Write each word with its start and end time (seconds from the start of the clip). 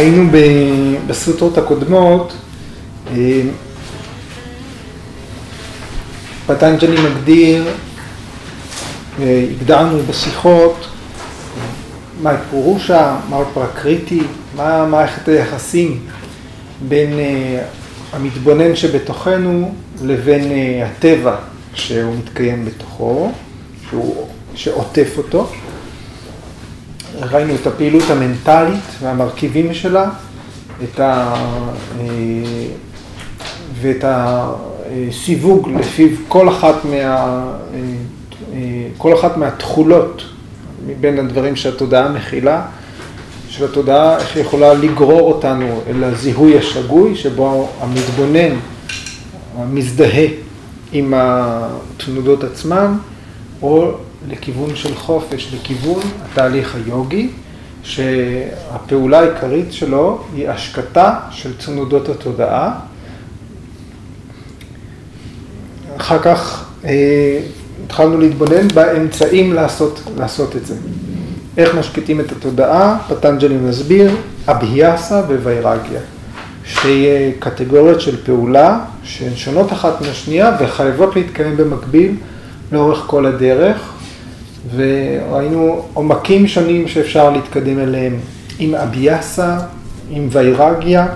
ראינו 0.00 0.30
בסוטרות 1.06 1.58
הקודמות, 1.58 2.32
אה, 3.12 3.42
פטנג'לי 6.46 6.96
מגדיר, 7.00 7.68
אה, 9.20 9.44
הגדרנו 9.50 9.98
בשיחות, 10.02 10.86
מה 12.22 12.30
פירושה, 12.50 13.16
מה 13.30 13.36
פרקריטי, 13.54 14.20
מה 14.56 14.86
מערכת 14.86 15.28
היחסים 15.28 16.00
בין 16.88 17.12
המתבונן 18.12 18.76
שבתוכנו 18.76 19.74
לבין 20.02 20.42
הטבע 20.84 21.36
שהוא 21.74 22.14
מתקיים 22.16 22.64
בתוכו, 22.64 23.32
שהוא, 23.90 24.26
שעוטף 24.54 25.18
אותו. 25.18 25.50
ראינו 27.20 27.54
את 27.54 27.66
הפעילות 27.66 28.10
המנטלית 28.10 28.84
והמרכיבים 29.00 29.74
שלה, 29.74 30.08
את 30.84 31.00
ה... 31.00 31.34
אה, 32.00 32.06
ואת 33.80 34.04
הסיווג 34.04 35.68
לפיו 35.78 36.08
כל 36.28 36.48
אחת, 36.48 36.84
מה... 36.84 36.92
אה, 36.94 37.44
אה, 38.52 38.58
כל 38.98 39.14
אחת 39.14 39.36
מהתכולות 39.36 40.22
מבין 40.86 41.18
הדברים 41.18 41.56
שהתודעה 41.56 42.08
מכילה, 42.08 42.62
של 43.48 43.64
התודעה, 43.64 44.18
איך 44.18 44.36
היא 44.36 44.44
יכולה 44.44 44.74
לגרור 44.74 45.32
אותנו 45.32 45.80
אל 45.88 46.04
הזיהוי 46.04 46.58
השגוי, 46.58 47.16
שבו 47.16 47.68
המתבונן 47.80 48.56
מזדהה 49.70 50.26
עם 50.92 51.14
התנודות 51.16 52.44
עצמן, 52.44 52.94
או 53.62 53.94
לכיוון 54.28 54.76
של 54.76 54.94
חופש, 54.94 55.54
לכיוון 55.54 56.00
התהליך 56.24 56.74
היוגי, 56.74 57.30
שהפעולה 57.82 59.20
העיקרית 59.20 59.72
שלו 59.72 60.24
היא 60.34 60.48
השקטה 60.48 61.14
של 61.30 61.58
צנודות 61.58 62.08
התודעה. 62.08 62.78
אחר 65.96 66.18
כך 66.18 66.64
אה, 66.84 67.40
התחלנו 67.84 68.20
להתבונן 68.20 68.68
באמצעים 68.74 69.52
לעשות, 69.52 70.00
לעשות 70.16 70.56
את 70.56 70.66
זה. 70.66 70.74
איך 71.56 71.74
משקיטים 71.74 72.20
את 72.20 72.32
התודעה, 72.32 72.98
פטנג'לי 73.08 73.56
מסביר, 73.56 74.10
אבהיאסה 74.48 75.20
וויירגיה. 75.20 76.00
שתי 76.64 77.06
קטגוריות 77.38 78.00
של 78.00 78.24
פעולה 78.24 78.78
שהן 79.02 79.36
שונות 79.36 79.72
אחת 79.72 80.00
מהשנייה 80.00 80.56
וחייבות 80.60 81.16
להתקיים 81.16 81.56
במקביל 81.56 82.16
לאורך 82.72 83.04
כל 83.06 83.26
הדרך. 83.26 83.92
וראינו 84.76 85.82
עומקים 85.94 86.48
שונים 86.48 86.88
שאפשר 86.88 87.30
להתקדם 87.30 87.78
אליהם 87.78 88.16
עם 88.58 88.74
אביאסה, 88.74 89.58
עם 90.10 90.28
ויירגיה, 90.30 91.06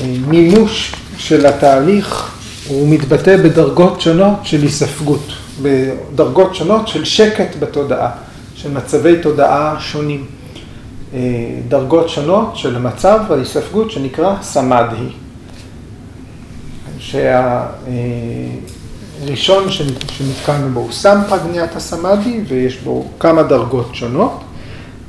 והמימוש 0.00 0.94
של 1.18 1.46
התהליך 1.46 2.36
הוא 2.68 2.88
מתבטא 2.88 3.36
בדרגות 3.36 4.00
שונות 4.00 4.38
של 4.42 4.62
היספגות, 4.62 5.32
בדרגות 5.62 6.54
שונות 6.54 6.88
של 6.88 7.04
שקט 7.04 7.56
בתודעה, 7.58 8.10
של 8.54 8.70
מצבי 8.70 9.16
תודעה 9.22 9.76
שונים. 9.80 10.26
דרגות 11.68 12.08
שונות 12.08 12.56
של 12.56 12.78
מצב 12.78 13.20
ההיספגות 13.30 13.90
שנקרא 13.90 14.34
סמדהי. 14.42 15.08
שהראשון 19.20 19.64
שנתקלנו 19.70 20.68
בו 20.72 20.80
הוא 20.80 20.92
סם 20.92 21.20
פרגניית 21.28 21.76
הסמאדי 21.76 22.40
ויש 22.48 22.76
בו 22.76 23.08
כמה 23.18 23.42
דרגות 23.42 23.94
שונות. 23.94 24.40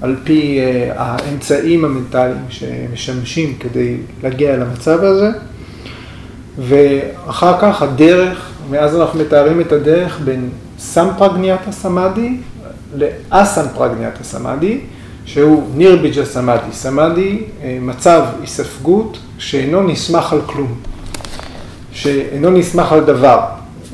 על 0.01 0.15
פי 0.23 0.59
אה, 0.59 0.91
האמצעים 0.95 1.85
המנטליים 1.85 2.45
שמשמשים 2.49 3.55
כדי 3.59 3.97
להגיע 4.23 4.53
אל 4.53 4.61
המצב 4.61 5.03
הזה. 5.03 5.29
ואחר 6.57 7.57
כך 7.61 7.81
הדרך, 7.81 8.49
מאז 8.69 8.95
אנחנו 8.95 9.19
מתארים 9.19 9.61
את 9.61 9.71
הדרך 9.71 10.19
בין 10.23 10.49
סם 10.79 11.07
פרגניית 11.17 11.59
הסמאדי 11.67 12.37
לאסם 12.95 13.65
פרגניית 13.75 14.13
הסמאדי 14.21 14.79
שהוא 15.25 15.63
נירביג'ה 15.75 16.25
סמאדי, 16.25 16.71
סמאדי 16.71 17.41
אה, 17.63 17.77
מצב 17.81 18.23
היספגות 18.41 19.17
שאינו 19.37 19.83
נסמך 19.83 20.33
על 20.33 20.41
כלום. 20.45 20.73
שאינו 21.91 22.49
נסמך 22.49 22.91
על 22.91 23.03
דבר, 23.03 23.39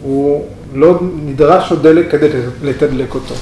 הוא 0.02 0.46
לא 0.74 1.00
נדרש 1.26 1.72
עוד 1.72 1.84
דלק 1.84 2.12
כדי 2.12 2.28
לתדלק 2.64 3.16
אותו. 3.16 3.36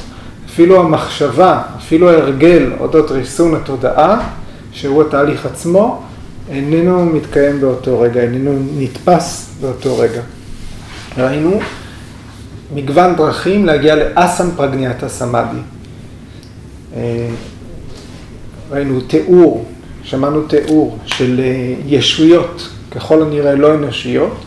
אפילו 0.49 0.79
המחשבה, 0.79 1.61
אפילו 1.77 2.09
ההרגל 2.09 2.71
אודות 2.79 3.11
ריסון 3.11 3.55
התודעה, 3.55 4.29
שהוא 4.71 5.01
התהליך 5.01 5.45
עצמו, 5.45 6.01
איננו 6.49 7.05
מתקיים 7.05 7.61
באותו 7.61 7.99
רגע, 7.99 8.21
איננו 8.21 8.59
נתפס 8.77 9.55
באותו 9.61 9.97
רגע. 9.97 10.21
ראינו 11.17 11.59
מגוון 12.73 13.15
דרכים 13.15 13.65
להגיע 13.65 13.95
לאסם 13.95 14.49
פרגניאטה 14.55 15.09
סמאדי. 15.09 15.57
אה, 16.95 17.27
ראינו 18.71 19.01
תיאור, 19.01 19.65
שמענו 20.03 20.41
תיאור 20.41 20.97
של 21.05 21.39
אה, 21.39 21.73
ישויות, 21.85 22.69
ככל 22.95 23.21
הנראה 23.21 23.55
לא 23.55 23.75
אנושיות, 23.75 24.45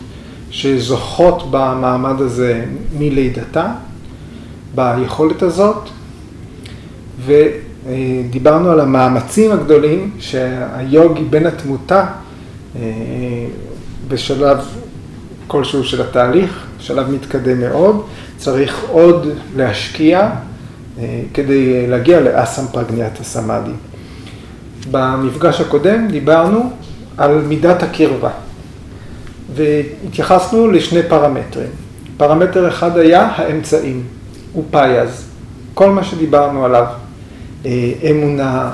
שזוכות 0.51 1.43
במעמד 1.51 2.21
הזה 2.21 2.65
מלידתה, 2.97 3.71
ביכולת 4.75 5.41
הזאת, 5.41 5.89
ודיברנו 7.25 8.71
על 8.71 8.79
המאמצים 8.79 9.51
הגדולים 9.51 10.11
שהיוגי 10.19 11.23
בן 11.23 11.45
התמותה 11.45 12.05
אה, 12.75 12.81
בשלב 14.07 14.57
כלשהו 15.47 15.83
של 15.83 16.01
התהליך, 16.01 16.67
שלב 16.79 17.11
מתקדם 17.11 17.59
מאוד, 17.59 18.05
צריך 18.37 18.85
עוד 18.89 19.27
להשקיע 19.55 20.29
אה, 20.99 21.21
כדי 21.33 21.87
להגיע 21.87 22.19
ל 22.19 22.65
asamprajnata 22.71 23.19
samadhi. 23.19 23.71
במפגש 24.91 25.61
הקודם 25.61 26.07
דיברנו 26.07 26.71
על 27.19 27.41
מידת 27.41 27.83
הקרבה. 27.83 28.29
והתייחסנו 29.55 30.71
לשני 30.71 31.03
פרמטרים. 31.09 31.69
פרמטר 32.17 32.67
אחד 32.67 32.97
היה 32.97 33.29
האמצעים, 33.35 34.03
ה 34.53 34.63
upayas. 34.71 35.25
כל 35.73 35.89
מה 35.89 36.03
שדיברנו 36.03 36.65
עליו, 36.65 36.85
אה, 37.65 37.91
אמונה, 38.11 38.71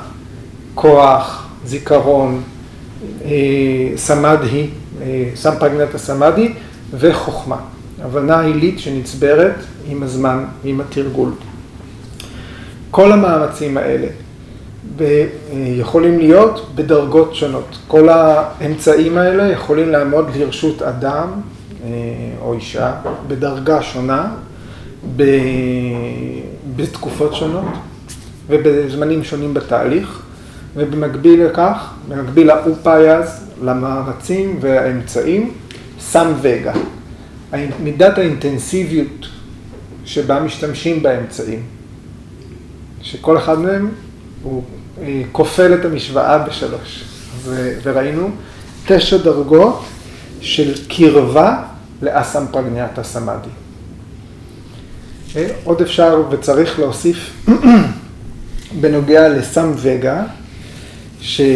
כוח, 0.75 1.47
זיכרון, 1.65 2.41
אה, 3.25 3.31
סמדהי, 3.95 4.67
אה, 5.01 5.29
סמפגנת 5.35 5.95
הסמדהי 5.95 6.53
וחוכמה. 6.93 7.57
הבנה 8.01 8.41
עילית 8.41 8.79
שנצברת 8.79 9.55
עם 9.89 10.03
הזמן, 10.03 10.45
עם 10.63 10.81
התרגול. 10.81 11.31
כל 12.91 13.11
המאמצים 13.11 13.77
האלה 13.77 14.07
ויכולים 14.97 16.19
להיות 16.19 16.69
בדרגות 16.75 17.35
שונות. 17.35 17.77
כל 17.87 18.09
האמצעים 18.09 19.17
האלה 19.17 19.51
יכולים 19.51 19.89
לעמוד 19.89 20.29
לרשות 20.35 20.81
אדם 20.81 21.27
אה, 21.83 21.89
או 22.41 22.53
אישה 22.53 22.93
בדרגה 23.27 23.81
שונה, 23.81 24.31
בתקופות 26.75 27.35
שונות 27.35 27.65
ובזמנים 28.47 29.23
שונים 29.23 29.53
בתהליך, 29.53 30.21
ובמקביל 30.75 31.45
לכך, 31.45 31.93
במקביל 32.09 32.47
לאופייז, 32.47 33.25
למאמצים 33.63 34.57
והאמצעים, 34.61 35.53
סם 35.99 36.33
וגה. 36.41 36.73
מידת 37.83 38.17
האינטנסיביות 38.17 39.27
שבה 40.05 40.39
משתמשים 40.39 41.03
באמצעים, 41.03 41.63
שכל 43.01 43.37
אחד 43.37 43.59
מהם 43.59 43.89
הוא 44.45 44.63
אה, 45.01 45.21
כופל 45.31 45.73
את 45.73 45.85
המשוואה 45.85 46.37
בשלוש. 46.37 47.03
וראינו 47.83 48.29
תשע 48.87 49.17
דרגות 49.17 49.83
של 50.41 50.73
קרבה 50.87 51.63
לאסם 52.01 52.45
פרגניאטה 52.51 53.03
סמאדי. 53.03 53.49
אה, 55.35 55.47
עוד 55.63 55.81
אפשר 55.81 56.23
וצריך 56.31 56.79
להוסיף 56.79 57.47
בנוגע 58.81 59.29
לסם 59.29 59.71
וגה, 59.77 60.23
שראינו 61.21 61.55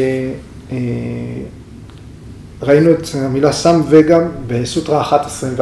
אה, 2.71 2.93
את 2.93 3.07
המילה 3.13 3.51
סם 3.51 3.81
וגה 3.89 4.17
בסוטרה 4.47 5.21
1.21, 5.59 5.61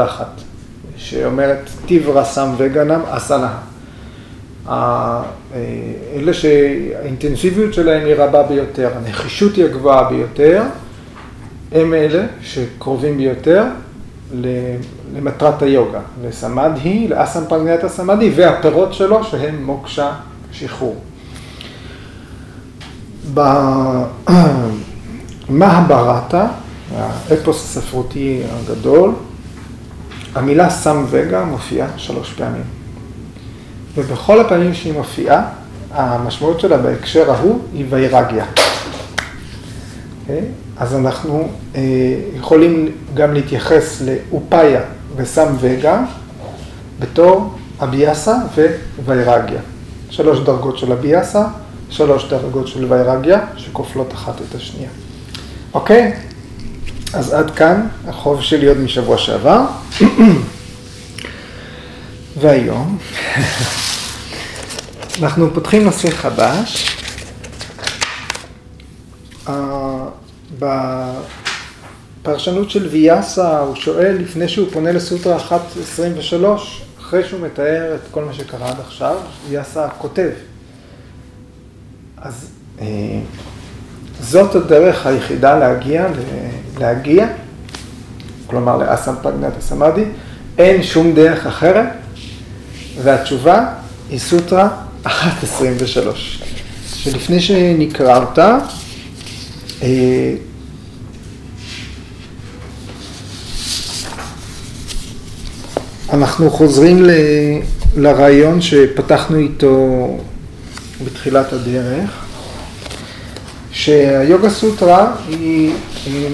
שאומרת 0.97 1.69
טיברה 1.85 2.25
סם 2.25 2.49
וגנם 2.57 3.01
אסנה. 3.09 3.57
אלה 6.15 6.33
שהאינטנסיביות 6.33 7.73
שלהם 7.73 8.05
היא 8.05 8.15
רבה 8.15 8.43
ביותר, 8.43 8.89
הנחישות 8.95 9.55
היא 9.55 9.65
הגבוהה 9.65 10.09
ביותר, 10.09 10.63
הם 11.71 11.93
אלה 11.93 12.25
שקרובים 12.41 13.17
ביותר 13.17 13.63
למטרת 15.13 15.61
היוגה, 15.61 15.99
לסמדהי, 16.23 17.07
לאסם 17.07 17.43
פרגניית 17.49 17.83
הסמדהי, 17.83 18.31
והפירות 18.35 18.93
שלו 18.93 19.23
שהם 19.23 19.63
מוקשה 19.63 20.11
שחרור. 20.51 20.95
במהברתה, 25.49 26.47
האפוס 26.95 27.77
הספרותי 27.77 28.41
הגדול, 28.49 29.11
המילה 30.35 30.69
סם 30.69 31.05
וגה 31.09 31.45
מופיעה 31.45 31.87
שלוש 31.97 32.33
פעמים. 32.33 32.76
ובכל 33.97 34.39
הפעמים 34.39 34.73
שהיא 34.73 34.93
מופיעה, 34.93 35.49
המשמעות 35.91 36.59
שלה 36.59 36.77
בהקשר 36.77 37.31
ההוא 37.31 37.59
היא 37.73 37.85
ויירגיה. 37.89 38.45
Okay? 38.45 38.59
אוקיי? 40.21 40.41
אז 40.77 40.95
אנחנו 40.95 41.47
אה, 41.75 41.81
יכולים 42.35 42.91
גם 43.13 43.33
להתייחס 43.33 44.01
לאופאיה 44.01 44.81
וסם 45.15 45.47
וגה 45.59 46.05
בתור 46.99 47.53
אביאסה 47.83 48.35
וויירגיה. 49.05 49.59
שלוש 50.09 50.39
דרגות 50.39 50.77
של 50.77 50.91
אביאסה, 50.91 51.47
שלוש 51.89 52.29
דרגות 52.29 52.67
של 52.67 52.93
ויירגיה, 52.93 53.39
שכופלות 53.55 54.13
אחת 54.13 54.35
את 54.49 54.55
השנייה. 54.55 54.89
אוקיי? 55.73 56.13
אז 57.13 57.33
עד 57.33 57.51
כאן 57.51 57.87
החוב 58.07 58.41
שלי 58.41 58.67
עוד 58.67 58.77
משבוע 58.77 59.17
שעבר. 59.17 59.61
והיום 62.39 62.97
אנחנו 65.21 65.53
פותחים 65.53 65.83
נושא 65.83 66.09
חדש. 66.09 66.97
בפרשנות 72.21 72.69
של 72.69 72.87
ויאסה 72.87 73.59
הוא 73.59 73.75
שואל 73.75 74.17
לפני 74.19 74.47
שהוא 74.47 74.67
פונה 74.73 74.91
לסוטרה 74.91 75.37
1.23, 75.37 75.53
אחרי 76.99 77.23
שהוא 77.23 77.41
מתאר 77.41 77.95
את 77.95 78.01
כל 78.11 78.23
מה 78.23 78.33
שקרה 78.33 78.69
עד 78.69 78.79
עכשיו, 78.79 79.17
ויאסה 79.49 79.89
כותב. 79.97 80.29
אז 82.17 82.49
אה, 82.81 82.85
זאת 84.19 84.55
הדרך 84.55 85.05
היחידה 85.05 85.59
להגיע, 85.59 86.07
להגיע, 86.79 87.27
כלומר 88.47 88.77
לאסם 88.77 89.15
פגנת 89.23 89.57
הסמאדי, 89.57 90.05
אין 90.57 90.83
שום 90.83 91.15
דרך 91.15 91.45
אחרת, 91.45 91.87
והתשובה 93.03 93.65
היא 94.09 94.19
סוטרה 94.19 94.69
1.23, 95.05 95.09
שלפני 96.95 97.39
שנקרא 97.41 98.19
אותה, 98.19 98.57
אה, 99.83 100.33
אנחנו 106.13 106.49
חוזרים 106.49 107.03
ל, 107.03 107.11
לרעיון 107.97 108.61
שפתחנו 108.61 109.37
איתו 109.37 110.17
בתחילת 111.05 111.53
הדרך, 111.53 112.09
שהיוגה 113.71 114.49
סוטרה 114.49 115.11
היא, 115.29 115.73
היא 116.05 116.27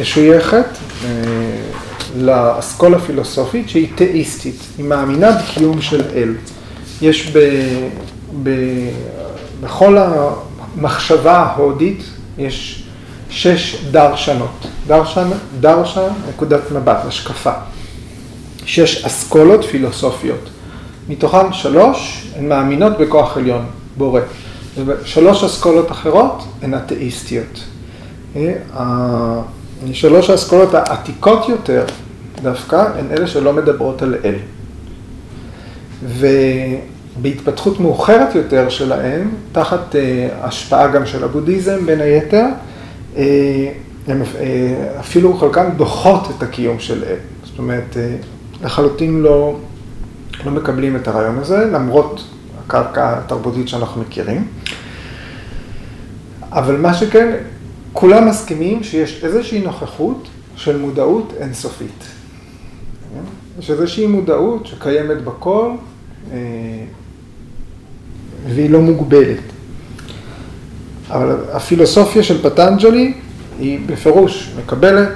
משויכת 0.00 0.66
אה, 1.04 1.35
לאסכולה 2.16 2.98
פילוסופית 2.98 3.68
שהיא 3.68 3.88
תאיסטית, 3.94 4.60
היא 4.78 4.86
מאמינה 4.86 5.30
בקיום 5.30 5.82
של 5.82 6.02
אל. 6.14 6.34
יש 7.02 7.30
ב, 7.36 7.38
ב, 8.42 8.50
בכל 9.60 9.96
המחשבה 9.98 11.36
ההודית, 11.36 12.02
יש 12.38 12.82
שש 13.30 13.84
דרשנות. 13.90 14.66
דרשן, 14.86 15.28
דרשה, 15.60 16.08
נקודת 16.28 16.70
מבט, 16.72 16.98
השקפה. 17.04 17.52
שש 18.64 19.04
אסכולות 19.04 19.64
פילוסופיות. 19.64 20.50
מתוכן 21.08 21.52
שלוש 21.52 22.26
הן 22.36 22.48
מאמינות 22.48 22.98
בכוח 22.98 23.36
עליון, 23.36 23.66
בורא. 23.96 24.20
ושלוש 24.86 25.44
אסכולות 25.44 25.90
אחרות 25.90 26.44
הן 26.62 26.74
אתאיסטיות. 26.74 27.60
אה, 28.36 29.40
שלוש 29.92 30.30
האסכולות 30.30 30.74
העתיקות 30.74 31.48
יותר 31.48 31.84
דווקא 32.42 32.88
הן 32.98 33.06
אלה 33.10 33.26
שלא 33.26 33.52
מדברות 33.52 34.02
על 34.02 34.14
אל. 34.24 34.34
ובהתפתחות 37.18 37.80
מאוחרת 37.80 38.34
יותר 38.34 38.68
שלהם, 38.68 39.30
תחת 39.52 39.94
uh, 39.94 39.96
השפעה 40.40 40.88
גם 40.88 41.06
של 41.06 41.24
הבודהיזם 41.24 41.86
בין 41.86 42.00
היתר, 42.00 42.46
uh, 43.14 43.18
הם 44.08 44.22
uh, 44.22 45.00
אפילו 45.00 45.36
חלקם 45.36 45.70
דוחות 45.76 46.28
את 46.36 46.42
הקיום 46.42 46.78
של 46.78 47.04
אל. 47.04 47.16
זאת 47.44 47.58
אומרת, 47.58 47.94
uh, 47.94 48.64
לחלוטין 48.64 49.20
לא, 49.20 49.56
לא 50.46 50.52
מקבלים 50.52 50.96
את 50.96 51.08
הרעיון 51.08 51.38
הזה, 51.38 51.64
למרות 51.72 52.24
הקרקע 52.64 53.18
התרבותית 53.18 53.68
שאנחנו 53.68 54.00
מכירים. 54.00 54.48
אבל 56.52 56.76
מה 56.76 56.94
שכן, 56.94 57.36
כולם 57.92 58.28
מסכימים 58.28 58.82
שיש 58.82 59.24
איזושהי 59.24 59.60
נוכחות 59.60 60.28
של 60.56 60.76
מודעות 60.76 61.32
אינסופית. 61.40 62.15
יש 63.58 63.70
איזושהי 63.70 64.06
מודעות 64.06 64.66
שקיימת 64.66 65.24
בכל, 65.24 65.70
אה, 66.32 66.38
והיא 68.48 68.70
לא 68.70 68.80
מוגבלת. 68.80 69.42
אבל 71.10 71.36
הפילוסופיה 71.52 72.22
של 72.22 72.42
פטנג'לי 72.42 73.14
היא 73.58 73.78
בפירוש 73.86 74.52
מקבלת, 74.58 75.12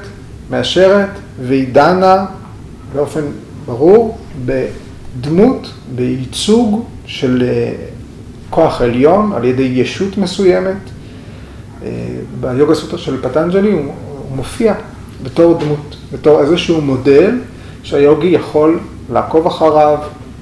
מאשרת, 0.50 1.10
והיא 1.42 1.68
דנה 1.72 2.26
באופן 2.94 3.24
ברור 3.66 4.18
בדמות, 4.46 5.70
בייצוג 5.94 6.84
של 7.06 7.42
אה, 7.42 7.72
כוח 8.50 8.80
עליון 8.80 9.32
על 9.32 9.44
ידי 9.44 9.62
ישות 9.62 10.18
מסוימת. 10.18 10.76
אה, 11.82 11.88
ביוגה 12.40 12.74
סוטרה 12.74 12.98
של 12.98 13.22
פטנג'לי 13.22 13.72
הוא 13.72 13.92
מופיע 14.34 14.74
בתור 15.22 15.58
דמות, 15.58 15.96
בתור 16.12 16.40
איזשהו 16.40 16.80
מודל 16.80 17.38
שהיוגי 17.82 18.26
יכול 18.26 18.78
לעקוב 19.12 19.46
אחריו, 19.46 19.98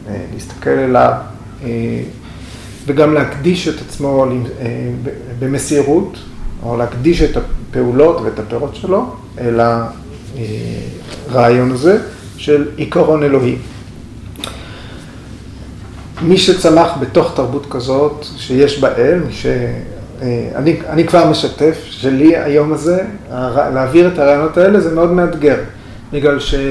אה, 0.08 0.16
להסתכל 0.34 0.70
אליו, 0.70 1.12
אה, 1.64 1.68
וגם 2.86 3.14
להקדיש 3.14 3.68
את 3.68 3.80
עצמו 3.80 4.26
אה, 4.60 4.90
במסירות, 5.38 6.18
או 6.62 6.76
להקדיש 6.76 7.22
את 7.22 7.36
הפעולות 7.36 8.20
ואת 8.20 8.38
הפירות 8.38 8.74
שלו 8.74 9.06
אל 9.40 9.60
הרעיון 11.30 11.70
הזה 11.70 11.98
של 12.36 12.68
עיקרון 12.76 13.22
אלוהי. 13.22 13.56
מי 16.22 16.38
שצמח 16.38 16.96
בתוך 17.00 17.32
תרבות 17.36 17.66
כזאת, 17.70 18.26
שיש 18.36 18.80
בה 18.80 18.88
אל, 18.96 19.20
ש... 19.30 19.46
אני, 20.54 20.76
אני 20.88 21.06
כבר 21.06 21.30
משתף 21.30 21.78
שלי 21.84 22.36
היום 22.36 22.72
הזה, 22.72 23.04
להעביר 23.74 24.08
את 24.08 24.18
הרעיונות 24.18 24.56
האלה 24.56 24.80
זה 24.80 24.94
מאוד 24.94 25.12
מאתגר. 25.12 25.56
בגלל 26.12 26.38
שאפילו 26.40 26.70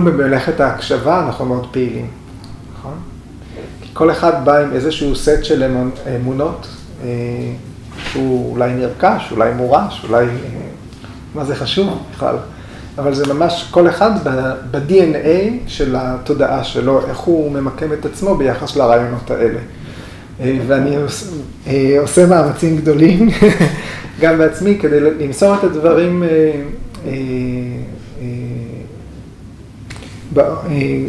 אה, 0.00 0.04
במלאכת 0.04 0.60
ההקשבה 0.60 1.26
אנחנו 1.26 1.44
מאוד 1.44 1.66
פעילים, 1.70 2.06
נכון? 2.78 2.98
כי 3.82 3.88
כל 3.92 4.10
אחד 4.10 4.44
בא 4.44 4.58
עם 4.58 4.72
איזשהו 4.72 5.16
סט 5.16 5.44
של 5.44 5.78
אמונות 6.16 6.66
אה, 7.02 7.08
שהוא 8.12 8.52
אולי 8.52 8.74
נרכש, 8.74 9.32
אולי 9.32 9.52
מורש, 9.54 10.04
אולי... 10.04 10.24
אה, 10.26 10.30
מה 11.34 11.44
זה 11.44 11.56
חשוב 11.56 12.02
בכלל? 12.14 12.36
אבל 12.98 13.14
זה 13.14 13.34
ממש 13.34 13.68
כל 13.70 13.88
אחד 13.88 14.10
ב-DNA 14.70 15.66
של 15.66 15.96
התודעה 15.98 16.64
שלו, 16.64 17.06
איך 17.08 17.18
הוא 17.18 17.52
ממקם 17.52 17.92
את 17.92 18.06
עצמו 18.06 18.34
ביחס 18.34 18.76
לרעיונות 18.76 19.30
האלה. 19.30 19.58
ואני 20.40 20.96
עושה 21.98 22.26
מאמצים 22.26 22.76
גדולים 22.76 23.28
גם 24.20 24.38
בעצמי, 24.38 24.78
כדי 24.80 25.00
למסור 25.00 25.54
את 25.54 25.64
הדברים 25.64 26.22
אה, 26.22 26.28
אה, 27.06 27.12
אה, 30.70 31.04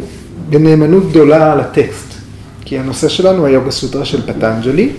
בנאמנות 0.48 1.10
גדולה 1.10 1.52
על 1.52 1.60
הטקסט. 1.60 2.14
כי 2.64 2.78
הנושא 2.78 3.08
שלנו 3.08 3.46
היה 3.46 3.60
בסוטרה 3.60 4.04
של 4.04 4.26
פטנג'לי, 4.26 4.92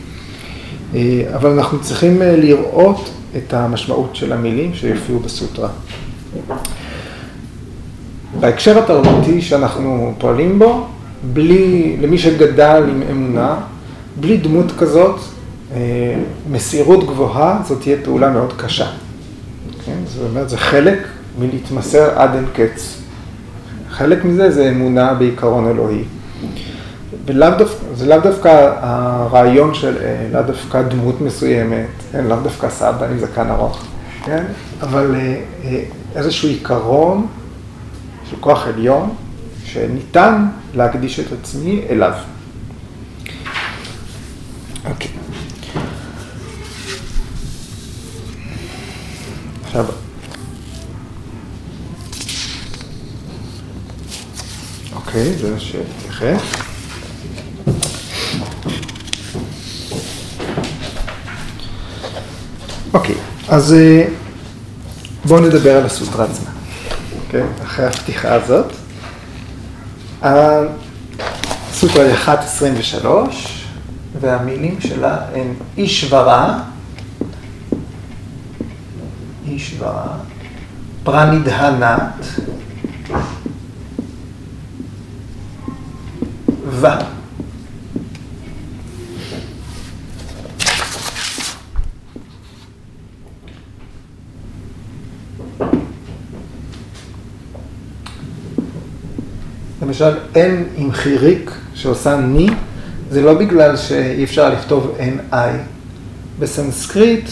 אבל 1.35 1.49
אנחנו 1.49 1.81
צריכים 1.81 2.21
לראות 2.21 3.09
את 3.37 3.53
המשמעות 3.53 4.15
של 4.15 4.33
המילים 4.33 4.73
שיופיעו 4.73 5.19
בסוטרה. 5.19 5.69
בהקשר 8.39 8.79
התרבותי 8.79 9.41
שאנחנו 9.41 10.13
פועלים 10.17 10.59
בו, 10.59 10.87
בלי, 11.33 11.97
למי 12.01 12.17
שגדל 12.17 12.83
עם 12.89 13.01
אמונה, 13.11 13.55
בלי 14.21 14.37
דמות 14.37 14.71
כזאת, 14.79 15.19
אה, 15.73 15.79
מסירות 16.51 17.07
גבוהה, 17.07 17.61
זאת 17.67 17.81
תהיה 17.81 17.97
פעולה 18.03 18.29
מאוד 18.29 18.53
קשה. 18.57 18.87
כן? 19.85 19.97
זאת 20.05 20.29
אומרת, 20.29 20.49
זה 20.49 20.57
חלק 20.57 20.99
מלהתמסר 21.39 22.19
עד 22.19 22.35
אין 22.35 22.45
קץ. 22.53 23.01
חלק 23.89 24.25
מזה 24.25 24.51
זה 24.51 24.69
אמונה 24.69 25.13
בעיקרון 25.13 25.67
אלוהי. 25.67 26.03
ולאו 27.25 27.49
דווקא, 27.57 27.85
זה 27.95 28.05
לאו 28.05 28.19
דווקא 28.19 28.73
הרעיון 28.79 29.73
של, 29.73 29.97
אה, 30.01 30.27
לאו 30.33 30.41
דווקא 30.41 30.81
דמות 30.81 31.21
מסוימת, 31.21 31.87
כן? 32.11 32.25
לאו 32.25 32.37
דווקא 32.43 32.69
סבא 32.69 33.05
עם 33.05 33.19
זקן 33.19 33.49
ארוך, 33.49 33.83
כן? 34.25 34.43
אבל 34.81 35.15
אה, 35.15 35.83
איזשהו 36.15 36.49
עיקרון 36.49 37.27
של 38.29 38.35
כוח 38.39 38.67
עליון, 38.67 39.09
שניתן 39.65 40.45
להקדיש 40.75 41.19
את 41.19 41.25
עצמי 41.41 41.81
אליו. 41.89 42.13
אוקיי. 44.91 45.11
עכשיו, 49.65 49.85
אוקיי, 54.95 55.37
זה 55.37 55.59
שתתייחס. 55.59 56.41
אוקיי, 62.93 63.15
אז 63.47 63.73
אה, 63.73 64.07
בואו 65.25 65.39
נדבר 65.39 65.77
על 65.77 65.85
הסוטרה 65.85 66.25
עצמה, 66.25 66.49
אוקיי? 67.25 67.43
אחרי 67.63 67.85
הפתיחה 67.85 68.33
הזאת. 68.33 68.65
הסוטרה 70.21 72.03
היא 72.03 72.15
1.23, 73.03 73.60
והמילים 74.21 74.81
שלה 74.81 75.17
הן 75.33 75.53
אישברה, 75.77 76.63
אישברה, 79.47 80.17
פרנידהנת, 81.03 82.25
ו. 86.69 86.87
למשל, 99.81 100.17
אין 100.35 100.67
עם 100.75 100.91
חיריק 100.91 101.51
שעושה 101.73 102.15
ני, 102.17 102.49
זה 103.11 103.21
לא 103.21 103.33
בגלל 103.33 103.77
שאי 103.77 104.23
אפשר 104.23 104.49
לכתוב 104.49 104.95
NI. 104.99 105.35
בסנסקריט 106.39 107.29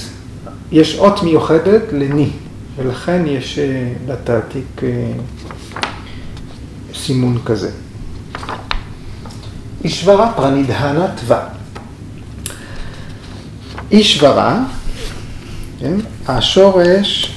יש 0.71 0.95
אות 0.95 1.23
מיוחדת 1.23 1.81
לני, 1.93 2.29
ולכן 2.75 3.23
יש 3.27 3.59
לתעתיק 4.07 4.81
סימון 6.93 7.37
כזה. 7.45 7.71
אישברה 9.83 10.33
פרנידהנה 10.35 11.07
תווה. 11.15 11.47
אישברה, 13.91 14.63
כן, 15.79 15.95
השורש 16.27 17.33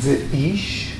זה 0.00 0.16
איש, 0.32 0.92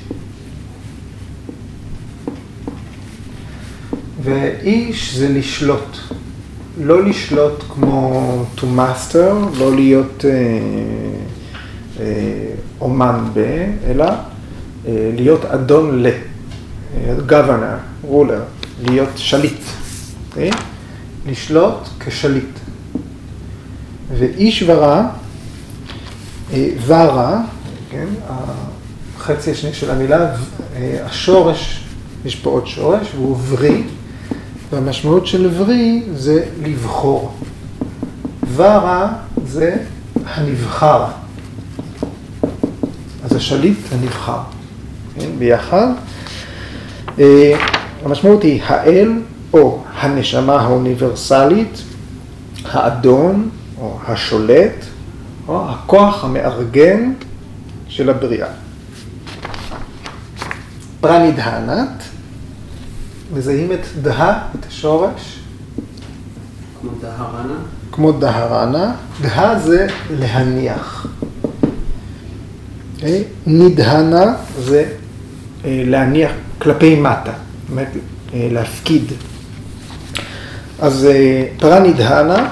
ואיש 4.23 5.15
זה 5.15 5.29
לשלוט. 5.29 6.12
לא 6.77 7.03
לשלוט 7.03 7.63
כמו 7.69 8.45
to 8.57 8.61
master, 8.61 9.57
לא 9.59 9.75
להיות 9.75 10.25
אה, 10.25 10.31
אה, 11.99 12.05
אומן 12.81 13.25
ב, 13.33 13.39
אלא 13.87 14.05
אה, 14.05 15.11
להיות 15.15 15.45
אדון 15.45 16.03
ל, 16.03 16.07
אה, 16.07 17.15
governor, 17.29 18.07
ruler, 18.11 18.83
להיות 18.89 19.09
שליט. 19.15 19.53
Okay? 19.53 20.29
אוקיי? 20.29 20.49
לשלוט 21.25 21.87
כשליט. 21.99 22.59
ואיש 24.17 24.63
ורע, 24.67 25.05
אה, 26.53 26.69
ורע, 26.85 27.41
כן, 27.91 28.07
החצי 28.29 29.51
השני 29.51 29.73
של 29.73 29.91
המילה, 29.91 30.35
אה, 30.75 31.05
השורש, 31.05 31.83
יש 32.25 32.35
פה 32.35 32.49
עוד 32.49 32.67
שורש, 32.67 33.07
והוא 33.15 33.37
ורי, 33.49 33.83
והמשמעות 34.73 35.27
של 35.27 35.49
ורי 35.57 36.03
זה 36.15 36.45
לבחור. 36.63 37.33
ורע 38.55 39.07
זה 39.45 39.75
הנבחר. 40.25 41.05
אז 43.23 43.35
השליט 43.35 43.77
הנבחר, 43.91 44.39
כן, 45.15 45.29
ביחד. 45.39 45.87
אה, 47.19 47.53
המשמעות 48.05 48.43
היא 48.43 48.61
האל 48.65 49.11
או 49.53 49.83
הנשמה 49.95 50.61
האוניברסלית, 50.61 51.81
האדון 52.65 53.49
או 53.79 53.99
השולט, 54.07 54.85
או 55.47 55.69
הכוח 55.69 56.23
המארגן 56.23 57.13
של 57.87 58.09
הבריאה. 58.09 58.47
פרנידהנת, 61.01 62.03
מזהים 63.33 63.71
את 63.71 63.79
דה, 64.01 64.39
את 64.59 64.65
השורש. 64.67 65.39
כמו 66.81 66.91
דהרנה? 67.01 67.57
כמו 67.91 68.11
דהרנה. 68.11 68.95
דה 69.21 69.59
זה 69.59 69.87
להניח. 70.09 71.07
Okay. 71.07 71.65
אוקיי? 72.95 73.23
נידהנה 73.45 74.35
זה 74.59 74.85
אה, 75.65 75.83
להניח 75.85 76.31
כלפי 76.59 76.99
מטה, 76.99 77.31
זאת 77.31 77.69
אומרת 77.69 77.87
אה, 78.33 78.47
להפקיד 78.51 79.03
אז 80.79 81.05
אה, 81.05 81.45
פרנידהנה, 81.59 82.49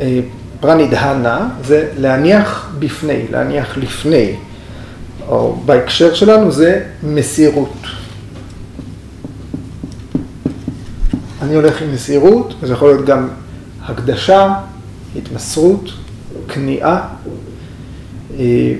אה, 0.00 0.20
פרנידהנה 0.60 1.48
זה 1.64 1.88
להניח 1.96 2.70
בפני, 2.78 3.22
להניח 3.30 3.78
לפני, 3.78 4.32
או 5.28 5.56
בהקשר 5.64 6.14
שלנו 6.14 6.52
זה 6.52 6.82
מסירות. 7.02 7.72
אני 11.42 11.54
הולך 11.54 11.82
עם 11.82 11.92
מסירות, 11.92 12.54
זה 12.62 12.72
יכול 12.72 12.88
להיות 12.88 13.06
גם 13.06 13.28
הקדשה, 13.82 14.54
התמסרות, 15.16 15.90
כניעה. 16.48 17.08
אה, 18.38 18.74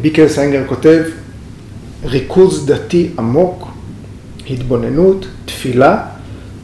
ביקר 0.00 0.28
סיינגר 0.28 0.62
כותב, 0.68 1.02
ריכוז 2.04 2.66
דתי 2.66 3.10
עמוק, 3.18 3.68
התבוננות, 4.50 5.26
תפילה 5.44 6.06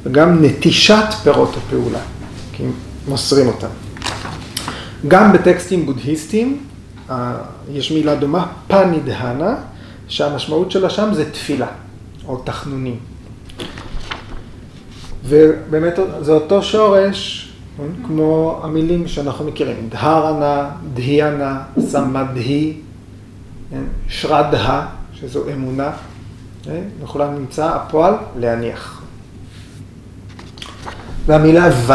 וגם 0.04 0.44
נטישת 0.44 1.04
פירות 1.22 1.56
הפעולה, 1.56 1.98
כי 2.52 2.62
מוסרים 3.08 3.46
אותם. 3.46 3.68
גם 5.08 5.32
בטקסטים 5.32 5.86
בודהיסטיים 5.86 6.64
יש 7.72 7.92
מילה 7.92 8.14
דומה, 8.14 8.46
פנידהנה, 8.66 9.54
שהמשמעות 10.08 10.70
שלה 10.70 10.90
שם 10.90 11.08
זה 11.12 11.30
תפילה, 11.30 11.66
או 12.28 12.36
תחנונים. 12.36 12.98
ובאמת 15.24 15.98
זה 16.20 16.32
אותו 16.32 16.62
שורש, 16.62 17.48
כן, 17.76 18.06
כמו 18.06 18.60
המילים 18.62 19.08
שאנחנו 19.08 19.44
מכירים, 19.44 19.88
דהרנה, 19.88 20.70
דהיאנה, 20.94 21.62
סמדהי, 21.80 22.76
כן, 23.70 23.82
שרדה, 24.08 24.86
שזו 25.12 25.44
אמונה. 25.52 25.90
לכולם 27.02 27.34
נמצא 27.34 27.74
הפועל 27.74 28.14
להניח. 28.38 29.02
והמילה 31.26 31.68
ו, 31.86 31.92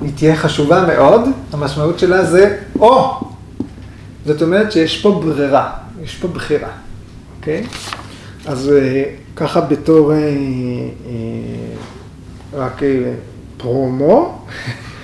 היא 0.00 0.12
תהיה 0.16 0.36
חשובה 0.36 0.86
מאוד, 0.86 1.20
המשמעות 1.52 1.98
שלה 1.98 2.24
זה 2.24 2.58
או. 2.78 3.20
זאת 4.26 4.42
אומרת 4.42 4.72
שיש 4.72 5.02
פה 5.02 5.20
ברירה, 5.24 5.72
יש 6.02 6.14
פה 6.14 6.28
בחירה, 6.28 6.68
אוקיי? 7.38 7.66
אז 8.46 8.72
אה, 8.72 9.04
ככה 9.36 9.60
בתור 9.60 10.12
אה, 10.12 10.18
אה, 10.18 10.24
רק 12.52 12.82
פרומו, 13.56 14.46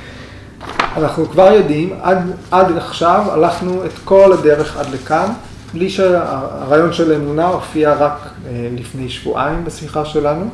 אנחנו 0.96 1.28
כבר 1.28 1.52
יודעים, 1.52 1.92
עד, 2.02 2.18
עד 2.50 2.76
עכשיו 2.76 3.24
הלכנו 3.30 3.84
את 3.84 3.92
כל 4.04 4.32
הדרך 4.32 4.76
עד 4.76 4.86
לכאן. 4.90 5.32
בלי 5.74 5.90
שהרעיון 5.90 6.92
של 6.92 7.12
אמונה 7.12 7.46
הופיע 7.46 7.94
רק 7.94 8.30
לפני 8.78 9.08
שבועיים 9.08 9.64
בשיחה 9.64 10.04
שלנו, 10.04 10.48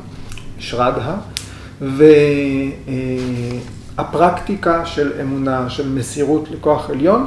שרדה, 0.59 1.15
והפרקטיקה 3.97 4.87
של 4.87 5.13
אמונה, 5.21 5.71
של 5.71 5.89
מסירות 5.89 6.51
לכוח 6.51 6.91
עליון, 6.91 7.27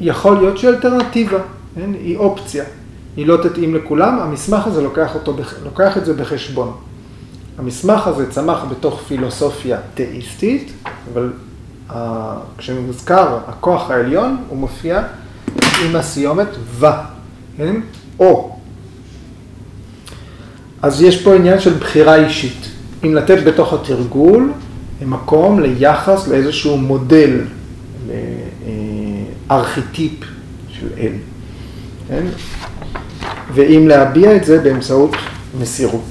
יכול 0.00 0.36
להיות 0.36 0.58
שהיא 0.58 0.70
אלטרנטיבה, 0.70 1.38
כן? 1.74 1.90
היא 1.92 2.16
אופציה. 2.16 2.64
היא 3.16 3.26
לא 3.26 3.36
תתאים 3.42 3.74
לכולם, 3.74 4.18
המסמך 4.18 4.66
הזה 4.66 4.82
לוקח, 4.82 5.14
אותו, 5.14 5.36
לוקח 5.64 5.96
את 5.96 6.04
זה 6.04 6.14
בחשבון. 6.14 6.72
המסמך 7.58 8.06
הזה 8.06 8.30
צמח 8.30 8.64
בתוך 8.70 9.00
פילוסופיה 9.08 9.78
תאיסטית, 9.94 10.72
אבל 11.12 11.32
uh, 11.90 11.92
כשמוזכר 12.58 13.38
הכוח 13.48 13.90
העליון, 13.90 14.36
הוא 14.48 14.58
מופיע 14.58 15.02
עם 15.84 15.96
הסיומת 15.96 16.48
ו, 16.70 16.86
כן? 17.56 17.76
או. 18.18 18.56
אז 20.82 21.02
יש 21.02 21.22
פה 21.22 21.34
עניין 21.34 21.60
של 21.60 21.74
בחירה 21.74 22.14
אישית. 22.14 22.66
אם 23.04 23.14
לתת 23.14 23.44
בתוך 23.44 23.72
התרגול 23.72 24.52
מקום 25.06 25.60
ליחס 25.60 26.28
לאיזשהו 26.28 26.76
מודל, 26.76 27.40
לארכיטיפ 29.50 30.12
של 30.68 30.86
אל. 30.98 31.12
כן? 32.08 32.26
ואם 33.54 33.88
להביע 33.88 34.36
את 34.36 34.44
זה 34.44 34.58
באמצעות 34.58 35.16
מסירות, 35.60 36.04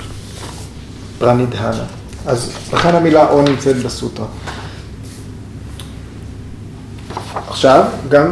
פרנידהנה. 1.20 1.84
אז 2.26 2.52
לכן 2.74 2.96
המילה 2.96 3.30
או 3.30 3.42
נמצאת 3.42 3.76
בסוטרה. 3.76 4.26
עכשיו, 7.48 7.86
גם 8.10 8.32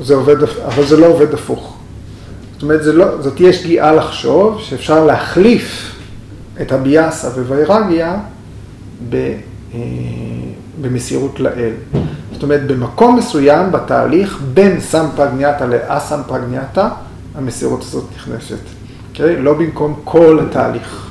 זה 0.00 0.14
עובד, 0.14 0.36
אבל 0.42 0.86
זה 0.86 0.96
לא 0.96 1.06
עובד 1.06 1.34
הפוך. 1.34 1.76
זאת 2.52 2.62
אומרת, 2.62 2.80
לא, 2.84 3.22
זאת 3.22 3.36
תהיה 3.36 3.52
שגיאה 3.52 3.92
לחשוב 3.92 4.60
שאפשר 4.60 5.04
להחליף 5.04 5.94
את 6.60 6.72
הביאסה 6.72 7.28
ווירגיה 7.28 8.18
אה, 9.12 9.18
במסירות 10.80 11.40
לאל. 11.40 11.72
זאת 12.32 12.42
אומרת, 12.42 12.66
במקום 12.66 13.16
מסוים 13.16 13.72
בתהליך, 13.72 14.40
בין 14.54 14.80
סמפרגניאטה 14.80 15.66
לאסמפרגניאטה, 15.66 16.88
המסירות 17.34 17.80
הזאת 17.82 18.04
נכנסת. 18.16 18.54
Okay? 18.54 18.82
אוקיי? 19.10 19.42
לא 19.42 19.54
במקום 19.54 20.00
כל 20.04 20.40
התהליך. 20.48 21.10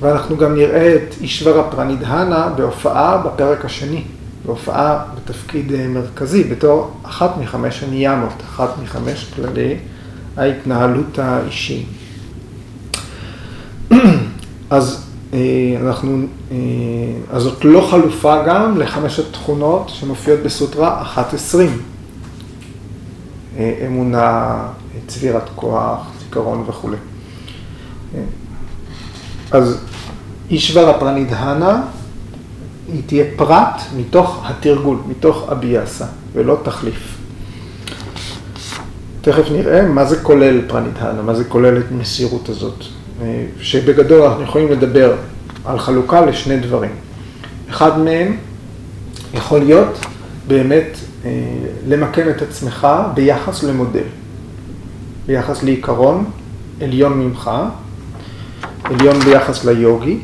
ואנחנו 0.00 0.36
גם 0.36 0.54
נראה 0.54 0.94
את 0.94 1.14
אישברה 1.20 1.70
פרנידהנה 1.70 2.48
בהופעה 2.56 3.18
בפרק 3.18 3.64
השני, 3.64 4.02
בהופעה 4.46 5.04
בתפקיד 5.16 5.72
אה, 5.72 5.88
מרכזי, 5.88 6.44
בתור 6.44 6.90
אחת 7.02 7.36
מחמש 7.40 7.82
הניאמות, 7.82 8.32
אחת 8.44 8.70
מחמש 8.82 9.32
כללי 9.34 9.76
ההתנהלות 10.36 11.18
האישי. 11.18 11.86
אז 14.70 15.04
אה, 15.34 15.38
אנחנו, 15.82 16.26
אה, 16.50 16.56
אז 17.32 17.42
זאת 17.42 17.64
לא 17.64 17.88
חלופה 17.90 18.42
גם 18.46 18.78
לחמש 18.80 19.18
התכונות 19.18 19.88
שמופיעות 19.88 20.40
בסוטרה 20.40 21.02
11. 21.02 21.64
אמונה, 23.86 24.58
צבירת 25.06 25.48
כוח, 25.54 26.10
זיכרון 26.20 26.64
וכולי. 26.68 26.96
אז 29.50 29.80
אישבר 30.50 30.90
הפרנידהנה, 30.90 31.82
היא 32.92 33.02
תהיה 33.06 33.24
פרט 33.36 33.82
מתוך 33.96 34.42
התרגול, 34.44 34.98
מתוך 35.08 35.48
אביאסה, 35.52 36.06
ולא 36.32 36.58
תחליף. 36.62 37.18
תכף 39.20 39.50
נראה 39.50 39.82
מה 39.82 40.04
זה 40.04 40.16
כולל 40.22 40.68
פרנידהנה, 40.68 41.22
מה 41.22 41.34
זה 41.34 41.44
כולל 41.44 41.78
את 41.78 41.84
המסירות 41.90 42.48
הזאת. 42.48 42.84
שבגדול 43.60 44.22
אנחנו 44.22 44.42
יכולים 44.42 44.72
לדבר 44.72 45.14
על 45.64 45.78
חלוקה 45.78 46.20
לשני 46.20 46.58
דברים. 46.58 46.90
אחד 47.70 47.98
מהם 47.98 48.36
יכול 49.34 49.58
להיות 49.58 49.98
באמת 50.48 50.84
אה, 50.84 51.07
למקם 51.88 52.28
את 52.30 52.42
עצמך 52.42 52.88
ביחס 53.14 53.62
למודל, 53.62 54.02
ביחס 55.26 55.62
לעיקרון 55.62 56.24
עליון 56.80 57.20
ממך, 57.20 57.50
עליון 58.84 59.20
ביחס 59.20 59.64
ליוגי, 59.64 60.18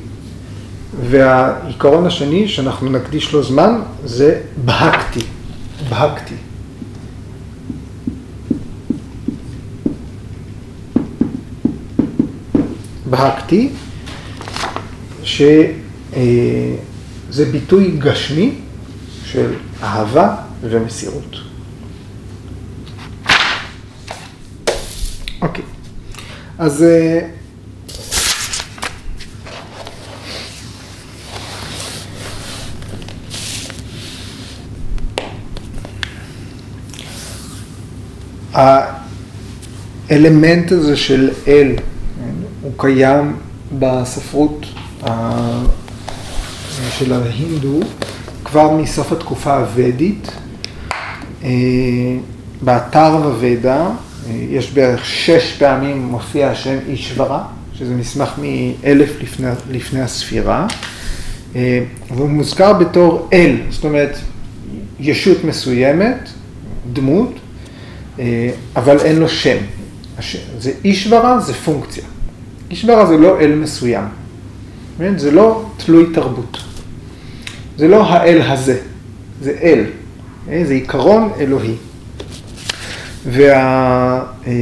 והעיקרון 1.11 2.07
השני 2.07 2.49
שאנחנו 2.49 2.91
נקדיש 2.91 3.33
לו 3.33 3.43
זמן 3.43 3.81
זה 4.05 4.41
בהקתי, 4.65 5.21
בהקתי. 5.89 6.35
בהקתי, 13.11 13.71
שזה 15.23 15.73
ביטוי 17.53 17.97
גשמי 17.99 18.55
של 19.25 19.53
אהבה 19.83 20.44
ומסירות. 20.71 21.37
אוקיי, 25.43 25.65
אז 26.59 26.83
אה, 26.83 27.29
האלמנט 40.11 40.73
הזה 40.73 40.97
של 40.97 41.31
אל, 41.49 41.73
הוא 42.63 42.73
קיים 42.77 43.37
בספרות 43.79 44.67
של 46.99 47.13
ההינדו 47.13 47.81
כבר 48.45 48.71
מסוף 48.71 49.13
התקופה 49.13 49.57
הוודית. 49.57 50.31
אה, 51.45 51.51
באתר 52.63 53.17
וודה 53.41 53.91
יש 54.51 54.71
בערך 54.71 55.05
שש 55.05 55.57
פעמים 55.59 56.03
מופיע 56.03 56.51
השם 56.51 56.79
אישברה, 56.89 57.45
שזה 57.75 57.95
מסמך 57.95 58.33
מאלף 58.39 59.11
לפני, 59.23 59.47
לפני 59.71 60.01
הספירה, 60.01 60.67
אה, 61.57 61.81
והוא 62.11 62.29
מוזכר 62.29 62.73
בתור 62.73 63.29
אל, 63.33 63.57
זאת 63.71 63.85
אומרת 63.85 64.19
ישות 65.01 65.45
מסוימת, 65.45 66.29
דמות, 66.93 67.35
אה, 68.19 68.51
אבל 68.77 68.99
אין 69.01 69.17
לו 69.17 69.29
שם. 69.29 69.57
זה 70.59 70.73
אישברה, 70.85 71.41
זה 71.41 71.55
פונקציה. 71.55 72.05
אישברה 72.71 73.07
זה 73.07 73.17
לא 73.17 73.41
אל 73.41 73.55
מסוים. 73.55 74.05
זה 75.17 75.31
לא 75.31 75.71
תלוי 75.77 76.07
תרבות. 76.15 76.59
זה 77.79 77.89
לא 77.89 78.09
האל 78.09 78.43
הזה, 78.43 78.79
זה 79.41 79.53
אל. 79.63 79.85
אה, 80.51 80.63
זה 80.65 80.75
עיקרון 80.75 81.33
אלוהי. 81.39 81.75
וה, 83.27 84.23
אה, 84.47 84.53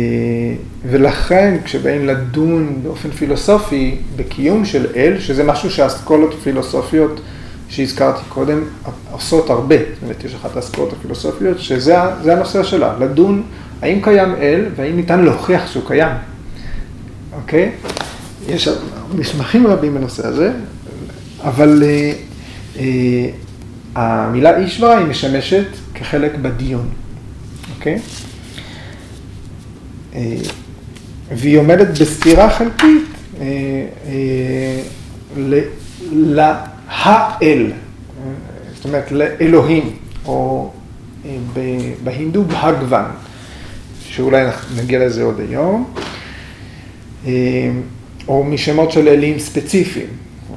ולכן 0.91 1.57
כשבאים 1.65 2.07
לדון 2.07 2.81
באופן 2.83 3.11
פילוסופי 3.11 3.97
בקיום 4.17 4.65
של 4.65 4.87
אל, 4.97 5.21
שזה 5.21 5.45
משהו 5.45 5.71
שהאסכולות 5.71 6.35
הפילוסופיות 6.35 7.21
שהזכרתי 7.69 8.21
קודם 8.29 8.65
עושות 9.11 9.51
הרבה, 9.51 9.77
זאת 9.77 10.03
אומרת 10.03 10.25
יש 10.25 10.35
אחת 10.35 10.57
האסכולות 10.57 10.93
הפילוסופיות 10.93 11.61
שזה 11.61 12.33
הנושא 12.33 12.63
שלה, 12.63 12.95
לדון 13.01 13.43
האם 13.83 13.99
קיים 14.03 14.35
אל 14.35 14.65
והאם 14.77 14.97
ניתן 14.97 15.21
להוכיח 15.21 15.73
שהוא 15.73 15.83
קיים, 15.87 16.17
אוקיי? 17.33 17.73
יש 18.49 18.69
מסמכים 19.15 19.67
רבים 19.67 19.95
בנושא 19.95 20.27
הזה, 20.27 20.53
אבל 21.45 21.83
אה, 22.79 23.27
המילה 23.95 24.59
אישברה 24.59 24.99
היא 24.99 25.07
משמשת 25.07 25.67
כחלק 25.95 26.35
בדיון, 26.35 26.89
אוקיי? 27.77 27.99
אה, 30.15 30.37
והיא 31.37 31.59
עומדת 31.59 32.01
בסתירה 32.01 32.51
חלקית 32.51 33.03
אה, 33.41 33.47
אה, 34.07 34.83
להאל, 36.13 37.73
זאת 38.75 38.85
אומרת 38.85 39.13
לאלוהים, 39.13 39.97
או 40.27 40.71
בהינדו 42.05 42.45
בהגוון, 42.45 43.05
שאולי 44.01 44.47
נגיע 44.77 45.07
לזה 45.07 45.23
עוד 45.23 45.41
היום, 45.41 45.95
או 48.29 48.45
משמות 48.45 48.93
של 48.93 49.09
אלים 49.09 49.39
ספציפיים, 49.39 50.07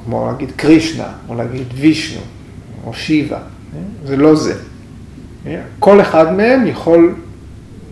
כמו 0.04 0.26
להגיד 0.26 0.52
קרישנה, 0.56 1.08
או 1.28 1.34
להגיד 1.34 1.66
וישנו, 1.74 2.20
או 2.86 2.94
שיבה, 2.94 3.38
זה 4.04 4.16
לא 4.16 4.34
זה. 4.34 4.54
כל 5.78 6.00
אחד 6.00 6.32
מהם 6.32 6.66
יכול 6.66 7.14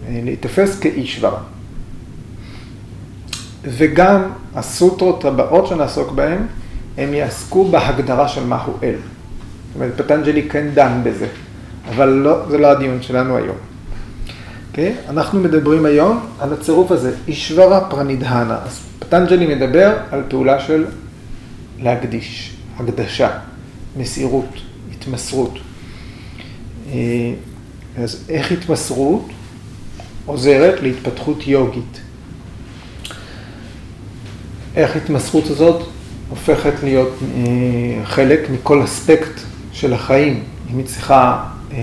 להיתפס 0.09 0.79
כאישברה. 0.79 1.41
וגם 3.65 4.23
הסוטרות 4.55 5.25
הבאות 5.25 5.67
שנעסוק 5.67 6.13
בהן, 6.13 6.39
הם 6.99 7.15
יעסקו 7.15 7.65
בהגדרה 7.65 8.29
של 8.29 8.45
מהו 8.45 8.73
אל. 8.83 8.95
זאת 8.95 9.75
אומרת, 9.75 10.01
פטנג'לי 10.01 10.49
כן 10.49 10.67
דן 10.75 11.01
בזה, 11.05 11.27
אבל 11.89 12.09
לא, 12.09 12.49
זה 12.51 12.59
לא 12.59 12.67
הדיון 12.67 13.03
שלנו 13.03 13.37
היום. 13.37 13.57
Okay? 13.57 14.71
אוקיי? 14.71 14.95
אנחנו 15.09 15.41
מדברים 15.41 15.87
היום 15.87 16.27
על 16.41 16.53
הצירוף 16.53 16.91
הזה, 16.91 17.15
אישברה 17.29 17.91
פרנידהנה. 17.91 18.59
אז 18.65 18.81
פטנג'לי 18.99 19.55
מדבר 19.55 19.97
על 20.11 20.23
פעולה 20.29 20.61
של 20.61 20.87
להקדיש, 21.79 22.57
הקדשה, 22.79 23.31
מסירות, 23.97 24.49
התמסרות. 25.05 25.59
אה, 26.93 27.33
אז 27.97 28.25
איך 28.29 28.53
התמסרות 28.53 29.29
עוזרת 30.27 30.81
להתפתחות 30.81 31.47
יוגית? 31.47 32.01
איך 34.77 34.97
התמסכות 34.97 35.47
הזאת 35.47 35.83
הופכת 36.31 36.83
להיות 36.83 37.13
אה, 37.23 38.05
חלק 38.05 38.51
מכל 38.51 38.85
אספקט 38.85 39.41
של 39.73 39.93
החיים. 39.93 40.43
אם 40.73 40.79
היא 40.79 40.87
צריכה 40.87 41.45
אה, 41.73 41.77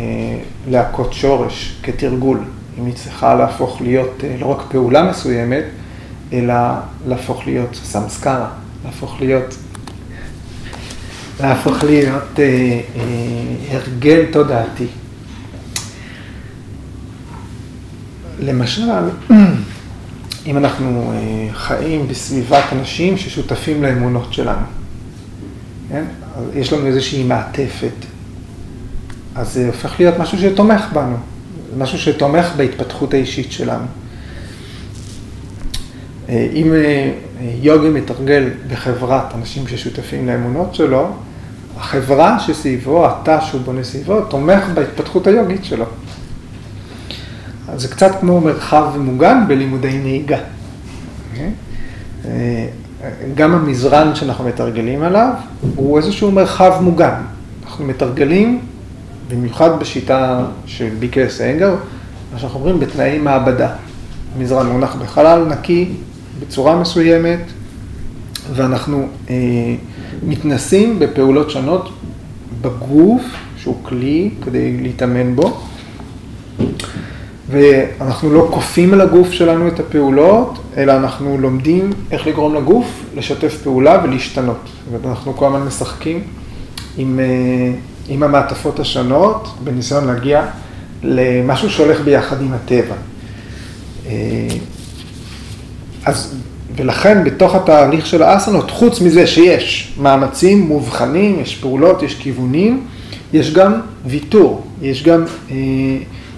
להכות 0.69 1.13
שורש 1.13 1.75
כתרגול, 1.83 2.39
אם 2.79 2.85
היא 2.85 2.93
צריכה 2.93 3.35
להפוך 3.35 3.81
להיות 3.81 4.23
אה, 4.23 4.35
לא 4.39 4.45
רק 4.45 4.65
פעולה 4.69 5.03
מסוימת, 5.03 5.63
אלא 6.33 6.53
להפוך 7.07 7.47
להיות 7.47 7.79
סמסקרה, 7.83 8.49
להפוך 8.85 9.21
להיות, 9.21 9.55
להפוך 11.41 11.83
להיות 11.83 12.39
אה, 12.39 12.45
אה, 12.45 13.77
הרגל 13.77 14.25
תודעתי. 14.31 14.87
למשל, 18.39 18.91
אם 20.47 20.57
אנחנו 20.57 21.13
חיים 21.53 22.07
בסביבת 22.07 22.63
אנשים 22.71 23.17
ששותפים 23.17 23.83
לאמונות 23.83 24.33
שלנו, 24.33 24.65
כן? 25.89 26.03
יש 26.55 26.73
לנו 26.73 26.87
איזושהי 26.87 27.23
מעטפת, 27.23 27.93
אז 29.35 29.53
זה 29.53 29.67
הופך 29.67 29.99
להיות 29.99 30.17
משהו 30.19 30.37
שתומך 30.37 30.85
בנו, 30.93 31.17
משהו 31.77 31.99
שתומך 31.99 32.45
בהתפתחות 32.57 33.13
האישית 33.13 33.51
שלנו. 33.51 33.85
אם 36.29 36.73
יוגי 37.61 37.89
מתרגל 37.89 38.49
בחברת 38.67 39.35
אנשים 39.35 39.67
ששותפים 39.67 40.27
לאמונות 40.27 40.75
שלו, 40.75 41.11
החברה 41.77 42.39
שסביבו, 42.39 43.07
התא 43.07 43.41
שהוא 43.41 43.61
בונה 43.61 43.83
סביבו, 43.83 44.21
תומך 44.21 44.63
בהתפתחות 44.73 45.27
היוגית 45.27 45.65
שלו. 45.65 45.85
אז 47.69 47.81
זה 47.81 47.87
קצת 47.87 48.11
כמו 48.19 48.41
מרחב 48.41 48.97
מוגן 48.97 49.43
בלימודי 49.47 49.97
נהיגה. 49.97 50.37
אה, 52.25 52.67
גם 53.35 53.53
המזרן 53.53 54.15
שאנחנו 54.15 54.43
מתרגלים 54.45 55.03
עליו 55.03 55.33
הוא 55.75 55.97
איזשהו 55.97 56.31
מרחב 56.31 56.73
מוגן. 56.81 57.21
אנחנו 57.65 57.85
מתרגלים, 57.85 58.61
במיוחד 59.29 59.79
בשיטה 59.79 60.45
של 60.65 60.89
ביקרס 60.99 61.41
אנגר, 61.41 61.75
מה 62.33 62.39
שאנחנו 62.39 62.59
אומרים 62.59 62.79
בתנאי 62.79 63.17
מעבדה. 63.17 63.69
מזרן 64.37 64.67
מונח 64.67 64.95
בחלל 64.95 65.45
נקי, 65.45 65.89
בצורה 66.39 66.79
מסוימת, 66.79 67.39
ואנחנו 68.53 69.07
אה, 69.29 69.35
מתנסים 70.23 70.99
בפעולות 70.99 71.49
שונות 71.49 71.89
בגוף, 72.61 73.23
שהוא 73.57 73.75
כלי 73.83 74.29
כדי 74.45 74.77
להתאמן 74.81 75.35
בו, 75.35 75.61
ואנחנו 77.49 78.33
לא 78.33 78.47
כופים 78.51 78.93
על 78.93 79.01
הגוף 79.01 79.31
שלנו 79.31 79.67
את 79.67 79.79
הפעולות, 79.79 80.59
אלא 80.77 80.91
אנחנו 80.91 81.37
לומדים 81.37 81.89
איך 82.11 82.27
לגרום 82.27 82.55
לגוף 82.55 83.05
לשתף 83.15 83.57
פעולה 83.63 84.01
ולהשתנות. 84.03 84.57
זאת 84.65 84.87
אומרת, 84.87 85.05
אנחנו 85.05 85.33
כל 85.33 85.45
הזמן 85.45 85.67
משחקים 85.67 86.23
עם, 86.97 87.19
אה, 87.19 87.73
עם 88.07 88.23
המעטפות 88.23 88.79
השונות, 88.79 89.47
בניסיון 89.63 90.07
להגיע 90.07 90.45
למשהו 91.03 91.69
שהולך 91.69 92.01
ביחד 92.01 92.41
עם 92.41 92.53
הטבע. 92.53 92.95
אה, 94.05 94.11
אז 96.05 96.35
ולכן 96.75 97.23
בתוך 97.23 97.55
התהליך 97.55 98.05
של 98.05 98.23
האסנות, 98.23 98.71
חוץ 98.71 99.01
מזה 99.01 99.27
שיש 99.27 99.93
מאמצים 100.01 100.61
מובחנים, 100.61 101.39
יש 101.39 101.55
פעולות, 101.55 102.03
יש 102.03 102.15
כיוונים, 102.15 102.83
יש 103.33 103.53
גם 103.53 103.81
ויתור, 104.05 104.63
יש 104.81 105.03
גם 105.03 105.25
אה, 105.51 105.55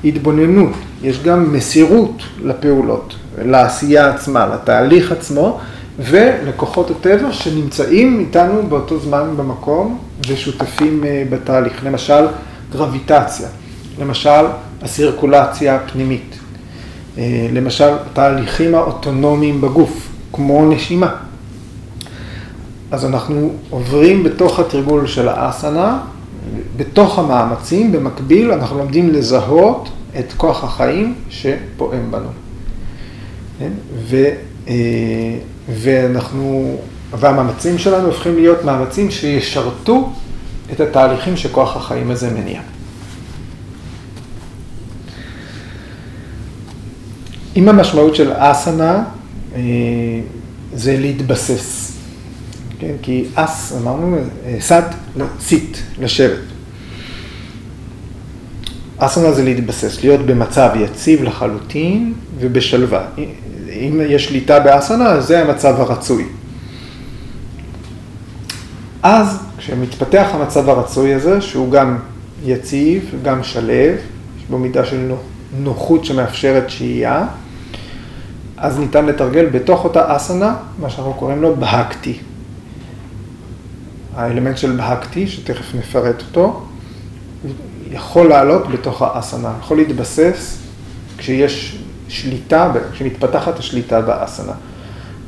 התבוננות, 0.05 0.71
יש 1.03 1.23
גם 1.23 1.53
מסירות 1.53 2.23
לפעולות, 2.43 3.15
לעשייה 3.45 4.09
עצמה, 4.09 4.47
לתהליך 4.53 5.11
עצמו, 5.11 5.59
ולכוחות 5.99 6.91
הטבע 6.91 7.31
שנמצאים 7.31 8.19
איתנו 8.19 8.63
באותו 8.69 8.99
זמן 8.99 9.33
במקום 9.37 9.97
ושותפים 10.27 11.03
אה, 11.03 11.23
בתהליך. 11.29 11.83
למשל, 11.85 12.25
גרביטציה, 12.71 13.47
למשל, 13.99 14.45
הסירקולציה 14.81 15.75
הפנימית, 15.75 16.35
אה, 17.17 17.47
למשל, 17.53 17.89
תהליכים 18.13 18.75
האוטונומיים 18.75 19.61
בגוף. 19.61 20.12
כמו 20.33 20.69
נשימה. 20.69 21.15
אז 22.91 23.05
אנחנו 23.05 23.49
עוברים 23.69 24.23
בתוך 24.23 24.59
התרגול 24.59 25.07
של 25.07 25.27
האסנה, 25.27 25.99
בתוך 26.77 27.19
המאמצים, 27.19 27.91
במקביל 27.91 28.51
אנחנו 28.51 28.77
לומדים 28.77 29.09
לזהות 29.09 29.89
את 30.19 30.33
כוח 30.37 30.63
החיים 30.63 31.15
שפועם 31.29 32.11
בנו. 32.11 32.29
כן? 33.59 33.71
ו, 33.95 34.25
אה, 34.67 34.73
ואנחנו, 35.69 36.77
והמאמצים 37.11 37.77
שלנו 37.77 38.07
הופכים 38.07 38.35
להיות 38.35 38.65
מאמצים 38.65 39.11
שישרתו 39.11 40.09
את 40.71 40.79
התהליכים 40.79 41.37
שכוח 41.37 41.77
החיים 41.77 42.11
הזה 42.11 42.29
מניע. 42.29 42.61
עם 47.55 47.69
המשמעות 47.69 48.15
של 48.15 48.31
אסנה, 48.35 49.03
זה 50.73 50.97
להתבסס. 50.97 51.97
כן? 52.79 52.93
כי 53.01 53.25
אס, 53.35 53.73
אמרנו, 53.81 54.17
סד, 54.59 54.81
סיט, 55.39 55.77
לשבת. 55.99 56.39
אסנה 58.97 59.31
זה 59.31 59.43
להתבסס, 59.43 60.03
להיות 60.03 60.21
במצב 60.25 60.69
יציב 60.75 61.23
לחלוטין 61.23 62.13
ובשלווה. 62.39 63.05
אם 63.69 64.01
יש 64.09 64.25
שליטה 64.25 64.59
באסנה, 64.59 65.21
זה 65.21 65.41
המצב 65.41 65.81
הרצוי. 65.81 66.25
אז 69.03 69.37
כשמתפתח 69.57 70.27
המצב 70.33 70.69
הרצוי 70.69 71.13
הזה, 71.13 71.41
שהוא 71.41 71.71
גם 71.71 71.97
יציב, 72.45 73.11
גם 73.23 73.43
שלו, 73.43 73.73
יש 73.73 74.43
בו 74.49 74.57
מידה 74.57 74.85
של 74.85 75.11
נוחות 75.59 76.05
שמאפשרת 76.05 76.69
שהייה, 76.69 77.25
אז 78.63 78.79
ניתן 78.79 79.05
לתרגל 79.05 79.45
בתוך 79.45 79.83
אותה 79.83 80.15
אסנה, 80.15 80.55
מה 80.79 80.89
שאנחנו 80.89 81.13
קוראים 81.13 81.41
לו 81.41 81.55
בהקטי. 81.55 82.19
האלמנט 84.15 84.57
של 84.57 84.75
בהקטי, 84.75 85.27
שתכף 85.27 85.75
נפרט 85.75 86.21
אותו, 86.21 86.61
יכול 87.91 88.29
לעלות 88.29 88.67
בתוך 88.67 89.01
האסנה, 89.01 89.53
יכול 89.59 89.77
להתבסס 89.77 90.57
כשיש 91.17 91.83
שליטה, 92.07 92.71
כשמתפתחת 92.93 93.59
השליטה 93.59 94.01
באסנה. 94.01 94.53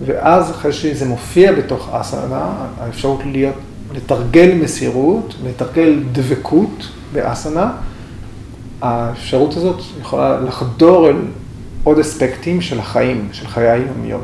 ואז 0.05 0.51
אחרי 0.51 0.73
שזה 0.73 1.05
מופיע 1.05 1.51
בתוך 1.51 1.89
אסנה, 1.91 2.49
האפשרות 2.79 3.19
להיות, 3.25 3.55
לתרגל 3.95 4.55
מסירות, 4.61 5.35
לתרגל 5.45 6.03
דבקות 6.11 6.87
באסנה, 7.13 7.71
האפשרות 8.81 9.57
הזאת 9.57 9.81
יכולה 10.01 10.39
לחדור 10.39 11.09
אל 11.09 11.15
עוד 11.85 11.99
אספקטים 11.99 12.61
של 12.61 12.79
החיים, 12.79 13.29
של 13.31 13.47
חיי 13.47 13.69
היום-יום. 13.69 14.21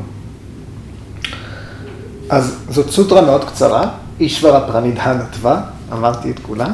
אז 2.30 2.58
זאת 2.68 2.90
סוטרה 2.90 3.22
מאוד 3.22 3.44
קצרה, 3.44 3.90
אישברה 4.20 4.66
פרנידהנה 4.66 5.24
טווה, 5.24 5.62
אמרתי 5.92 6.30
את 6.30 6.38
כולה, 6.38 6.66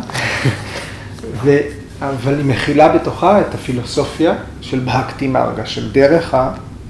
ו... 1.42 1.58
אבל 2.00 2.36
היא 2.36 2.44
מכילה 2.44 2.88
בתוכה 2.88 3.40
את 3.40 3.54
הפילוסופיה 3.54 4.34
של 4.60 4.78
בהקטי 4.78 5.26
מרגה, 5.26 5.66
של 5.66 5.92
דרך 5.92 6.36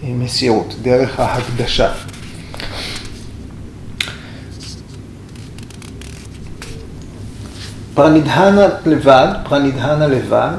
המסירות, 0.03 0.75
דרך 0.83 1.21
ההקדשה. 1.21 1.93
פרנידהנה 7.95 8.67
לבד, 8.87 9.29
פרנידהנה 9.49 10.07
לבד, 10.07 10.57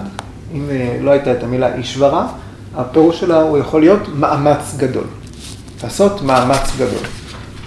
אם 0.53 0.69
אה, 0.71 0.97
לא 1.01 1.11
הייתה 1.11 1.31
את 1.31 1.43
המילה 1.43 1.75
אישברה, 1.75 2.27
הפירוש 2.75 3.19
שלה 3.19 3.41
הוא 3.41 3.57
יכול 3.57 3.81
להיות 3.81 4.01
מאמץ 4.15 4.75
גדול. 4.77 5.03
לעשות 5.83 6.21
מאמץ 6.21 6.71
גדול. 6.75 7.03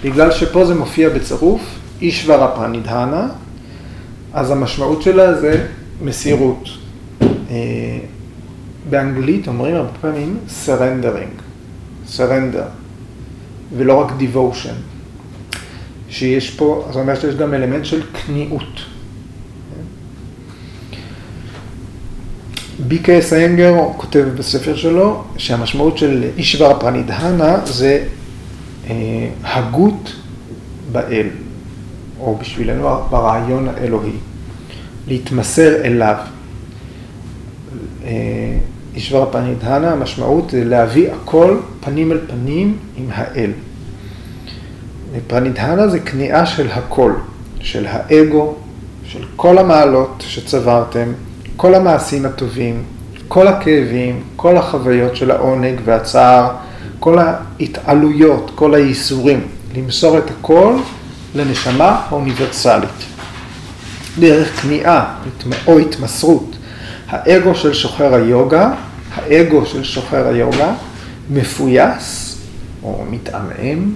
בגלל 0.03 0.31
שפה 0.31 0.65
זה 0.65 0.75
מופיע 0.75 1.09
בצירוף, 1.09 1.61
אישברה 2.01 2.47
פרנידהנה, 2.55 3.27
אז 4.33 4.51
המשמעות 4.51 5.01
שלה 5.01 5.33
זה 5.33 5.67
מסירות. 6.01 6.69
אה, 7.21 7.99
באנגלית 8.89 9.47
אומרים 9.47 9.75
הרבה 9.75 9.89
פעמים 10.01 10.37
surrendering, 10.65 11.41
surrender, 12.17 12.67
ולא 13.77 13.93
רק 13.93 14.11
devotion. 14.19 14.75
שיש 16.09 16.49
פה, 16.51 16.85
זאת 16.87 16.95
אומרת 16.95 17.21
שיש 17.21 17.35
גם 17.35 17.53
אלמנט 17.53 17.85
של 17.85 18.01
כניעות. 18.13 18.92
ביקס 22.87 23.33
איינגר 23.33 23.75
כותב 23.97 24.25
בספר 24.35 24.75
שלו 24.75 25.23
שהמשמעות 25.37 25.97
של 25.97 26.23
אישבר 26.37 26.79
פרנידהנה 26.79 27.65
זה 27.65 28.03
אה, 28.89 28.95
הגות 29.43 30.13
באל, 30.91 31.27
או 32.19 32.37
בשבילנו 32.41 32.89
ברעיון 33.09 33.67
האלוהי, 33.67 34.11
להתמסר 35.07 35.85
אליו. 35.85 36.15
אה, 38.05 38.11
אישבר 38.95 39.31
פרנידהנה, 39.31 39.91
המשמעות 39.91 40.49
זה 40.49 40.63
להביא 40.63 41.11
הכל 41.11 41.57
פנים 41.79 42.11
אל 42.11 42.19
פנים 42.27 42.77
עם 42.97 43.05
האל. 43.11 43.51
פרנידהנה 45.27 45.87
זה 45.87 45.99
כניעה 45.99 46.45
של 46.45 46.71
הכל, 46.71 47.13
של 47.59 47.85
האגו, 47.89 48.55
של 49.05 49.25
כל 49.35 49.57
המעלות 49.57 50.23
שצברתם. 50.27 51.11
כל 51.63 51.75
המעשים 51.75 52.25
הטובים, 52.25 52.83
כל 53.27 53.47
הכאבים, 53.47 54.23
כל 54.35 54.57
החוויות 54.57 55.15
של 55.15 55.31
העונג 55.31 55.79
והצער, 55.85 56.51
כל 56.99 57.19
ההתעלויות, 57.19 58.51
כל 58.55 58.73
הייסורים, 58.73 59.47
למסור 59.75 60.17
את 60.17 60.31
הכל 60.31 60.75
לנשמה 61.35 62.01
האוניברסלית. 62.09 63.03
דרך 64.19 64.61
כניעה 64.61 65.15
או 65.67 65.79
התמסרות, 65.79 66.55
האגו 67.09 67.55
של 67.55 67.73
שוחר 67.73 68.13
היוגה, 68.13 68.73
האגו 69.15 69.65
של 69.65 69.83
שוחר 69.83 70.27
היוגה, 70.27 70.73
מפויס 71.29 72.37
או 72.83 73.03
מתעמעם, 73.09 73.91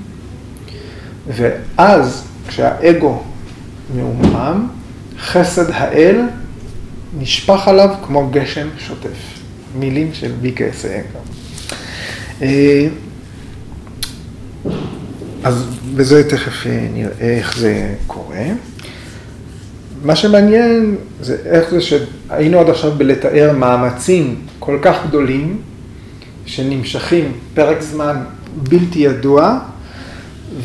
ואז 1.27 2.23
כשהאגו 2.47 3.23
מעומעם, 3.95 4.67
חסד 5.19 5.71
האל 5.73 6.21
נשפך 7.19 7.67
עליו 7.67 7.89
כמו 8.05 8.29
גשם 8.31 8.67
שוטף. 8.77 9.37
מילים 9.79 10.09
של 10.13 10.31
BKSM. 10.43 11.17
אה, 12.41 12.87
אז 15.43 15.65
בזה 15.95 16.29
תכף 16.29 16.67
אה, 16.67 16.87
נראה 16.93 17.37
איך 17.37 17.57
זה 17.57 17.95
קורה. 18.07 18.45
מה 20.03 20.15
שמעניין 20.15 20.95
זה 21.21 21.37
איך 21.45 21.69
זה 21.69 21.81
שהיינו 21.81 22.59
עד 22.59 22.69
עכשיו 22.69 22.91
בלתאר 22.91 23.51
מאמצים 23.57 24.35
כל 24.59 24.79
כך 24.81 24.95
גדולים 25.07 25.61
שנמשכים 26.45 27.31
פרק 27.53 27.81
זמן 27.81 28.15
בלתי 28.55 28.99
ידוע, 28.99 29.59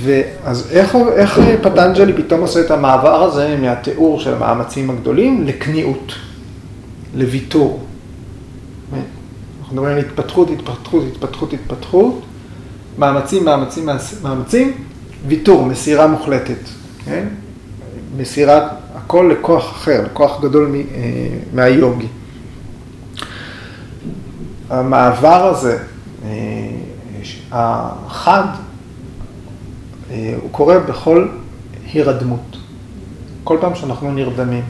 ואז 0.04 0.68
איך, 0.70 0.96
איך 1.16 1.40
פטנג'לי 1.62 2.12
פתאום 2.12 2.40
עושה 2.40 2.60
את 2.60 2.70
המעבר 2.70 3.22
הזה 3.22 3.56
מהתיאור 3.60 4.20
של 4.20 4.34
המאמצים 4.34 4.90
הגדולים 4.90 5.46
לכניעות, 5.46 6.12
לוויתור. 7.14 7.86
אנחנו 9.60 9.74
מדברים 9.76 9.98
על 9.98 10.04
התפתחות, 10.04 10.50
התפתחות, 10.50 11.04
התפתחות, 11.12 11.52
התפתחות, 11.52 12.22
מאמצים, 12.98 13.44
מאמצים, 13.44 13.88
מאמצים, 14.22 14.72
ויתור, 15.26 15.66
מסירה 15.66 16.06
מוחלטת, 16.06 16.68
כן? 17.04 17.28
מסירת 18.16 18.62
הכל 18.94 19.30
לכוח 19.32 19.70
אחר, 19.70 20.04
לכוח 20.04 20.40
גדול 20.40 20.74
אה, 20.74 20.80
מהיוגי. 21.52 22.06
המעבר 24.70 25.46
הזה, 25.46 25.78
אה, 26.24 26.30
החד, 27.52 28.46
אה, 30.10 30.34
הוא 30.42 30.50
קורה 30.50 30.78
בכל 30.78 31.28
הירדמות. 31.92 32.56
כל 33.44 33.58
פעם 33.60 33.74
שאנחנו 33.74 34.12
נרדמים, 34.12 34.64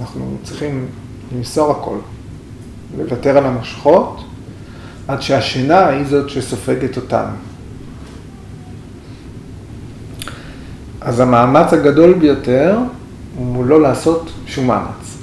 אנחנו 0.00 0.36
צריכים 0.42 0.86
למסור 1.32 1.70
הכל, 1.70 1.96
לוותר 2.98 3.38
על 3.38 3.46
המושכות, 3.46 4.24
עד 5.08 5.22
שהשינה 5.22 5.86
היא 5.86 6.04
זאת 6.06 6.30
שסופגת 6.30 6.96
אותנו. 6.96 7.36
אז 11.00 11.20
המאמץ 11.20 11.72
הגדול 11.72 12.14
ביותר 12.14 12.78
הוא 13.36 13.64
לא 13.64 13.82
לעשות 13.82 14.30
שום 14.46 14.66
מאמץ. 14.66 15.18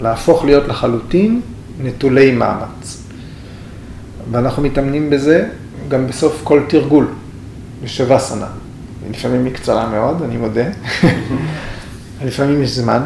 להפוך 0.00 0.44
להיות 0.44 0.68
לחלוטין 0.68 1.40
נטולי 1.82 2.32
מאמץ. 2.32 3.02
ואנחנו 4.30 4.62
מתאמנים 4.62 5.10
בזה 5.10 5.48
גם 5.88 6.06
בסוף 6.06 6.40
כל 6.44 6.62
תרגול, 6.68 7.06
בשבסנה. 7.84 8.46
לפעמים 9.10 9.44
היא 9.44 9.54
קצרה 9.54 9.88
מאוד, 9.88 10.22
אני 10.22 10.36
מודה. 10.36 10.64
לפעמים 12.26 12.62
יש 12.62 12.70
זמן. 12.70 13.02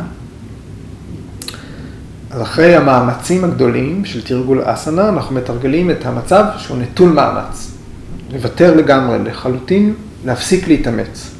אז 2.33 2.43
אחרי 2.43 2.77
המאמצים 2.77 3.45
הגדולים 3.45 4.05
של 4.05 4.23
תרגול 4.23 4.63
אסנה, 4.65 5.09
אנחנו 5.09 5.35
מתרגלים 5.35 5.91
את 5.91 6.07
המצב 6.07 6.45
שהוא 6.59 6.77
נטול 6.79 7.13
מאמץ. 7.13 7.71
לוותר 8.33 8.75
לגמרי, 8.75 9.19
לחלוטין, 9.19 9.95
להפסיק 10.25 10.69
להתאמץ. 10.69 11.31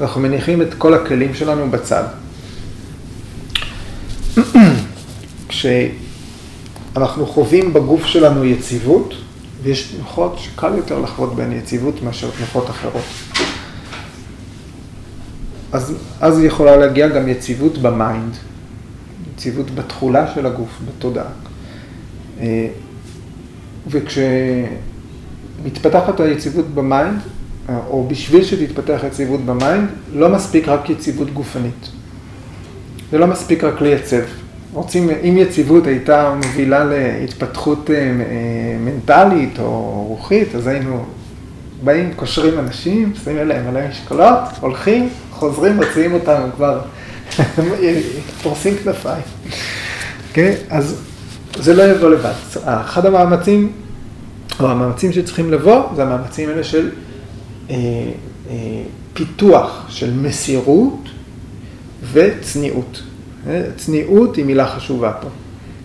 אנחנו 0.00 0.20
מניחים 0.20 0.62
את 0.62 0.74
כל 0.74 0.94
הכלים 0.94 1.34
שלנו 1.34 1.70
בצד. 1.70 2.04
כשאנחנו 5.48 7.26
חווים 7.26 7.72
בגוף 7.72 8.06
שלנו 8.06 8.44
יציבות, 8.44 9.14
ויש 9.62 9.82
תנוחות 9.82 10.38
שקל 10.38 10.72
יותר 10.76 10.98
לחוות 10.98 11.36
בהן 11.36 11.52
יציבות 11.52 12.02
מאשר 12.02 12.30
תנוחות 12.38 12.70
אחרות. 12.70 13.04
אז, 15.72 15.94
אז 16.20 16.40
יכולה 16.44 16.76
להגיע 16.76 17.08
גם 17.08 17.28
יציבות 17.28 17.78
במיינד, 17.78 18.36
יציבות 19.38 19.70
בתכולה 19.70 20.34
של 20.34 20.46
הגוף, 20.46 20.80
בתודעה. 20.88 21.24
אה, 22.40 22.68
וכשמתפתחת 25.64 26.20
היציבות 26.20 26.74
ב 26.74 26.81
mind, 26.81 27.18
או 27.68 28.06
בשביל 28.08 28.44
שתתפתח 28.44 29.00
יציבות 29.06 29.40
ב 29.40 29.48
mind, 29.48 29.88
לא 30.14 30.28
מספיק 30.28 30.68
רק 30.68 30.90
יציבות 30.90 31.30
גופנית. 31.30 31.88
זה 33.10 33.18
לא 33.18 33.26
מספיק 33.26 33.64
רק 33.64 33.80
לייצב. 33.80 34.22
רוצים, 34.72 35.10
אם 35.10 35.36
יציבות 35.38 35.86
הייתה 35.86 36.34
מובילה 36.34 36.84
להתפתחות 36.84 37.90
אה, 37.90 37.96
אה, 37.96 38.12
מנטלית 38.80 39.58
או 39.58 40.04
רוחית, 40.08 40.54
אז 40.54 40.66
היינו 40.66 41.04
באים, 41.84 42.12
קושרים 42.16 42.58
אנשים, 42.58 43.12
שמים 43.24 43.48
להם 43.48 43.68
עליהם 43.68 43.90
משקולות, 43.90 44.38
הולכים, 44.60 45.08
חוזרים, 45.30 45.76
מוציאים 45.76 46.12
אותם 46.12 46.40
כבר, 46.56 46.80
פורסים 48.42 48.76
כנפיים. 48.76 49.22
כן? 50.32 50.54
אז 50.70 50.96
זה 51.56 51.74
לא 51.74 51.82
יבוא 51.82 52.10
לבד. 52.10 52.32
אחד 52.64 53.06
המאמצים, 53.06 53.72
או 54.60 54.70
המאמצים 54.70 55.12
שצריכים 55.12 55.52
לבוא, 55.52 55.82
זה 55.96 56.02
המאמצים 56.02 56.48
האלה 56.48 56.64
של 56.64 56.90
אה, 57.70 57.76
אה, 58.50 58.54
פיתוח 59.14 59.86
של 59.88 60.12
מסירות 60.12 61.08
וצניעות. 62.12 63.02
אה, 63.46 63.62
צניעות 63.76 64.36
היא 64.36 64.44
מילה 64.44 64.66
חשובה 64.66 65.12
פה. 65.12 65.28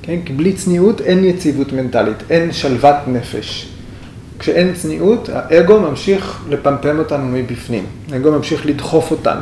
כן? 0.02 0.20
כי 0.26 0.34
בלי 0.34 0.54
צניעות 0.54 1.02
אין 1.02 1.26
יציבות 1.26 1.74
מנטלית, 1.74 2.18
אין 2.30 2.52
שלוות 2.52 2.96
נפש. 3.08 3.70
כשאין 4.40 4.74
צניעות, 4.74 5.30
האגו 5.34 5.80
ממשיך 5.80 6.44
לפמפם 6.50 7.00
אותנו 7.00 7.26
מבפנים. 7.26 7.86
האגו 8.12 8.32
ממשיך 8.32 8.66
לדחוף 8.66 9.12
אותנו. 9.12 9.42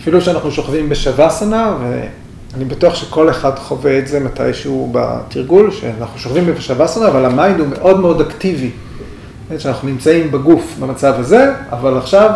אפילו 0.00 0.20
שאנחנו 0.20 0.50
שוכבים 0.50 0.88
בשווסנה, 0.88 1.76
ואני 1.80 2.64
בטוח 2.64 2.94
שכל 2.94 3.30
אחד 3.30 3.58
חווה 3.58 3.98
את 3.98 4.08
זה 4.08 4.20
מתישהו 4.20 4.92
בתרגול, 4.92 5.70
שאנחנו 5.70 6.18
שוכבים 6.18 6.54
בשווסנה, 6.54 7.08
אבל 7.08 7.24
ה 7.24 7.31
mind 7.31 7.60
הוא 7.60 7.68
מאוד 7.68 8.00
מאוד 8.00 8.20
אקטיבי. 8.20 8.70
שאנחנו 9.58 9.88
נמצאים 9.88 10.30
בגוף 10.30 10.76
במצב 10.80 11.14
הזה, 11.18 11.52
אבל 11.72 11.98
עכשיו 11.98 12.30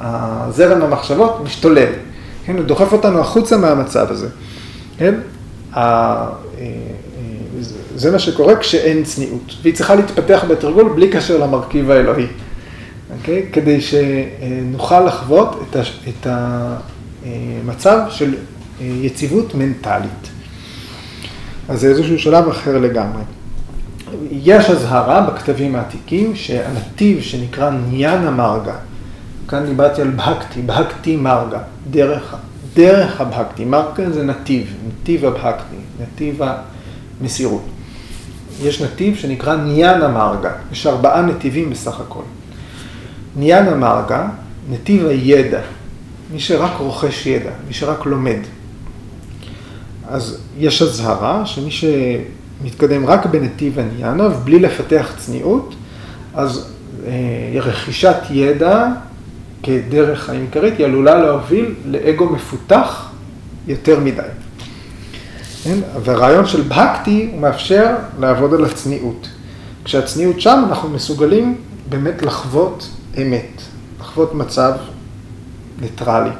הזרם 0.00 0.82
המחשבות 0.82 1.40
משתולל. 1.44 1.92
כן, 2.44 2.56
הוא 2.56 2.64
דוחף 2.64 2.92
אותנו 2.92 3.20
החוצה 3.20 3.56
מהמצב 3.56 4.06
הזה. 4.10 4.28
כן? 4.98 5.14
אה, 5.76 6.26
זה 7.96 8.10
מה 8.10 8.18
שקורה 8.18 8.56
כשאין 8.56 9.04
צניעות, 9.04 9.54
והיא 9.62 9.74
צריכה 9.74 9.94
להתפתח 9.94 10.44
בתרגול 10.48 10.92
בלי 10.94 11.08
קשר 11.08 11.38
למרכיב 11.38 11.90
האלוהי, 11.90 12.26
אוקיי? 13.16 13.46
כדי 13.52 13.80
שנוכל 13.80 15.00
לחוות 15.00 15.76
את 16.08 16.26
המצב 16.26 18.00
של 18.10 18.34
יציבות 18.80 19.54
מנטלית. 19.54 20.28
אז 21.68 21.80
זה 21.80 21.88
איזשהו 21.88 22.18
שלב 22.18 22.48
אחר 22.48 22.78
לגמרי. 22.78 23.22
יש 24.30 24.70
אזהרה 24.70 25.20
בכתבים 25.20 25.76
העתיקים 25.76 26.36
שהנתיב 26.36 27.22
שנקרא 27.22 27.70
ניאנה 27.70 28.30
מרגה, 28.30 28.74
כאן 29.48 29.66
דיברתי 29.66 30.02
על 30.02 30.10
בהקטי, 30.10 30.62
בהקטי 30.62 31.16
מרגה, 31.16 31.58
דרך, 31.90 32.36
דרך 32.74 33.20
הבהקטי, 33.20 33.64
מרגה 33.64 34.10
זה 34.10 34.24
נתיב, 34.24 34.74
נתיב 34.88 35.24
הבהקטי, 35.24 35.76
נתיב 36.02 36.40
המסירות. 37.20 37.64
יש 38.62 38.82
נתיב 38.82 39.16
שנקרא 39.16 39.56
ניאנה 39.56 40.08
מרגה, 40.08 40.52
יש 40.72 40.86
ארבעה 40.86 41.22
נתיבים 41.22 41.70
בסך 41.70 42.00
הכל. 42.00 42.22
ניאנה 43.38 43.74
מרגה, 43.74 44.28
נתיב 44.70 45.06
הידע, 45.06 45.60
מי 46.32 46.40
שרק 46.40 46.72
רוכש 46.78 47.26
ידע, 47.26 47.50
מי 47.68 47.74
שרק 47.74 48.06
לומד. 48.06 48.38
אז 50.08 50.38
יש 50.58 50.82
אזהרה 50.82 51.46
שמי 51.46 51.70
שמתקדם 51.70 53.06
רק 53.06 53.26
בנתיב 53.26 53.78
הניאנה 53.78 54.26
ובלי 54.26 54.58
לפתח 54.58 55.12
צניעות, 55.16 55.74
אז 56.34 56.72
אה, 57.06 57.60
רכישת 57.60 58.16
ידע 58.30 58.88
כדרך 59.62 60.30
העיקרית 60.30 60.78
היא 60.78 60.86
עלולה 60.86 61.18
להוביל 61.22 61.74
לאגו 61.84 62.26
מפותח 62.26 63.10
יותר 63.66 64.00
מדי. 64.00 64.22
כן? 65.64 65.78
והרעיון 66.04 66.46
של 66.46 66.62
בהקטי 66.62 67.28
הוא 67.32 67.40
מאפשר 67.40 67.94
לעבוד 68.20 68.54
על 68.54 68.64
הצניעות. 68.64 69.28
כשהצניעות 69.84 70.40
שם 70.40 70.64
אנחנו 70.68 70.88
מסוגלים 70.88 71.56
באמת 71.88 72.22
לחוות 72.22 72.88
אמת, 73.22 73.62
לחוות 74.00 74.34
מצב 74.34 74.72
ניטרלי. 75.80 76.30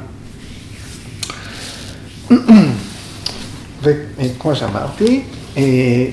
וכמו 3.83 4.55
שאמרתי, 4.55 5.23
אה, 5.57 6.05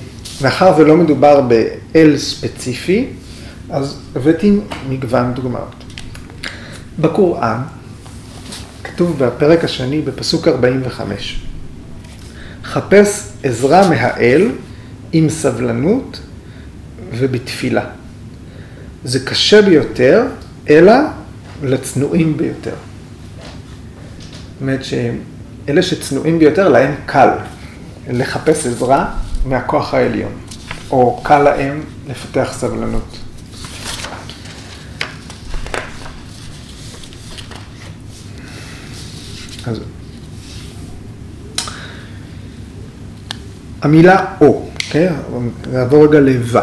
מאחר 0.43 0.75
ולא 0.79 0.97
מדובר 0.97 1.41
באל 1.41 2.19
ספציפי, 2.19 3.07
אז 3.71 3.99
הבאתי 4.17 4.53
מגוון 4.89 5.35
דוגמאות. 5.35 5.85
בקוראן, 6.99 7.63
כתוב 8.85 9.25
בפרק 9.25 9.65
השני 9.65 10.03
בפסוק 10.03 10.49
45, 10.49 11.41
חפש 12.65 13.23
עזרה 13.43 13.89
מהאל 13.89 14.51
עם 15.13 15.29
סבלנות 15.29 16.21
ובתפילה. 17.13 17.85
זה 19.05 19.21
קשה 19.21 19.63
ביותר, 19.63 20.25
אלא 20.71 20.93
לצנועים 21.63 22.37
ביותר. 22.37 22.75
זאת 22.75 24.61
אומרת 24.61 24.85
שאלה 24.85 25.83
שצנועים 25.83 26.39
ביותר, 26.39 26.69
להם 26.69 26.95
קל 27.07 27.29
לחפש 28.09 28.67
עזרה 28.67 29.11
מהכוח 29.47 29.95
העליון, 29.95 30.33
או 30.91 31.21
קל 31.23 31.39
להם 31.43 31.83
לפתח 32.09 32.53
סבלנות. 32.53 33.17
אז 39.67 39.81
המילה 43.83 44.25
או, 44.41 44.69
אוקיי? 44.87 45.09
נעבור 45.73 46.07
רגע 46.07 46.21
ל"ו". 46.21 46.59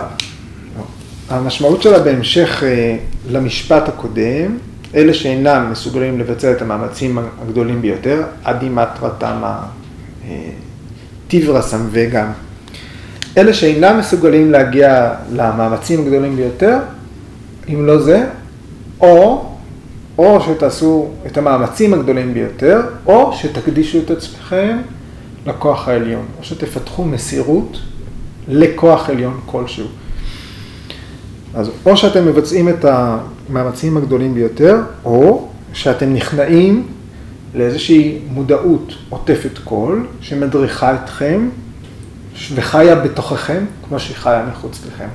המשמעות 1.33 1.81
שלה 1.81 1.99
בהמשך 1.99 2.63
אה, 2.63 2.97
למשפט 3.31 3.89
הקודם, 3.89 4.57
אלה 4.95 5.13
שאינם 5.13 5.67
מסוגלים 5.71 6.19
לבצע 6.19 6.51
את 6.51 6.61
המאמצים 6.61 7.17
הגדולים 7.41 7.81
ביותר, 7.81 8.23
אדי 8.43 8.69
מטרתם 8.69 9.41
טיברסם 11.27 11.87
וגם. 11.91 12.27
אלה 13.37 13.53
שאינם 13.53 13.97
מסוגלים 13.99 14.51
להגיע 14.51 15.13
למאמצים 15.31 16.01
הגדולים 16.01 16.35
ביותר, 16.35 16.77
אם 17.69 17.85
לא 17.85 18.01
זה, 18.01 18.25
או, 19.01 19.45
או 20.17 20.41
שתעשו 20.41 21.09
את 21.25 21.37
המאמצים 21.37 21.93
הגדולים 21.93 22.33
ביותר, 22.33 22.81
או 23.05 23.33
שתקדישו 23.33 23.97
את 23.99 24.11
עצמכם 24.11 24.77
לכוח 25.45 25.87
העליון, 25.87 26.25
או 26.39 26.43
שתפתחו 26.43 27.05
מסירות 27.05 27.77
לכוח 28.47 29.09
עליון 29.09 29.39
כלשהו. 29.45 29.87
אז 31.55 31.69
או 31.85 31.97
שאתם 31.97 32.25
מבצעים 32.25 32.69
את 32.69 32.85
המאמצים 32.85 33.97
הגדולים 33.97 34.33
ביותר, 34.33 34.81
או 35.05 35.47
שאתם 35.73 36.13
נכנעים 36.13 36.87
לאיזושהי 37.55 38.19
מודעות 38.29 38.93
עוטפת 39.09 39.57
קול, 39.63 40.07
שמדריכה 40.21 40.95
אתכם 40.95 41.49
וחיה 42.55 42.95
בתוככם, 42.95 43.65
כמו 43.87 43.99
שהיא 43.99 44.15
חיה 44.15 44.45
מחוץ 44.51 44.81
לכם. 44.87 45.07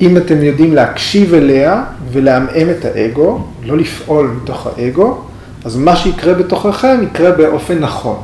אם 0.00 0.16
אתם 0.16 0.42
יודעים 0.42 0.74
להקשיב 0.74 1.34
אליה 1.34 1.84
ולעמעם 2.12 2.70
את 2.70 2.84
האגו, 2.84 3.44
לא 3.62 3.76
לפעול 3.76 4.36
מתוך 4.42 4.66
האגו, 4.66 5.22
אז 5.64 5.76
מה 5.76 5.96
שיקרה 5.96 6.34
בתוככם 6.34 7.00
יקרה 7.02 7.30
באופן 7.30 7.78
נכון. 7.78 8.22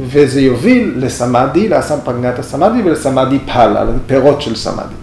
וזה 0.00 0.40
יוביל 0.40 0.92
לסמאדי, 0.96 1.68
לאסם 1.68 1.98
פרגנת 2.04 2.38
הסמאדי 2.38 2.82
ולסמאדי 2.82 3.38
פאלה, 3.38 3.84
לפירות 3.84 4.42
של 4.42 4.56
סמאדי. 4.56 4.94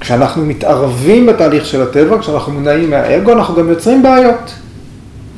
כשאנחנו 0.00 0.44
מתערבים 0.46 1.26
בתהליך 1.26 1.66
של 1.66 1.82
הטבע, 1.82 2.18
כשאנחנו 2.18 2.52
מונעים 2.52 2.90
מהאגו, 2.90 3.32
אנחנו 3.32 3.54
גם 3.54 3.68
יוצרים 3.68 4.02
בעיות. 4.02 4.54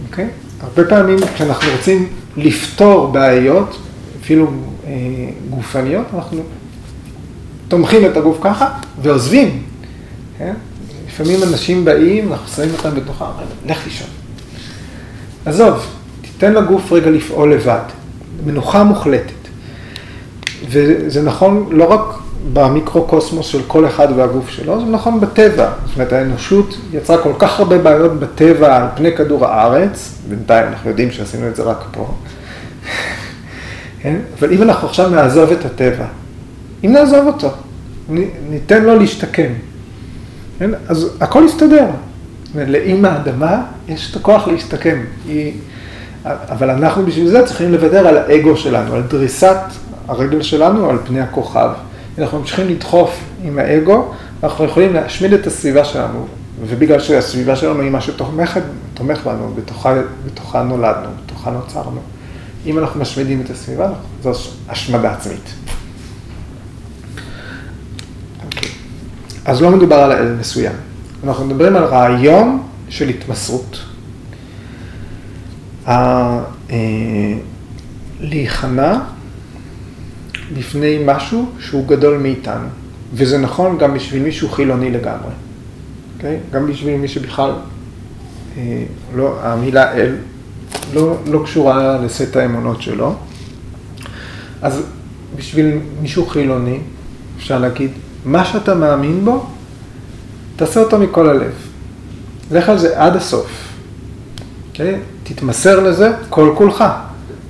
אוקיי? 0.09 0.29
הרבה 0.61 0.85
פעמים 0.85 1.19
כשאנחנו 1.35 1.69
רוצים 1.77 2.09
לפתור 2.37 3.13
בעיות, 3.13 3.79
אפילו 4.23 4.51
אה, 4.87 4.93
גופניות, 5.51 6.07
אנחנו 6.15 6.43
תומכים 7.69 8.07
את 8.07 8.17
הגוף 8.17 8.39
ככה 8.43 8.69
ועוזבים. 9.03 9.63
כן? 10.39 10.55
לפעמים 11.09 11.43
אנשים 11.43 11.85
באים, 11.85 12.33
אנחנו 12.33 12.49
שמים 12.49 12.71
אותם 12.73 12.95
בתוכם, 12.95 13.25
לך 13.67 13.87
לישון. 13.87 14.09
עזוב, 15.47 15.87
תיתן 16.43 16.55
לגוף 16.55 16.93
רגע 16.93 17.11
לפעול 17.11 17.55
לבד, 17.55 17.81
מנוחה 18.47 18.85
מוחלטת. 18.85 19.49
וזה 20.69 21.23
נכון 21.23 21.69
לא 21.71 21.85
רק 21.85 22.19
במיקרו-קוסמוס 22.53 23.47
של 23.47 23.63
כל 23.67 23.87
אחד 23.87 24.09
והגוף 24.17 24.49
שלו, 24.49 24.81
זה 24.81 24.87
נכון 24.87 25.21
בטבע. 25.21 25.71
זאת 25.87 25.95
אומרת, 25.95 26.13
האנושות 26.13 26.77
יצרה 26.93 27.23
כל 27.23 27.33
כך 27.39 27.61
הרבה 27.61 27.79
בעיות 27.79 28.21
בטבע 28.21 28.77
על 28.77 28.83
פני 28.95 29.17
כדור 29.17 29.47
הארץ, 29.47 30.19
בינתיים 30.29 30.69
אנחנו 30.69 30.91
יודעים 30.91 31.11
שעשינו 31.11 31.49
את 31.49 31.57
זה 31.57 31.63
רק 31.63 31.85
פה, 31.91 32.15
כן? 34.01 34.17
אבל 34.39 34.53
אם 34.53 34.63
אנחנו 34.63 34.89
עכשיו 34.89 35.11
נעזוב 35.11 35.53
את 35.53 35.65
הטבע, 35.65 36.07
אם 36.85 36.93
נעזוב 36.93 37.27
אותו, 37.27 37.51
ניתן 38.49 38.85
לו 38.85 38.99
להשתקם, 38.99 39.53
כן? 40.59 40.71
אז 40.89 41.11
הכל 41.21 41.43
יסתדר. 41.47 41.87
לאימא 42.55 43.09
האדמה 43.09 43.63
יש 43.89 44.11
את 44.11 44.17
הכוח 44.17 44.49
להשתקם. 44.49 44.97
היא... 45.29 45.53
אבל 46.25 46.71
אנחנו 46.71 47.07
בשביל 47.07 47.29
זה 47.29 47.47
צריכים 47.47 47.73
לוותר 47.73 48.07
על 48.07 48.17
האגו 48.17 48.57
שלנו, 48.57 48.95
על 48.95 49.03
דריסת 49.03 49.57
הרגל 50.09 50.43
שלנו 50.43 50.91
על 50.91 50.99
פני 51.05 51.21
הכוכב. 51.21 51.71
אנחנו 52.19 52.39
ממשיכים 52.39 52.69
לדחוף 52.69 53.21
עם 53.43 53.59
האגו, 53.59 54.13
אנחנו 54.43 54.65
יכולים 54.65 54.95
להשמיד 54.95 55.33
את 55.33 55.47
הסביבה 55.47 55.85
שלנו, 55.85 56.27
ובגלל 56.67 57.01
שהסביבה 57.01 57.57
שלנו 57.57 57.81
היא 57.81 57.91
מה 57.91 58.01
שתומך 58.01 58.61
בנו, 59.25 59.55
בתוכה, 59.55 59.95
בתוכה 60.27 60.63
נולדנו, 60.63 61.09
בתוכה 61.25 61.51
נוצרנו. 61.51 62.01
אם 62.67 62.79
אנחנו 62.79 63.01
משמידים 63.01 63.41
את 63.41 63.51
הסביבה, 63.51 63.89
זו 64.23 64.33
השמדה 64.69 65.13
עצמית. 65.13 65.55
Okay. 68.51 68.67
אז 69.45 69.63
לא 69.63 69.71
מדובר 69.71 69.97
על 69.97 70.13
האל 70.13 70.35
מסוים, 70.41 70.73
אנחנו 71.25 71.45
מדברים 71.45 71.77
על 71.77 71.85
רעיון 71.85 72.63
של 72.89 73.09
התמסרות. 73.09 73.92
אה, 75.89 76.41
להיכנע 78.21 78.99
בפני 80.55 81.03
משהו 81.07 81.47
שהוא 81.59 81.87
גדול 81.87 82.19
מאיתנו. 82.19 82.67
וזה 83.15 83.39
נכון 83.39 83.79
גם 83.79 83.95
בשביל 83.95 84.23
מישהו 84.23 84.49
חילוני 84.49 84.91
לגמרי. 84.91 85.31
Okay? 85.31 86.17
אוקיי? 86.17 86.39
גם 86.53 86.67
בשביל 86.67 86.97
מי 86.97 87.09
שבכלל, 87.09 87.53
אה, 88.57 88.85
לא, 89.15 89.39
המילה 89.43 89.93
אל 89.93 90.17
לא, 90.95 91.17
לא 91.27 91.43
קשורה 91.45 91.99
לסט 92.05 92.37
האמונות 92.37 92.83
שלו. 92.83 93.15
אז 94.63 94.83
בשביל 95.37 95.79
מישהו 96.03 96.27
חילוני, 96.27 96.79
אפשר 97.39 97.59
להגיד, 97.59 97.91
מה 98.25 98.45
שאתה 98.45 98.75
מאמין 98.75 99.25
בו, 99.25 99.47
תעשה 100.57 100.81
אותו 100.81 100.99
מכל 100.99 101.29
הלב. 101.29 101.53
לך 102.51 102.69
על 102.69 102.79
זה 102.79 103.01
עד 103.01 103.17
הסוף. 103.17 103.69
Okay? 104.75 104.79
תתמסר 105.23 105.81
לזה 105.81 106.13
כל 106.31 106.53
כולך. 106.55 106.85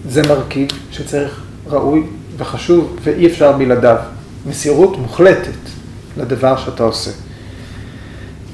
זה 0.09 0.23
מרכיב 0.29 0.69
שצריך, 0.91 1.43
ראוי 1.67 2.03
וחשוב 2.37 2.97
ואי 3.03 3.27
אפשר 3.27 3.53
בלעדיו. 3.53 3.97
מסירות 4.47 4.99
מוחלטת 4.99 5.51
לדבר 6.17 6.57
שאתה 6.57 6.83
עושה. 6.83 7.11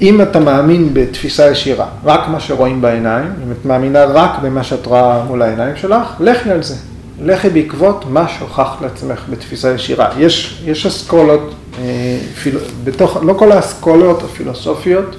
אם 0.03 0.23
אתה 0.23 0.41
מאמין 0.41 0.95
בתפיסה 0.95 1.51
ישירה, 1.51 1.87
רק 2.05 2.29
מה 2.29 2.41
שרואים 2.41 2.81
בעיניים, 2.81 3.33
אם 3.45 3.53
את 3.53 3.65
מאמינה 3.65 4.05
רק 4.05 4.31
במה 4.43 4.65
שאת 4.65 4.87
רואה 4.87 5.25
מול 5.25 5.43
העיניים 5.43 5.77
שלך, 5.77 6.15
לכי 6.21 6.51
על 6.51 6.63
זה. 6.63 6.75
לכי 7.23 7.49
בעקבות 7.49 8.05
מה 8.11 8.29
שהוכח 8.29 8.77
לעצמך 8.81 9.25
בתפיסה 9.31 9.73
ישירה. 9.73 10.09
יש, 10.19 10.63
יש 10.65 10.87
אסכולות, 10.87 11.55
אה, 11.79 12.19
פיל, 12.43 12.59
בתוך, 12.85 13.17
לא 13.23 13.33
כל 13.33 13.53
האסכולות 13.53 14.23
הפילוסופיות 14.23 15.17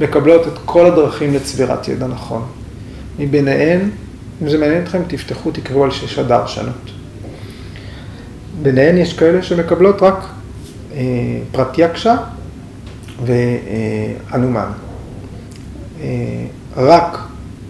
מקבלות 0.00 0.46
את 0.46 0.58
כל 0.64 0.86
הדרכים 0.86 1.34
לצבירת 1.34 1.88
ידע 1.88 2.06
נכון. 2.06 2.42
מביניהן, 3.18 3.90
אם 4.42 4.48
זה 4.48 4.58
מעניין 4.58 4.82
אתכם, 4.82 5.02
תפתחו, 5.06 5.50
תקראו 5.50 5.84
על 5.84 5.90
שש 5.90 6.18
הדרשנות. 6.18 6.90
ביניהן 8.62 8.96
יש 8.96 9.12
כאלה 9.12 9.42
שמקבלות 9.42 10.02
רק 10.02 10.26
אה, 10.92 10.98
פרטיאקשה 11.52 12.16
ואנומן. 13.24 14.68
אה, 16.00 16.06
רק 16.76 17.18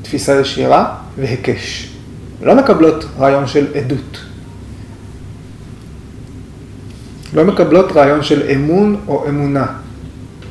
תפיסה 0.03 0.41
ישירה 0.41 0.95
והיקש. 1.19 1.95
לא 2.43 2.55
מקבלות 2.55 3.05
רעיון 3.19 3.47
של 3.47 3.67
עדות. 3.77 4.21
לא 7.35 7.45
מקבלות 7.45 7.93
רעיון 7.93 8.23
של 8.23 8.51
אמון 8.51 9.01
או 9.09 9.29
אמונה 9.29 9.67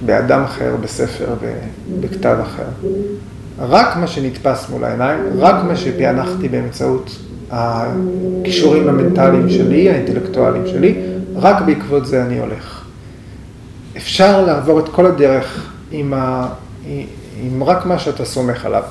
באדם 0.05 0.43
אחר, 0.43 0.75
בספר, 0.81 1.35
בכתב 1.99 2.37
אחר. 2.41 2.87
רק 3.59 3.97
מה 3.97 4.07
שנתפס 4.07 4.69
מול 4.69 4.83
העיניים, 4.83 5.19
רק 5.39 5.63
מה 5.63 5.75
שפענחתי 5.75 6.49
באמצעות 6.49 7.17
הכישורים 7.51 8.89
המנטליים 8.89 9.49
שלי, 9.49 9.89
האינטלקטואליים 9.89 10.67
שלי, 10.67 10.95
רק 11.35 11.61
בעקבות 11.61 12.05
זה 12.05 12.23
אני 12.23 12.39
הולך. 12.39 12.85
אפשר 13.97 14.45
לעבור 14.45 14.79
את 14.79 14.89
כל 14.89 15.05
הדרך 15.05 15.71
עם, 15.91 16.13
ה... 16.13 16.47
עם 17.41 17.63
רק 17.63 17.85
מה 17.85 17.99
שאתה 17.99 18.25
סומך 18.25 18.65
עליו. 18.65 18.83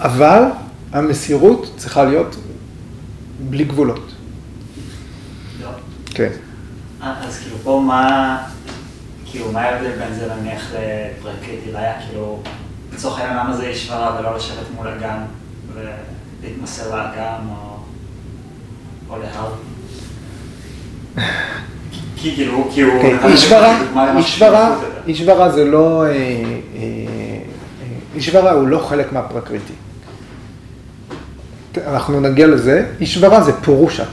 אבל 0.00 0.42
המסירות 0.92 1.72
צריכה 1.76 2.04
להיות 2.04 2.36
בלי 3.50 3.64
גבולות. 3.64 4.12
לא. 5.62 5.68
כן. 6.06 6.30
אז 7.02 7.38
כאילו 7.38 7.56
פה 7.62 7.82
מה, 7.86 8.38
כאילו 9.30 9.52
מה 9.52 9.60
ההבדל 9.60 9.90
בין 9.90 10.14
זה 10.14 10.28
נניח 10.40 10.72
לפרקט 10.72 11.74
היה 11.74 11.92
כאילו, 12.06 12.42
לצורך 13.00 13.18
העניין 13.18 13.36
למה 13.36 13.56
זה 13.56 13.66
ישברה 13.66 14.16
ולא 14.18 14.36
לשבת 14.36 14.66
מול 14.76 14.88
הגן? 14.88 15.18
להתמסר 16.42 16.96
לאגם 16.96 17.48
או, 17.50 17.76
או 19.10 19.16
להר. 19.18 19.52
כי 22.16 22.34
כאילו, 22.34 22.68
כי 22.74 22.80
הוא... 22.80 23.02
לזה 23.04 23.26
אישברה, 23.28 23.78
אישברה. 24.16 24.76
אישברה 25.06 25.50
זה 25.50 25.64
לא, 25.64 26.04
אה, 26.04 26.08
אה, 26.08 26.12
אה, 26.76 27.38
אישברה 28.14 28.52
הוא 28.52 28.68
לא 28.68 28.78
חלק 28.88 29.12
מהפרקריטי. 29.12 29.74
אנחנו 31.86 32.20
נגיע 32.20 32.46
לזה, 32.46 32.86
אישברה 33.00 33.42
זה 33.42 33.52
פורושה. 33.52 34.04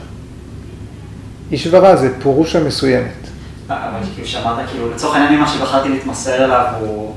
אישברה 1.52 1.96
זה 1.96 2.20
פורושה 2.22 2.64
מסוימת. 2.64 3.28
אבל 3.68 4.00
כאילו 4.14 4.28
שאמרת, 4.28 4.68
כאילו, 4.70 4.90
לצורך 4.90 5.16
העניין, 5.16 5.40
מה 5.40 5.48
שבחרתי 5.48 5.88
להתמסר 5.88 6.44
אליו 6.44 6.66
הוא 6.80 7.14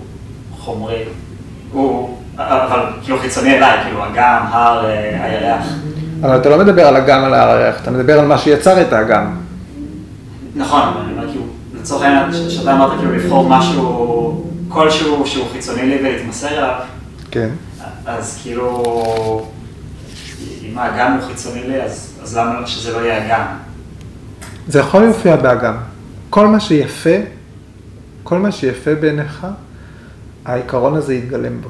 חומרי, 0.57 1.03
הוא, 1.72 2.17
אבל 2.38 2.80
כאילו 3.03 3.19
חיצוני 3.19 3.57
אליי, 3.57 3.84
כאילו, 3.84 4.05
אגם, 4.05 4.45
הר, 4.49 4.86
אה, 4.86 5.26
הירח. 5.26 5.65
אבל 6.22 6.38
אתה 6.38 6.49
לא 6.49 6.57
מדבר 6.57 6.88
על 6.88 6.95
אגם 6.95 7.24
על 7.24 7.34
הירח, 7.34 7.82
אתה 7.82 7.91
מדבר 7.91 8.19
על 8.19 8.26
מה 8.26 8.38
שיצר 8.38 8.82
את 8.82 8.93
האגם. 8.93 9.36
נכון, 10.55 10.82
אבל 10.82 11.01
אני 11.01 11.11
אומר, 11.11 11.28
כאילו, 11.32 11.43
לצורך 11.80 12.03
העניין, 12.03 12.49
שאתה 12.49 12.74
אמרת, 12.74 12.97
כאילו, 12.97 13.11
לבחור 13.11 13.49
משהו, 13.49 14.45
כלשהו 14.69 15.28
שהוא 15.28 15.45
חיצוני 15.51 15.86
לי 15.86 15.97
ולהתמסר 15.99 16.47
אליו, 16.47 16.74
כן. 17.32 17.49
אז 18.05 18.39
כאילו, 18.43 19.45
אם 20.63 20.78
האגם 20.78 21.11
הוא 21.11 21.28
חיצוני 21.28 21.63
לי, 21.67 21.82
אז, 21.82 22.19
אז 22.24 22.38
למה 22.38 22.67
שזה 22.67 22.93
לא 22.93 22.99
יהיה 23.05 23.28
אגם? 23.28 23.45
זה 24.67 24.80
יכול 24.80 25.01
להופיע 25.01 25.36
באגם. 25.36 25.74
כל 26.30 26.47
מה 26.47 26.59
שיפה, 26.59 27.15
כל 28.24 28.39
מה 28.39 28.51
שיפה 28.51 28.95
בעיניך, 28.95 29.47
העיקרון 30.45 30.95
הזה 30.95 31.13
יתגלם 31.13 31.61
בו. 31.61 31.69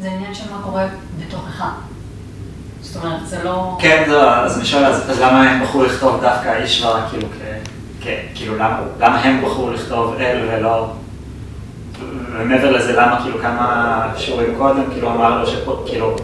זה 0.00 0.08
עניין 0.10 0.34
של 0.34 0.44
מה 0.54 0.62
קורה 0.62 0.86
בתוכך. 1.18 1.64
זאת 2.82 3.04
אומרת, 3.04 3.26
זה 3.26 3.44
לא... 3.44 3.76
כן, 3.80 4.04
לא, 4.08 4.36
אז 4.36 4.56
אני 4.56 4.64
שואל, 4.64 4.84
אז, 4.84 5.10
אז 5.10 5.20
למה 5.20 5.50
הם 5.50 5.62
בחרו 5.62 5.84
לכתוב 5.84 6.20
דווקא 6.20 6.56
איש 6.56 6.82
ורע, 6.82 7.08
כאילו, 7.10 7.28
כ, 7.28 7.42
כ, 8.00 8.06
כאילו, 8.34 8.56
למה, 8.56 8.80
למה 9.00 9.20
הם 9.20 9.44
בחרו 9.44 9.70
לכתוב 9.70 10.14
אל 10.20 10.48
ולא... 10.50 10.92
ומעבר 12.32 12.70
לזה, 12.70 12.92
למה, 12.92 13.20
כאילו, 13.22 13.38
כמה 13.38 14.12
שיעורים 14.16 14.54
קודם, 14.58 14.82
כאילו, 14.92 15.10
אמרנו 15.10 15.46
שפה, 15.46 15.84
כאילו, 15.86 16.16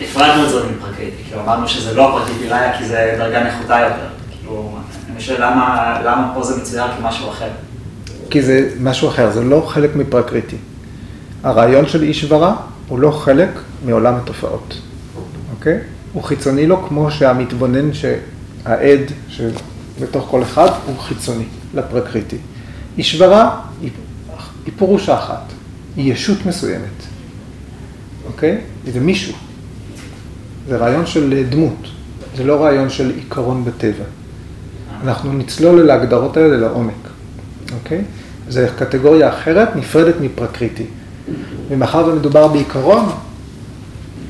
הפרדנו 0.00 0.44
את 0.44 0.48
זה 0.48 0.60
מפרקריטי, 0.70 1.24
כאילו, 1.24 1.40
אמרנו 1.42 1.68
שזה 1.68 1.94
לא 1.94 2.18
פרקריטי 2.18 2.48
ראיה, 2.48 2.78
כי 2.78 2.84
זה 2.84 3.14
דרגה 3.18 3.44
נחותה 3.44 3.80
יותר. 3.80 4.08
כאילו, 4.30 4.78
אני 5.12 5.20
שואל, 5.20 5.44
למה, 5.44 5.98
למה 6.04 6.30
פה 6.34 6.42
זה 6.42 6.60
מצויר 6.60 6.84
כמשהו 6.98 7.30
אחר? 7.30 7.48
כי 8.30 8.42
זה 8.42 8.70
משהו 8.80 9.08
אחר, 9.08 9.30
זה 9.32 9.44
לא 9.44 9.66
חלק 9.68 9.96
מפרקריטי. 9.96 10.56
הרעיון 11.42 11.86
של 11.86 12.02
איש 12.02 12.26
ורע 12.28 12.56
הוא 12.88 12.98
לא 12.98 13.10
חלק 13.10 13.48
מעולם 13.84 14.14
התופעות, 14.14 14.80
אוקיי? 15.56 15.78
הוא 16.12 16.22
חיצוני 16.22 16.66
לו 16.66 16.86
כמו 16.88 17.10
שהמתבונן, 17.10 17.92
שהעד 17.92 19.00
שבתוך 19.28 20.26
כל 20.30 20.42
אחד 20.42 20.68
הוא 20.86 20.98
חיצוני 20.98 21.44
לפרקריטי. 21.74 22.36
איש 22.98 23.20
ורע 23.20 23.60
היא, 23.80 23.90
היא 24.64 24.72
פירושה 24.78 25.18
אחת, 25.18 25.52
היא 25.96 26.12
ישות 26.12 26.46
מסוימת, 26.46 27.02
אוקיי? 28.26 28.58
זה 28.92 29.00
מישהו. 29.00 29.34
זה 30.68 30.76
רעיון 30.76 31.06
של 31.06 31.44
דמות, 31.48 31.88
זה 32.36 32.44
לא 32.44 32.64
רעיון 32.64 32.90
של 32.90 33.12
עיקרון 33.16 33.64
בטבע. 33.64 34.04
אנחנו 35.02 35.32
נצלול 35.32 35.80
אל 35.80 35.90
ההגדרות 35.90 36.36
האלה 36.36 36.56
לעומק, 36.56 37.05
אוקיי? 37.74 38.04
זה 38.48 38.68
קטגוריה 38.78 39.28
אחרת, 39.28 39.76
נפרדת 39.76 40.14
מפרקריטי. 40.20 40.86
ומאחר 41.68 42.06
ומדובר 42.06 42.48
בעיקרון, 42.48 43.08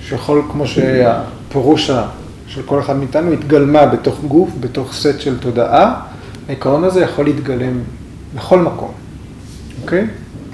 שיכול, 0.03 0.43
כמו 0.53 0.67
שהפירושה 0.67 2.07
של 2.47 2.63
כל 2.63 2.81
אחד 2.81 2.97
מאיתנו 2.97 3.33
התגלמה 3.33 3.87
בתוך 3.87 4.21
גוף, 4.29 4.51
בתוך 4.61 4.93
סט 4.93 5.21
של 5.21 5.39
תודעה, 5.39 6.01
העיקרון 6.49 6.85
הזה 6.85 7.01
יכול 7.01 7.25
להתגלם 7.25 7.81
בכל 8.35 8.59
מקום, 8.59 8.93
אוקיי? 9.83 10.07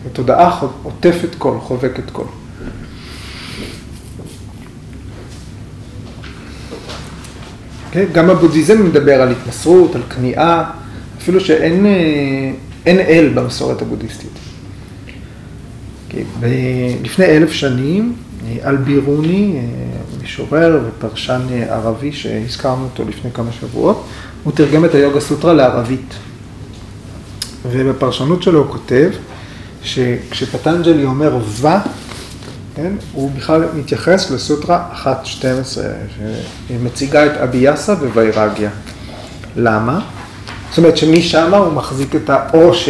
התודעה 0.07 0.61
עוטפת 0.83 1.35
כל, 1.39 1.59
חובקת 1.61 2.11
כל. 2.11 2.24
כן? 7.93 8.05
גם 8.12 8.30
הבודהיזם 8.30 8.85
מדבר 8.85 9.22
על 9.22 9.30
התמסרות, 9.30 9.95
על 9.95 10.03
כניעה, 10.03 10.70
אפילו 11.18 11.41
שאין 11.41 11.87
אה, 11.87 12.51
אין 12.87 13.01
אל 13.01 13.28
במסורת 13.35 13.83
הבודהיסטית. 13.83 14.30
לפני 17.03 17.24
אלף 17.24 17.53
שנים, 17.53 18.14
אה, 18.47 18.68
אלבירוני, 18.68 19.57
אה, 19.57 19.62
משורר 20.22 20.80
ופרשן 20.89 21.41
אה, 21.51 21.74
ערבי 21.74 22.12
שהזכרנו 22.12 22.85
אותו 22.85 23.05
לפני 23.09 23.30
כמה 23.30 23.53
שבועות, 23.53 24.05
הוא 24.45 24.53
תרגם 24.53 24.85
את 24.85 24.95
היוגה 24.95 25.20
סוטרה 25.20 25.53
לערבית. 25.53 26.14
ובפרשנות 27.70 28.43
שלו 28.43 28.59
הוא 28.59 28.72
כותב 28.72 29.11
שכשפטנג'לי 29.83 31.05
אומר 31.05 31.37
ו, 31.37 31.68
כן, 32.74 32.93
הוא 33.12 33.30
בכלל 33.37 33.64
מתייחס 33.74 34.30
לסוטרה 34.30 34.89
1.12, 35.05 35.09
שמציגה 36.68 37.26
את 37.26 37.37
אביאסה 37.37 37.93
וויירגיה. 37.93 38.70
למה? 39.57 40.01
זאת 40.72 40.78
אומרת 40.78 40.96
שמשם 40.96 41.54
הוא 41.54 41.72
מחזיק 41.72 42.16
את 42.16 42.30
האו 42.30 42.74
ש... 42.74 42.88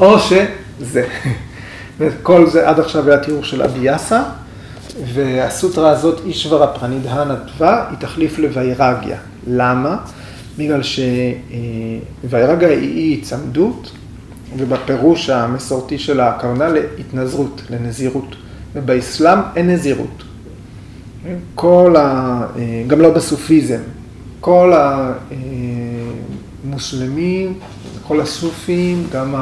או 0.00 0.18
שזה. 0.18 1.06
וכל 1.98 2.46
זה 2.46 2.68
עד 2.68 2.80
עכשיו 2.80 3.08
היה 3.08 3.18
תיאור 3.18 3.44
של 3.44 3.62
אביאסה, 3.62 4.22
והסוטרה 5.14 5.90
הזאת, 5.90 6.20
אישברה 6.26 6.66
פרנידהנה 6.66 7.36
טווה, 7.36 7.86
היא 7.90 7.98
תחליף 7.98 8.38
לוויירגיה. 8.38 9.16
למה? 9.46 9.96
בגלל 10.58 10.80
שוויירגיה 10.82 12.68
היא 12.68 12.98
אי 12.98 13.02
היצמדות, 13.02 13.90
ובפירוש 14.56 15.30
המסורתי 15.30 15.98
של 15.98 16.20
הקרנה 16.20 16.68
להתנזרות, 16.68 17.62
לנזירות. 17.70 18.36
ובאסלאם 18.74 19.38
אין 19.56 19.70
נזירות. 19.70 20.22
כל 21.54 21.96
ה... 21.98 22.40
גם 22.86 23.00
לא 23.00 23.10
בסופיזם. 23.10 23.80
כל 24.40 24.72
המוסלמים, 26.64 27.58
כל 28.06 28.20
הסופים, 28.20 29.06
גם 29.12 29.34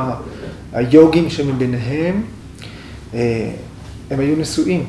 היוגים 0.72 1.30
שמביניהם, 1.30 2.22
הם 3.12 4.18
היו 4.18 4.36
נשואים. 4.36 4.86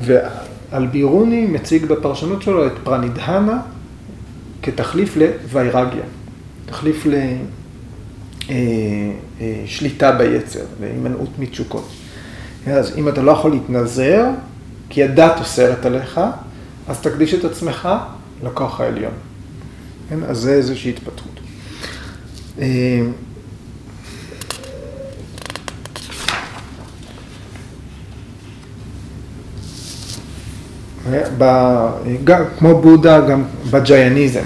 ואלבירוני 0.00 1.46
מציג 1.46 1.84
בפרשנות 1.84 2.42
שלו 2.42 2.66
את 2.66 2.72
פרנידהנה 2.84 3.60
כתחליף 4.62 5.16
לוויירגיה, 5.16 6.02
תחליף 6.66 7.06
לשליטה 9.40 10.12
ביצר, 10.12 10.64
להימנעות 10.80 11.30
מתשוקות. 11.38 11.88
אז 12.66 12.98
אם 12.98 13.08
אתה 13.08 13.22
לא 13.22 13.32
יכול 13.32 13.50
להתנזר, 13.50 14.24
כי 14.88 15.04
הדת 15.04 15.38
אוסרת 15.40 15.86
עליך, 15.86 16.20
אז 16.88 17.00
תקדיש 17.00 17.34
את 17.34 17.44
עצמך 17.44 17.88
לכוח 18.44 18.80
העליון. 18.80 19.12
כן? 20.08 20.18
אז 20.28 20.38
זה 20.38 20.52
איזושהי 20.52 20.90
התפתחות. 20.90 21.40
גם, 32.24 32.42
כמו 32.58 32.80
בודה, 32.80 33.20
גם 33.20 33.42
בג'ייניזם. 33.70 34.42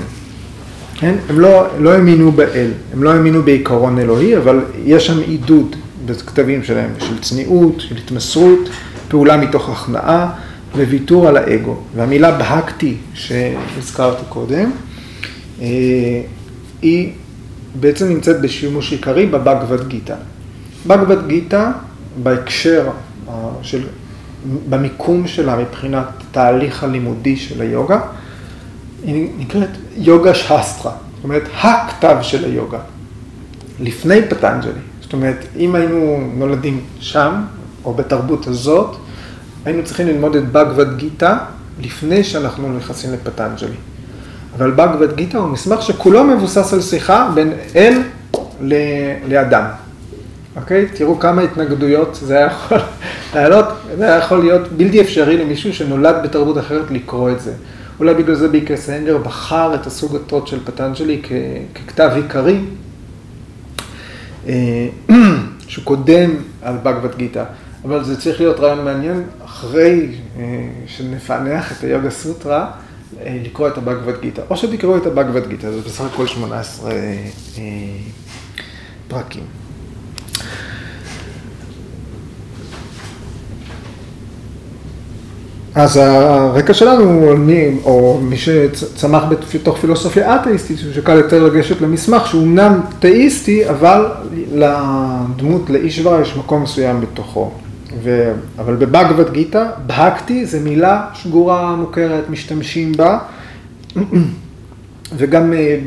כן? 0.94 1.14
הם 1.28 1.40
לא, 1.40 1.66
לא 1.78 1.92
האמינו 1.92 2.32
באל, 2.32 2.70
הם 2.92 3.02
לא 3.02 3.12
האמינו 3.12 3.42
בעיקרון 3.42 3.98
אלוהי, 3.98 4.36
אבל 4.36 4.60
יש 4.84 5.06
שם 5.06 5.18
עידוד 5.18 5.76
בכתבים 6.06 6.64
שלהם, 6.64 6.90
של 6.98 7.18
צניעות, 7.18 7.80
של 7.80 7.96
התמסרות, 7.96 8.68
פעולה 9.08 9.36
מתוך 9.36 9.68
הכנעה 9.68 10.32
וויתור 10.74 11.28
על 11.28 11.36
האגו. 11.36 11.76
והמילה 11.96 12.38
בהקתי 12.38 12.96
שהזכרתי 13.14 14.22
קודם, 14.28 14.70
היא 16.82 17.12
בעצם 17.80 18.08
נמצאת 18.08 18.40
בשימוש 18.40 18.92
עיקרי 18.92 19.26
בבגבד 19.26 19.88
גיתא. 19.88 20.14
בגבד 20.86 21.26
גיתא, 21.26 21.70
בהקשר 22.22 22.90
של, 23.62 23.82
במיקום 24.68 25.26
שלה 25.26 25.56
מבחינת 25.56 26.06
תהליך 26.30 26.84
הלימודי 26.84 27.36
של 27.36 27.60
היוגה, 27.60 28.00
היא 29.04 29.28
נקראת 29.38 29.68
יוגה 29.96 30.34
שסטרה, 30.34 30.92
זאת 31.14 31.24
אומרת, 31.24 31.42
הכתב 31.60 32.16
של 32.22 32.44
היוגה, 32.44 32.78
לפני 33.80 34.28
פטנג'לי. 34.28 34.72
זאת 35.00 35.12
אומרת, 35.12 35.44
אם 35.56 35.74
היינו 35.74 36.30
נולדים 36.36 36.80
שם, 37.00 37.34
או 37.84 37.94
בתרבות 37.94 38.46
הזאת, 38.46 38.96
היינו 39.64 39.84
צריכים 39.84 40.06
ללמוד 40.06 40.36
את 40.36 40.52
בגבד 40.52 40.96
גיתא 40.96 41.36
לפני 41.80 42.24
שאנחנו 42.24 42.76
נכנסים 42.76 43.12
לפטנג'לי. 43.12 43.76
אבל 44.60 44.70
בגבד 44.70 45.16
גיתא 45.16 45.36
הוא 45.36 45.48
מסמך 45.48 45.82
שכולו 45.82 46.24
מבוסס 46.24 46.72
על 46.74 46.80
שיחה 46.80 47.30
בין 47.34 47.52
אל 47.76 48.02
לאדם. 49.28 49.64
אוקיי? 50.56 50.86
תראו 50.94 51.18
כמה 51.18 51.42
התנגדויות 51.42 52.18
זה 52.22 52.36
היה 52.36 52.46
יכול 52.46 52.78
לעלות, 53.34 53.64
זה 53.96 54.04
היה 54.04 54.16
יכול 54.18 54.38
להיות 54.38 54.68
בלתי 54.68 55.00
אפשרי 55.00 55.36
למישהו 55.36 55.72
שנולד 55.72 56.16
בתרבות 56.24 56.58
אחרת 56.58 56.90
לקרוא 56.90 57.30
את 57.30 57.40
זה. 57.40 57.52
אולי 57.98 58.14
בגלל 58.14 58.34
זה 58.34 58.48
ביקר 58.48 58.76
סנגר 58.76 59.18
בחר 59.18 59.74
את 59.74 59.86
הסוג 59.86 60.16
הטרות 60.16 60.46
של 60.48 60.58
פטנג'לי 60.64 61.20
כ- 61.22 61.78
ככתב 61.78 62.10
עיקרי, 62.14 62.60
אה, 64.48 64.88
שהוא 65.68 65.84
קודם 65.84 66.30
על 66.62 66.74
בגבד 66.82 67.14
גיתא, 67.16 67.44
אבל 67.84 68.04
זה 68.04 68.20
צריך 68.20 68.40
להיות 68.40 68.60
רעיון 68.60 68.84
מעניין 68.84 69.22
אחרי 69.44 70.08
אה, 70.38 70.44
שנפענח 70.86 71.72
את 71.78 71.84
היוגה 71.84 72.10
סוטרה, 72.10 72.70
לקרוא 73.24 73.68
את 73.68 73.78
הבגבד 73.78 74.20
גיתא, 74.20 74.42
או 74.50 74.56
שתקראו 74.56 74.96
את 74.96 75.06
הבגבד 75.06 75.48
גיתא, 75.48 75.70
זה 75.70 75.80
בסך 75.80 76.04
הכל 76.04 76.26
18 76.26 76.90
אה, 76.92 76.96
פרקים. 79.08 79.44
אז 85.74 85.96
הרקע 85.96 86.74
שלנו 86.74 87.36
מי, 87.36 87.78
או 87.84 88.18
מי 88.22 88.36
שצמח 88.36 89.22
בתוך 89.54 89.78
פילוסופיה 89.78 90.36
אתאיסטית, 90.36 90.78
שקל 90.94 91.16
יותר 91.16 91.44
לגשת 91.44 91.80
למסמך, 91.80 92.26
שהוא 92.26 92.42
אמנם 92.42 92.80
תאיסטי, 92.98 93.70
אבל 93.70 94.06
לדמות, 94.52 95.70
לאישברה, 95.70 96.20
יש 96.20 96.36
מקום 96.36 96.62
מסוים 96.62 97.00
בתוכו. 97.00 97.50
ו... 98.02 98.32
אבל 98.58 98.76
בבגבד 98.76 99.32
גיתא, 99.32 99.70
בהקתי 99.86 100.46
זה 100.46 100.60
מילה 100.60 101.06
שגורה 101.14 101.76
מוכרת, 101.76 102.30
משתמשים 102.30 102.92
בה, 102.92 103.18
וגם 105.16 105.52
אה, 105.52 105.78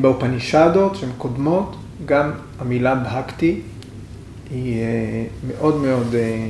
באופנישדות 0.00 0.96
שהן 0.96 1.08
קודמות, 1.18 1.76
גם 2.04 2.30
המילה 2.60 2.94
בהקתי 2.94 3.60
היא 4.50 4.80
אה, 4.80 5.24
מאוד 5.48 5.76
מאוד 5.76 6.14
אה, 6.14 6.48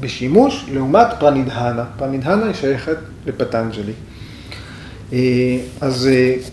בשימוש, 0.00 0.66
לעומת 0.72 1.06
פרנידהנה. 1.18 1.84
פרנידהנה 1.98 2.44
היא 2.46 2.54
שייכת 2.54 2.96
לפטנג'לי. 3.26 3.92
אז 5.80 6.08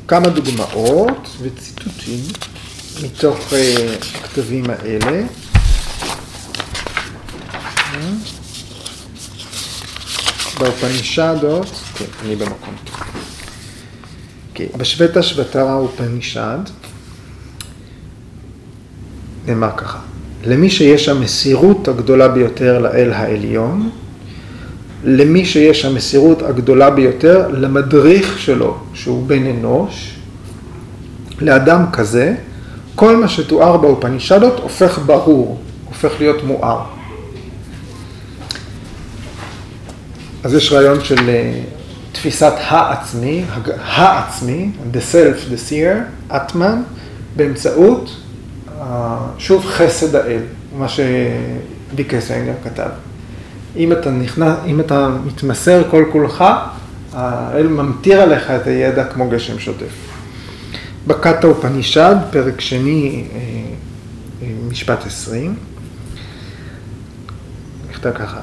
כמה 0.08 0.30
דוגמאות 0.30 1.38
וציטוטים 1.42 2.20
מתוך 3.04 3.54
הכתבים 4.22 4.64
האלה. 4.70 5.24
באופנישדות, 10.60 11.66
כן, 11.96 12.06
אני 12.26 12.36
במקום. 12.36 12.76
כן, 14.54 14.66
בשבטה 14.78 15.24
שבתרה 15.24 15.76
אופנישד, 15.76 16.58
נאמר 19.48 19.70
ככה, 19.78 20.00
למי 20.46 20.70
שיש 20.70 21.10
המסירות 21.10 21.88
הגדולה 21.88 22.28
ביותר 22.28 22.80
לאל 22.80 23.14
העליון, 23.14 23.90
למי 25.04 25.46
שיש 25.46 25.86
המסירות 25.86 26.42
הגדולה 26.42 26.90
ביותר 26.90 27.48
למדריך 27.52 28.40
שלו, 28.40 28.78
שהוא 28.94 29.28
בן 29.28 29.46
אנוש, 29.46 30.16
לאדם 31.42 31.86
כזה, 31.94 32.36
כל 32.96 33.18
מה 33.18 33.28
שתואר 33.28 33.78
באופנישדות 33.78 34.60
הופך 34.60 35.00
ברור, 35.06 35.62
הופך 35.86 36.12
להיות 36.20 36.44
מואר. 36.44 36.84
אז 40.44 40.54
יש 40.54 40.72
רעיון 40.72 41.04
של 41.04 41.30
אה, 41.30 41.60
תפיסת 42.12 42.54
העצמי, 42.58 43.44
העצמי, 43.84 44.72
the 44.94 45.14
self, 45.14 45.52
the 45.52 45.70
seer, 45.70 46.34
אטמן, 46.36 46.82
באמצעות, 47.36 48.16
שוב, 49.38 49.66
חסד 49.66 50.16
האל, 50.16 50.42
מה 50.78 50.88
שביקר 50.90 52.22
סיינגר 52.22 52.54
כתב. 52.64 52.90
אם 53.76 53.92
אתה 53.92 54.12
נכנס, 54.12 54.58
אם 54.66 54.80
אתה 54.80 55.10
מתמסר 55.26 55.84
כל 55.92 56.06
כולך, 56.12 56.44
האל 57.14 57.68
ממטיר 57.68 58.22
עליך 58.22 58.52
את 58.52 58.68
הידע 58.68 59.04
כמו 59.04 59.30
גשם 59.30 59.60
שוטף. 59.60 60.14
בקטה 61.08 61.48
ופנישד, 61.48 62.16
פרק 62.32 62.62
שני, 62.62 63.24
אה, 63.34 63.40
אה, 64.42 64.48
משפט 64.70 65.06
עשרים. 65.06 65.56
נכתב 68.08 68.20
ככה, 68.20 68.40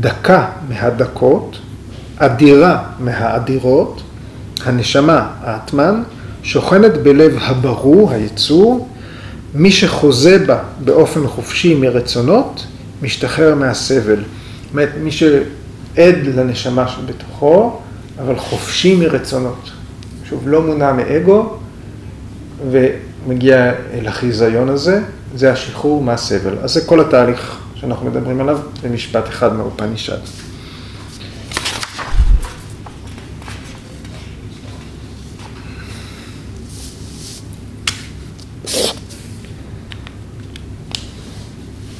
דקה 0.00 0.46
מהדקות, 0.68 1.58
אדירה 2.16 2.82
מהאדירות, 2.98 4.02
הנשמה, 4.64 5.28
האטמן, 5.40 6.02
שוכנת 6.42 7.02
בלב 7.02 7.36
הברור, 7.40 8.10
היצור, 8.10 8.88
מי 9.54 9.70
שחוזה 9.70 10.38
בה 10.46 10.58
באופן 10.84 11.26
חופשי 11.26 11.74
מרצונות, 11.74 12.66
משתחרר 13.02 13.54
מהסבל. 13.54 14.16
זאת 14.16 14.70
אומרת, 14.70 14.88
מי 15.02 15.10
שעד 15.10 16.16
לנשמה 16.34 16.88
שבתוכו, 16.88 17.80
אבל 18.18 18.38
חופשי 18.38 18.94
מרצונות. 18.94 19.70
שוב, 20.28 20.48
לא 20.48 20.62
מונע 20.62 20.92
מאגו, 20.92 21.56
ומגיע 22.70 23.72
אל 23.94 24.08
החיזיון 24.08 24.68
הזה, 24.68 25.00
זה 25.36 25.52
השחרור 25.52 26.02
מהסבל. 26.02 26.54
אז 26.62 26.72
זה 26.74 26.80
כל 26.80 27.00
התהליך 27.00 27.61
שאנחנו 27.82 28.10
מדברים 28.10 28.40
עליו 28.40 28.58
במשפט 28.82 29.28
אחד 29.28 29.56
מאופנישד. 29.56 30.18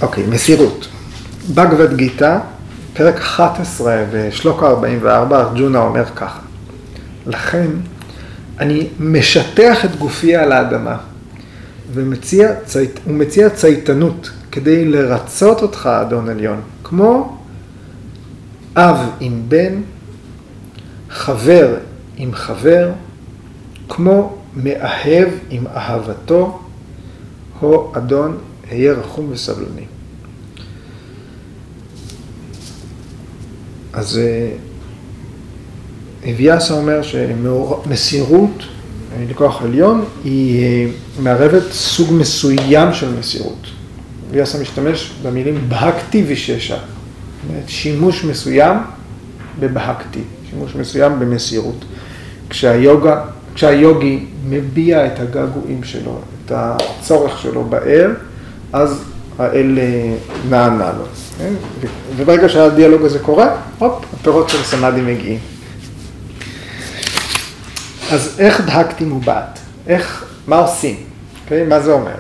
אוקיי, 0.03 0.25
מסירות. 0.27 0.89
בגבד 1.55 1.97
גיתא, 1.97 2.39
פרק 2.95 3.17
11 3.19 4.05
ושלוקה 4.11 4.67
44, 4.67 5.41
ארג'ונה 5.41 5.79
אומר 5.79 6.05
ככה: 6.17 6.41
לכן 7.27 7.71
אני 8.59 8.89
משטח 9.01 9.85
את 9.85 9.97
גופי 9.97 10.37
על 10.37 10.53
האדמה 10.53 10.97
ומציע, 11.93 12.49
צייט, 12.65 13.01
ומציע 13.07 13.51
צייתנות 13.51 14.31
כדי 14.53 14.85
לרצות 14.85 15.63
אותך, 15.63 15.87
אדון 16.03 16.29
עליון, 16.29 16.61
כמו 16.85 17.39
אב 18.77 18.97
עם 19.21 19.43
בן, 19.49 19.81
חבר 21.11 21.75
עם 22.17 22.35
חבר, 22.35 22.91
כמו 23.89 24.37
מאהב 24.57 25.29
עם 25.51 25.67
אהבתו, 25.67 26.59
הו 27.61 27.93
אדון, 27.97 28.39
היה 28.71 28.93
רחום 28.93 29.27
וסבלני. 29.31 29.85
אז 33.93 34.21
אביאסה 36.31 36.75
אומר 36.75 37.01
שמסירות 37.03 38.63
לכוח 39.29 39.63
עליון 39.63 40.05
היא 40.25 40.63
אה, 40.63 40.91
מערבת 41.23 41.73
סוג 41.73 42.13
מסוים 42.13 42.93
של 42.93 43.15
מסירות. 43.19 43.67
ויאסה 44.33 44.59
משתמש 44.59 45.13
במילים 45.23 45.65
בהקתי 45.69 46.25
וששה. 46.29 46.77
שימוש 47.67 48.25
מסוים 48.25 48.77
בבהקתי, 49.61 50.21
שימוש 50.51 50.75
מסוים 50.75 51.19
במסירות. 51.19 51.85
כשהיוגה, 52.51 53.25
כשהיוגי 53.55 54.27
מביע 54.49 55.07
את 55.07 55.21
הגעגועים 55.21 55.85
שלו, 55.85 56.21
את 56.47 56.53
הצורך 56.55 57.39
שלו 57.39 57.65
באל, 57.65 58.15
אז 58.73 59.05
האל 59.39 59.79
אה, 59.79 60.15
נענה 60.51 60.93
לו. 60.99 61.05
כן? 61.39 61.53
וברגע 62.17 62.49
שהדיאלוג 62.49 63.03
הזה 63.03 63.19
קורה, 63.19 63.57
הופ, 63.79 64.05
הפירות 64.13 64.49
של 64.49 64.63
סמאדי 64.63 65.01
מגיעים. 65.01 65.39
אז 68.13 68.37
איך 68.39 68.61
דהקתי 68.61 69.05
מובעת? 69.05 69.59
איך, 69.87 70.25
מה 70.47 70.57
עושים? 70.57 70.97
Okay, 70.97 71.45
אוקיי? 71.45 71.65
מה 71.67 71.81
זה 71.81 71.93
אומר? 71.93 72.15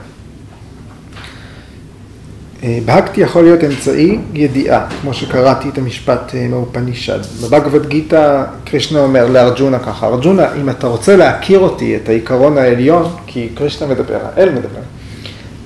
אה, 2.65 2.79
בהקתי 2.85 3.21
יכול 3.21 3.45
להיות 3.45 3.65
אמצעי 3.65 4.19
ידיעה, 4.35 4.87
כמו 5.01 5.15
שקראתי 5.15 5.69
את 5.69 5.79
המשפט 5.79 6.35
אה, 6.35 6.49
מאופנישד. 6.49 7.19
בבגבד 7.43 7.87
גיתא 7.87 8.45
קרישנה 8.65 9.01
אומר 9.01 9.27
לארג'ונה 9.27 9.79
ככה, 9.79 10.07
ארג'ונה, 10.07 10.55
אם 10.55 10.71
אתה 10.71 10.87
רוצה 10.87 11.17
להכיר 11.17 11.59
אותי, 11.59 11.97
את 11.97 12.09
העיקרון 12.09 12.59
העליון, 12.59 13.17
כי 13.27 13.49
קרישנה 13.55 13.89
מדבר, 13.89 14.19
האל 14.23 14.51
מדבר, 14.51 14.81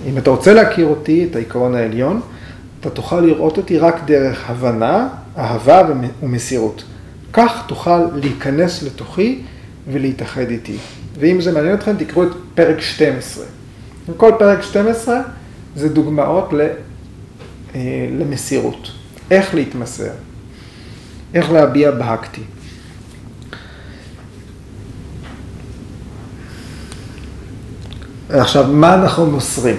אם 0.07 0.19
אתה 0.19 0.31
רוצה 0.31 0.55
להכיר 0.55 0.87
אותי, 0.87 1.27
את 1.31 1.37
העיקרון 1.37 1.75
העליון, 1.75 2.21
אתה 2.81 2.91
תוכל 2.91 3.21
לראות 3.21 3.57
אותי 3.57 3.79
רק 3.79 4.01
דרך 4.05 4.51
הבנה, 4.51 5.09
אהבה 5.39 5.83
ומסירות. 6.23 6.85
כך 7.33 7.63
תוכל 7.67 8.01
להיכנס 8.15 8.83
לתוכי 8.83 9.39
ולהתאחד 9.93 10.51
איתי. 10.51 10.77
ואם 11.19 11.41
זה 11.41 11.53
מעניין 11.53 11.75
אתכם, 11.75 11.93
תקראו 11.99 12.23
את 12.23 12.29
פרק 12.55 12.81
12. 12.81 13.45
כל 14.17 14.33
פרק 14.39 14.63
12 14.63 15.21
זה 15.77 15.89
דוגמאות 15.89 16.55
אה, 17.74 17.81
למסירות. 18.18 18.91
איך 19.31 19.55
להתמסר, 19.55 20.11
איך 21.35 21.51
להביע 21.51 21.91
בהקתי. 21.91 22.43
עכשיו, 28.29 28.66
מה 28.72 28.95
אנחנו 28.95 29.27
מוסרים? 29.27 29.77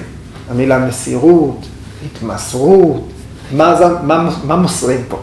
המילה 0.49 0.87
מסירות, 0.87 1.65
התמסרות, 2.05 3.09
מה, 3.51 3.75
זה, 3.75 3.85
מה, 4.03 4.37
מה 4.43 4.55
מוסרים 4.55 5.01
פה, 5.07 5.21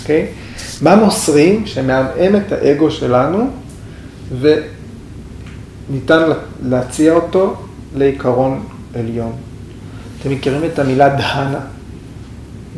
אוקיי? 0.00 0.26
Okay? 0.26 0.48
מה 0.82 0.96
מוסרים 0.96 1.66
שמעמעם 1.66 2.36
את 2.36 2.52
האגו 2.52 2.90
שלנו 2.90 3.50
וניתן 5.90 6.22
להציע 6.62 7.12
אותו 7.12 7.54
לעיקרון 7.96 8.64
עליון. 8.94 9.47
אתם 10.20 10.30
מכירים 10.30 10.64
את 10.64 10.78
המילה 10.78 11.08
דהנה? 11.08 11.58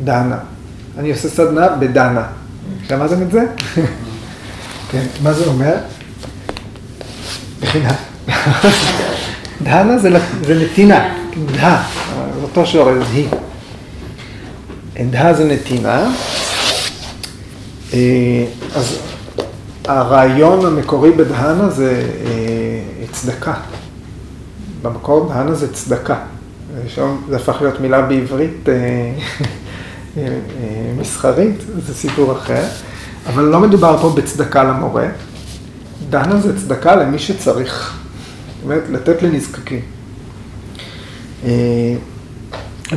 דהנה. 0.03 0.37
אני 0.97 1.11
עושה 1.11 1.29
סדנה 1.29 1.69
בדנה. 1.69 2.23
שמעתם 2.87 3.21
את 3.21 3.31
זה? 3.31 3.45
כן, 4.91 5.05
מה 5.23 5.33
זה 5.33 5.45
אומר? 5.45 5.75
מכינה. 7.61 7.93
דהנה 9.63 9.97
זה, 9.97 10.09
נתינה, 10.49 11.13
דה, 11.51 11.83
אותו 12.41 12.65
שורש, 12.65 13.05
היא. 13.13 13.27
דה 15.09 15.33
זה 15.33 15.45
נתינה. 15.45 16.11
אה, 17.93 18.45
אז 18.75 18.97
הרעיון 19.87 20.65
המקורי 20.65 21.11
בדהנה 21.11 21.69
זה 21.69 22.03
אה, 22.25 23.05
צדקה. 23.11 23.53
במקור 24.81 25.29
דהנה 25.33 25.55
זה 25.55 25.73
צדקה. 25.73 26.15
שם 26.87 27.15
זה 27.29 27.35
הפך 27.35 27.61
להיות 27.61 27.81
מילה 27.81 28.01
בעברית 28.01 28.69
אה, 28.69 30.23
מסחרית, 30.99 31.55
זה 31.85 31.93
סיפור 31.93 32.31
אחר. 32.31 32.63
אבל 33.27 33.43
לא 33.43 33.59
מדובר 33.59 33.97
פה 34.01 34.09
בצדקה 34.09 34.63
למורה. 34.63 35.07
דהנה 36.09 36.39
זה 36.39 36.57
צדקה 36.57 36.95
למי 36.95 37.19
שצריך. 37.19 37.97
זאת 38.55 38.63
אומרת, 38.63 38.83
לתת 38.89 39.23
לנזקקים. 39.23 39.81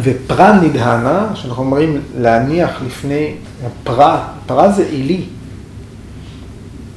ופרה 0.02 0.60
נדהנה, 0.60 1.28
שאנחנו 1.34 1.62
אומרים 1.62 2.00
להניח 2.18 2.70
לפני, 2.86 3.34
פרה, 3.84 4.28
פרה 4.46 4.72
זה 4.72 4.86
עילי, 4.86 5.24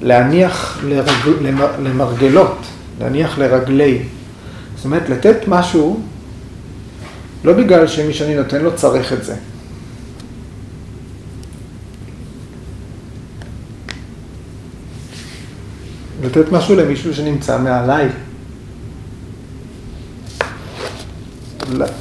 להניח 0.01 0.79
לרג, 0.83 1.11
למרגלות, 1.83 2.57
להניח 2.99 3.37
לרגלי. 3.37 3.99
זאת 4.75 4.85
אומרת, 4.85 5.09
לתת 5.09 5.37
משהו, 5.47 5.99
לא 7.43 7.53
בגלל 7.53 7.87
שמי 7.87 8.13
שאני 8.13 8.35
נותן 8.35 8.61
לו 8.61 8.75
צריך 8.75 9.13
את 9.13 9.23
זה. 9.23 9.35
לתת 16.23 16.51
משהו 16.51 16.75
למישהו 16.75 17.13
שנמצא 17.13 17.57
מעליי. 17.57 18.09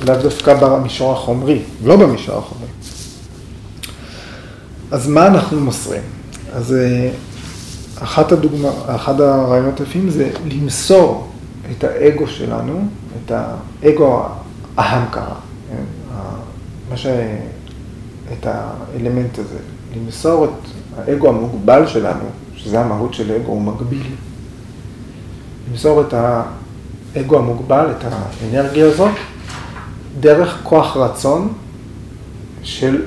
לאו 0.06 0.16
דווקא 0.22 0.54
במישור 0.54 1.12
החומרי, 1.12 1.62
לא 1.84 1.96
במישור 1.96 2.38
החומרי. 2.38 2.68
אז 4.90 5.08
מה 5.08 5.26
אנחנו 5.26 5.60
מוסרים? 5.60 6.02
אז 6.52 6.74
אה, 6.74 7.10
אחת 8.02 8.32
הדוגמה, 8.32 8.68
אחד 8.86 9.20
הרעיונות 9.20 9.80
היפים 9.80 10.10
זה 10.10 10.30
למסור 10.46 11.30
את 11.70 11.84
האגו 11.84 12.26
שלנו, 12.26 12.88
את 13.16 13.32
האגו 13.32 14.26
ההמקרה, 14.76 15.34
כן? 15.70 15.84
מה 16.90 16.96
ש... 16.96 17.06
את 18.32 18.46
האלמנט 18.46 19.38
הזה, 19.38 19.58
למסור 19.96 20.44
את 20.44 20.68
האגו 20.98 21.28
המוגבל 21.28 21.86
שלנו, 21.86 22.24
שזה 22.56 22.80
המהות 22.80 23.14
של 23.14 23.32
אגו, 23.32 23.52
הוא 23.52 23.62
מגביל. 23.62 24.06
למסור 25.70 26.00
את 26.00 26.14
האגו 27.14 27.38
המוגבל, 27.38 27.90
את 27.98 28.04
האנרגיה 28.04 28.86
הזאת, 28.86 29.12
דרך 30.20 30.60
כוח 30.62 30.96
רצון 30.96 31.52
של 32.62 33.02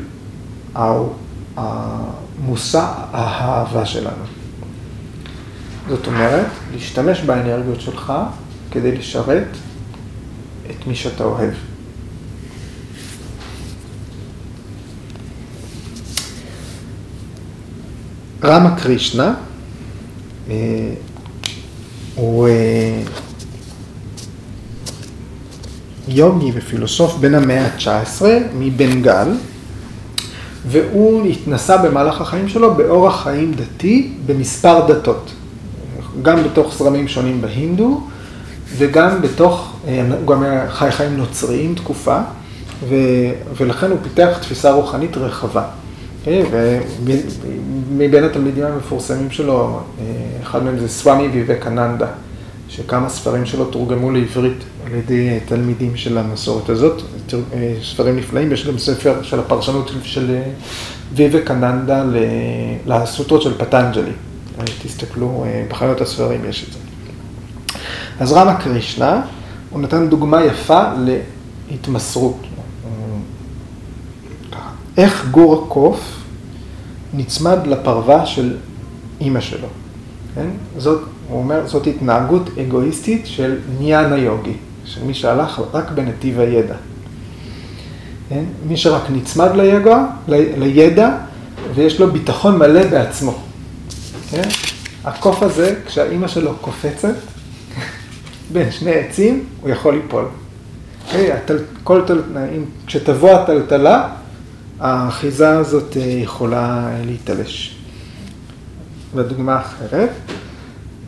המושא 1.55 2.93
האהבה 3.11 3.85
שלנו. 3.85 4.23
זאת 5.89 6.07
אומרת, 6.07 6.45
להשתמש 6.73 7.21
באנרגיות 7.21 7.81
שלך 7.81 8.13
כדי 8.71 8.97
לשרת 8.97 9.47
את 10.69 10.87
מי 10.87 10.95
שאתה 10.95 11.23
אוהב. 11.23 11.53
רמה 18.43 18.75
קרישנה 18.75 19.33
אה, 20.49 20.55
הוא 22.15 22.47
אה, 22.47 23.01
יוגי 26.07 26.51
ופילוסוף 26.53 27.15
בן 27.15 27.35
המאה 27.35 27.65
ה-19 27.65 28.21
מבנגל, 28.53 29.27
והוא 30.67 31.25
התנסה 31.25 31.77
במהלך 31.77 32.21
החיים 32.21 32.49
שלו 32.49 32.75
באורח 32.75 33.23
חיים 33.23 33.53
דתי 33.53 34.11
במספר 34.25 34.87
דתות, 34.87 35.31
גם 36.21 36.43
בתוך 36.43 36.75
זרמים 36.77 37.07
שונים 37.07 37.41
בהינדו 37.41 38.01
וגם 38.77 39.21
בתוך, 39.21 39.75
אה, 39.87 40.05
הוא 40.19 40.27
גם 40.27 40.43
היה 40.43 40.71
חי 40.71 40.91
חיים 40.91 41.17
נוצריים 41.17 41.75
תקופה, 41.75 42.19
ו, 42.89 42.95
ולכן 43.57 43.91
הוא 43.91 43.97
פיתח 44.03 44.37
תפיסה 44.41 44.71
רוחנית 44.71 45.17
רחבה. 45.17 45.63
אה, 46.27 46.43
ומבין 47.03 48.23
התלמידים 48.23 48.65
המפורסמים 48.65 49.31
שלו, 49.31 49.79
אה, 49.99 50.05
אחד 50.43 50.63
מהם 50.63 50.79
זה 50.79 50.87
סוואמי 50.87 51.27
ויבקננדה, 51.27 52.07
שכמה 52.69 53.09
ספרים 53.09 53.45
שלו 53.45 53.65
תורגמו 53.65 54.11
לעברית 54.11 54.63
על 54.85 54.95
ידי 54.95 55.39
תלמידים 55.45 55.95
של 55.95 56.17
המסורת 56.17 56.69
הזאת, 56.69 57.01
ספרים 57.83 58.15
נפלאים, 58.17 58.51
יש 58.51 58.67
גם 58.67 58.77
ספר 58.77 59.23
של 59.23 59.39
הפרשנות 59.39 59.91
של 60.03 60.37
ויבקננדה 61.13 62.03
לסוטרות 62.85 63.41
של 63.41 63.57
פטנג'לי. 63.57 64.11
תסתכלו, 64.83 65.45
בחיות 65.69 66.01
הספרים 66.01 66.41
יש 66.49 66.65
את 66.67 66.73
זה. 66.73 66.88
אז 68.19 68.31
רמה 68.31 68.55
קרישנה, 68.55 69.21
הוא 69.69 69.81
נתן 69.81 70.07
דוגמה 70.07 70.45
יפה 70.45 70.83
להתמסרות. 71.69 72.41
איך 74.97 75.27
גור 75.31 75.63
הקוף 75.63 76.21
נצמד 77.13 77.67
לפרווה 77.67 78.25
של 78.25 78.57
אימא 79.21 79.41
שלו. 79.41 79.67
כן? 80.35 80.47
זאת, 80.77 81.01
הוא 81.29 81.39
אומר, 81.39 81.67
זאת 81.67 81.87
התנהגות 81.87 82.49
אגואיסטית 82.57 83.27
של 83.27 83.57
ניאנה 83.79 84.17
יוגי, 84.17 84.53
של 84.85 85.03
מי 85.03 85.13
שהלך 85.13 85.61
רק 85.73 85.91
בנתיב 85.91 86.39
הידע. 86.39 86.75
כן? 88.29 88.43
מי 88.67 88.77
שרק 88.77 89.03
נצמד 89.09 89.55
ליגע, 89.55 90.05
לידע 90.57 91.09
ויש 91.75 91.99
לו 91.99 92.11
ביטחון 92.11 92.57
מלא 92.57 92.87
בעצמו. 92.87 93.37
כן? 94.31 94.49
הקוף 95.05 95.43
הזה, 95.43 95.75
כשהאימא 95.85 96.27
שלו 96.27 96.53
קופצת 96.61 97.15
בין 98.53 98.71
שני 98.71 98.91
עצים, 98.91 99.45
הוא 99.61 99.69
יכול 99.69 99.93
ליפול. 99.95 100.25
Okay, 101.09 101.33
התל, 101.33 101.57
כל 101.83 102.01
תל, 102.07 102.21
כשתבוא 102.87 103.31
הטלטלה, 103.31 104.09
האחיזה 104.79 105.49
הזאת 105.49 105.97
אה, 105.97 106.01
יכולה 106.01 106.89
להיתלש. 107.05 107.75
והדוגמה 109.15 109.55
האחרת, 109.55 110.09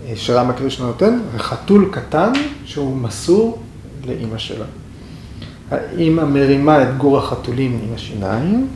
אה, 0.07 0.13
שרמה 0.15 0.53
קרישנה 0.53 0.85
נותן, 0.85 1.19
חתול 1.37 1.89
קטן 1.91 2.31
שהוא 2.65 2.97
מסור 2.97 3.61
לאימא 4.05 4.37
שלו. 4.37 4.65
האימא 5.71 6.25
מרימה 6.25 6.83
את 6.83 6.97
גור 6.97 7.17
החתולים 7.17 7.79
עם 7.83 7.95
השיניים, 7.95 8.67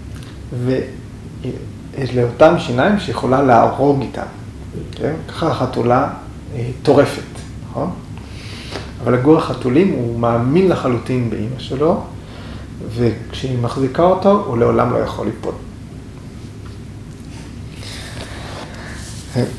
ולאותם 1.97 2.55
שיניים 2.59 2.99
שיכולה 2.99 3.41
להרוג 3.43 4.01
איתם. 4.01 4.21
כן? 4.91 5.13
ככה 5.27 5.47
החתולה 5.47 6.09
אה, 6.55 6.69
טורפת, 6.83 7.21
נכון? 7.69 7.91
אבל 9.05 9.13
הגור 9.13 9.37
החתולים 9.37 9.91
הוא 9.91 10.19
מאמין 10.19 10.69
לחלוטין 10.69 11.29
באימא 11.29 11.59
שלו, 11.59 12.03
וכשהיא 12.95 13.57
מחזיקה 13.61 14.03
אותו, 14.03 14.43
הוא 14.45 14.57
לעולם 14.57 14.93
לא 14.93 14.97
יכול 14.97 15.25
ליפול. 15.25 15.53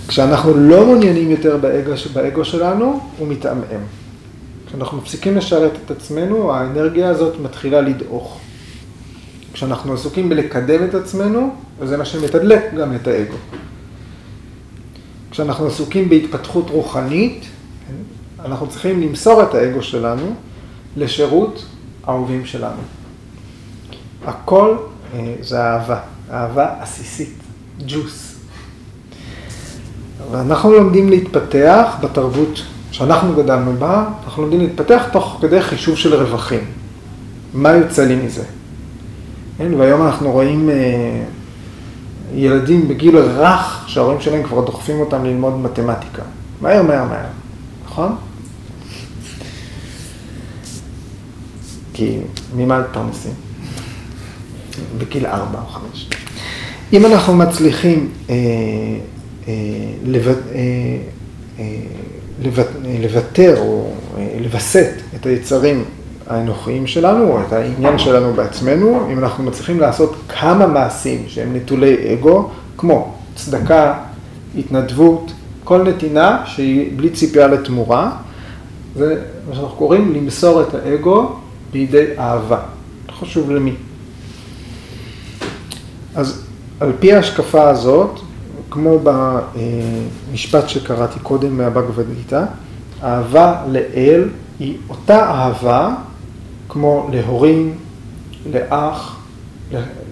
כשאנחנו 0.09 0.55
לא 0.55 0.86
מעוניינים 0.86 1.30
יותר 1.30 1.57
באגו, 1.57 1.92
באגו 2.12 2.44
שלנו, 2.44 3.01
הוא 3.18 3.28
מתעמעם. 3.28 3.80
כשאנחנו 4.66 4.99
מפסיקים 4.99 5.36
לשרת 5.36 5.72
את 5.84 5.90
עצמנו, 5.90 6.53
האנרגיה 6.53 7.09
הזאת 7.09 7.40
מתחילה 7.40 7.80
לדעוך. 7.80 8.38
כשאנחנו 9.53 9.94
עסוקים 9.94 10.28
בלקדם 10.28 10.84
את 10.84 10.94
עצמנו, 10.94 11.55
וזה 11.78 11.97
מה 11.97 12.05
שמתדלק 12.05 12.74
גם 12.74 12.94
את 12.94 13.07
האגו. 13.07 13.36
כשאנחנו 15.30 15.66
עסוקים 15.66 16.09
בהתפתחות 16.09 16.70
רוחנית, 16.70 17.44
אנחנו 18.47 18.66
צריכים 18.66 19.03
למסור 19.03 19.42
את 19.42 19.55
האגו 19.55 19.82
שלנו 19.82 20.34
לשירות 20.97 21.64
האהובים 22.07 22.47
שלנו. 22.47 22.82
הכל 24.26 24.76
אה, 25.14 25.34
זה 25.40 25.61
אהבה, 25.61 25.99
אהבה 26.30 26.68
עסיסית, 26.80 27.34
ג'וס. 27.86 28.36
ואנחנו 30.30 30.72
לומדים 30.72 31.11
להתפתח 31.11 31.97
בתרבות 32.03 32.62
שאנחנו 32.90 33.34
גדלנו 33.34 33.72
בה, 33.78 34.05
אנחנו 34.24 34.42
לומדים 34.42 34.61
להתפתח 34.61 35.03
תוך 35.12 35.38
כדי 35.40 35.62
חישוב 35.62 35.97
של 35.97 36.14
רווחים. 36.14 36.64
מה 37.55 37.72
יוצא 37.72 38.05
לי 38.05 38.16
מזה? 38.16 38.44
כן, 39.59 39.74
והיום 39.74 40.07
אנחנו 40.07 40.32
רואים 40.32 40.70
אה, 40.70 41.24
ילדים 42.34 42.88
בגיל 42.88 43.18
רך, 43.18 43.84
שההורים 43.86 44.20
שלהם 44.20 44.42
כבר 44.42 44.64
דוחפים 44.64 45.01
אותם 45.01 45.24
ללמוד 45.24 45.59
מתמטיקה. 45.59 46.22
מהר, 46.61 46.82
מהר, 46.82 47.05
מהר, 47.05 47.26
נכון? 47.86 48.16
כי 51.97 52.18
ממה 52.57 52.80
מתפרנסים? 52.80 53.32
בגיל 54.99 55.26
ארבע 55.26 55.59
או 55.61 55.66
חמש. 55.66 56.09
אם 56.92 57.07
אנחנו 57.07 57.34
מצליחים 57.34 58.09
אה, 58.30 58.34
אה, 59.49 59.53
אה, 61.59 61.64
לוות, 62.42 62.66
לוותר 63.03 63.59
או 63.59 63.90
לווסת 64.40 64.90
את 65.14 65.26
היצרים 65.26 65.84
האנוכיים 66.26 66.86
שלנו, 66.86 67.32
או 67.32 67.40
את 67.40 67.53
העניין 67.53 67.99
שלנו 67.99 68.32
בעצמנו, 68.32 69.09
אם 69.12 69.18
אנחנו 69.18 69.44
מצליחים 69.44 69.80
לעשות 69.80 70.16
כמה 70.28 70.66
מעשים 70.66 71.24
שהם 71.28 71.57
נטולי 71.57 72.14
אגו, 72.14 72.51
כמו 72.76 73.14
צדקה, 73.34 73.94
התנדבות, 74.59 75.32
כל 75.64 75.82
נתינה 75.82 76.42
שהיא 76.47 76.92
בלי 76.97 77.11
ציפייה 77.11 77.47
לתמורה, 77.47 78.11
זה 78.97 79.22
מה 79.49 79.55
שאנחנו 79.55 79.76
קוראים 79.76 80.14
למסור 80.14 80.62
את 80.62 80.74
האגו 80.74 81.36
בידי 81.72 82.04
אהבה. 82.18 82.60
חשוב 83.20 83.50
למי. 83.50 83.74
אז 86.14 86.42
על 86.80 86.92
פי 87.00 87.12
ההשקפה 87.12 87.68
הזאת, 87.68 88.20
כמו 88.70 88.98
במשפט 89.02 90.68
שקראתי 90.68 91.18
קודם 91.22 91.56
מהבגבד 91.56 92.04
גיתא, 92.16 92.44
אהבה 93.02 93.62
לאל 93.68 94.28
היא 94.58 94.76
אותה 94.88 95.30
אהבה 95.30 95.94
כמו 96.68 97.08
להורים, 97.12 97.74
לאח, 98.52 99.16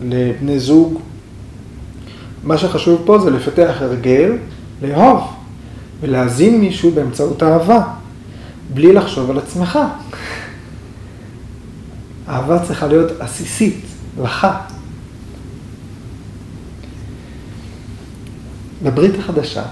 לבני 0.03 0.59
זוג. 0.59 1.01
מה 2.45 2.59
שחשוב 2.59 3.03
פה 3.05 3.19
זה 3.19 3.31
לפתח 3.31 3.75
הרגל, 3.81 4.33
לאהוב 4.83 5.33
ולהזין 6.01 6.61
מישהו 6.61 6.91
באמצעות 6.91 7.43
אהבה, 7.43 7.83
בלי 8.75 8.93
לחשוב 8.93 9.31
על 9.31 9.39
עצמך. 9.39 9.79
אהבה 12.29 12.59
צריכה 12.67 12.87
להיות 12.87 13.21
עסיסית, 13.21 13.85
לך. 14.23 14.47
בברית 18.83 19.19
החדשה, 19.19 19.63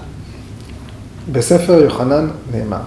בספר 1.31 1.73
יוחנן 1.73 2.27
נאמר, 2.51 2.81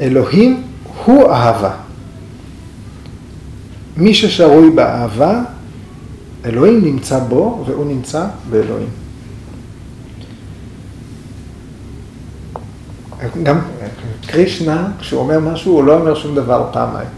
אלוהים 0.00 0.62
הוא 1.04 1.30
אהבה. 1.32 1.76
מי 3.96 4.14
ששרוי 4.14 4.70
באהבה, 4.70 5.42
אלוהים 6.44 6.84
נמצא 6.84 7.18
בו 7.18 7.64
והוא 7.66 7.86
נמצא 7.86 8.26
באלוהים. 8.50 8.88
גם 13.42 13.60
קרישנה, 14.26 14.88
כשהוא 15.00 15.20
אומר 15.20 15.40
משהו, 15.40 15.72
הוא 15.72 15.84
לא 15.84 16.00
אומר 16.00 16.14
שום 16.14 16.34
דבר 16.34 16.68
פעמיים. 16.72 17.08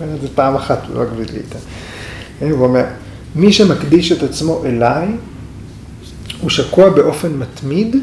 אומר 0.00 0.14
את 0.14 0.20
זה 0.20 0.28
פעם 0.34 0.54
אחת 0.54 0.78
לא 0.94 1.04
בבגבד 1.04 1.34
איתה. 1.34 1.58
הוא 2.40 2.64
אומר, 2.64 2.84
מי 3.34 3.52
שמקדיש 3.52 4.12
את 4.12 4.22
עצמו 4.22 4.64
אליי, 4.64 5.08
הוא 6.40 6.50
שקוע 6.50 6.90
באופן 6.90 7.32
מתמיד 7.38 7.96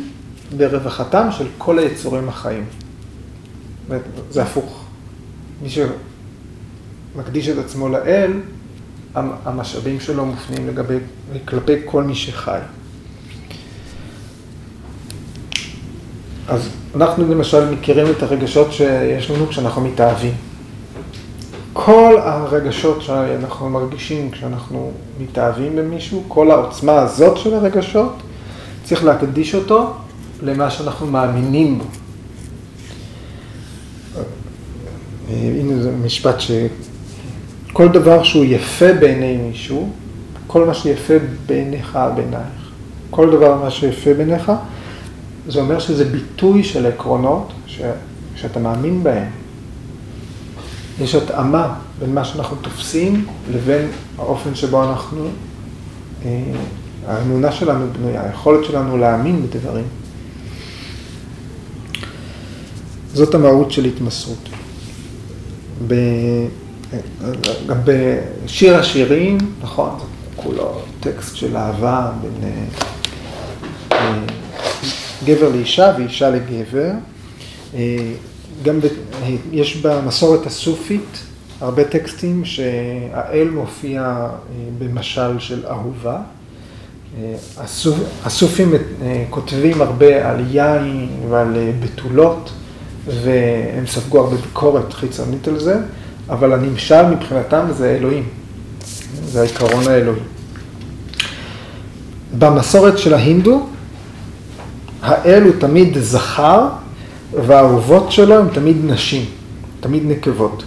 ברווחתם 0.57 1.27
של 1.31 1.47
כל 1.57 1.79
היצורים 1.79 2.29
החיים. 2.29 2.65
זה 4.29 4.43
הפוך. 4.43 4.85
מי 5.63 5.69
שמקדיש 5.69 7.49
את 7.49 7.57
עצמו 7.57 7.89
לאל, 7.89 8.31
המשאבים 9.15 9.99
שלו 9.99 10.25
מופנים 10.25 10.67
לגבי, 10.67 10.97
כלפי 11.45 11.73
כל 11.85 12.03
מי 12.03 12.15
שחי. 12.15 12.59
אז 16.47 16.69
אנחנו 16.95 17.33
למשל 17.33 17.69
מכירים 17.69 18.07
את 18.11 18.23
הרגשות 18.23 18.73
שיש 18.73 19.31
לנו 19.31 19.47
כשאנחנו 19.47 19.81
מתאהבים. 19.81 20.33
כל 21.77 22.15
הרגשות 22.19 23.01
שאנחנו 23.01 23.69
מרגישים 23.69 24.31
כשאנחנו 24.31 24.91
מתאהבים 25.19 25.75
במישהו, 25.75 26.23
כל 26.27 26.51
העוצמה 26.51 26.93
הזאת 26.93 27.37
של 27.37 27.53
הרגשות, 27.53 28.13
צריך 28.83 29.03
להקדיש 29.03 29.55
אותו 29.55 29.93
למה 30.43 30.69
שאנחנו 30.69 31.07
מאמינים 31.07 31.79
בו. 31.79 31.83
הנה 35.29 35.81
זה 35.81 35.91
משפט 35.91 36.35
שכל 36.39 37.87
דבר 37.87 38.23
שהוא 38.23 38.45
יפה 38.45 38.93
בעיני 38.93 39.37
מישהו, 39.37 39.89
כל 40.47 40.65
מה 40.65 40.73
שיפה 40.73 41.13
בעיניך, 41.45 41.99
בעינייך, 42.15 42.71
כל 43.09 43.31
דבר 43.31 43.63
מה 43.63 43.71
שיפה 43.71 44.13
בעיניך, 44.13 44.51
זה 45.47 45.59
אומר 45.59 45.79
שזה 45.79 46.05
ביטוי 46.05 46.63
של 46.63 46.85
עקרונות 46.85 47.53
ש, 47.67 47.81
שאתה 48.35 48.59
מאמין 48.59 49.03
בהם. 49.03 49.44
יש 51.01 51.15
התאמה 51.15 51.73
בין 51.99 52.13
מה 52.13 52.25
שאנחנו 52.25 52.57
תופסים 52.61 53.25
לבין 53.53 53.87
האופן 54.17 54.55
שבו 54.55 54.83
אנחנו, 54.83 55.27
אה, 56.25 56.41
האמונה 57.07 57.51
שלנו 57.51 57.85
בנויה, 57.93 58.23
היכולת 58.23 58.65
שלנו 58.65 58.97
להאמין 58.97 59.47
בדברים. 59.47 59.85
זאת 63.13 63.35
המהות 63.35 63.71
של 63.71 63.85
התמסרות. 63.85 64.49
ב... 65.87 65.93
גם 67.67 67.77
בשיר 67.85 68.75
השירים, 68.75 69.37
נכון, 69.61 69.89
זה 69.99 70.05
כולו 70.35 70.81
טקסט 70.99 71.35
של 71.35 71.57
אהבה 71.57 72.11
בין 72.21 72.49
אה, 73.91 74.15
גבר 75.25 75.49
לאישה 75.49 75.93
ואישה 75.97 76.29
לגבר. 76.29 76.91
אה, 77.75 78.13
גם 78.63 78.81
ב... 78.81 78.85
יש 79.51 79.77
במסורת 79.77 80.45
הסופית 80.45 81.19
הרבה 81.61 81.83
טקסטים 81.83 82.45
שהאל 82.45 83.49
מופיע 83.49 84.01
אה, 84.01 84.29
במשל 84.79 85.39
של 85.39 85.65
אהובה. 85.69 86.17
הסופ... 87.57 87.95
הסופים 88.25 88.73
כותבים 89.29 89.81
הרבה 89.81 90.29
על 90.29 90.43
יין 90.51 91.09
ועל 91.29 91.57
בתולות. 91.83 92.51
והם 93.05 93.87
ספגו 93.87 94.19
הרבה 94.19 94.35
ביקורת 94.35 94.93
חיצונית 94.93 95.47
על 95.47 95.59
זה, 95.59 95.79
אבל 96.29 96.53
הנמשל 96.53 97.05
מבחינתם 97.05 97.65
זה 97.77 97.95
אלוהים, 97.99 98.23
זה 99.25 99.41
העיקרון 99.41 99.87
האלוהי. 99.87 100.19
במסורת 102.37 102.97
של 102.97 103.13
ההינדו, 103.13 103.67
האל 105.01 105.43
הוא 105.43 105.53
תמיד 105.59 105.97
זכר, 105.99 106.67
והאהובות 107.33 108.11
שלו 108.11 108.35
הם 108.35 108.47
תמיד 108.53 108.77
נשים, 108.83 109.25
תמיד 109.79 110.03
נקבות. 110.05 110.63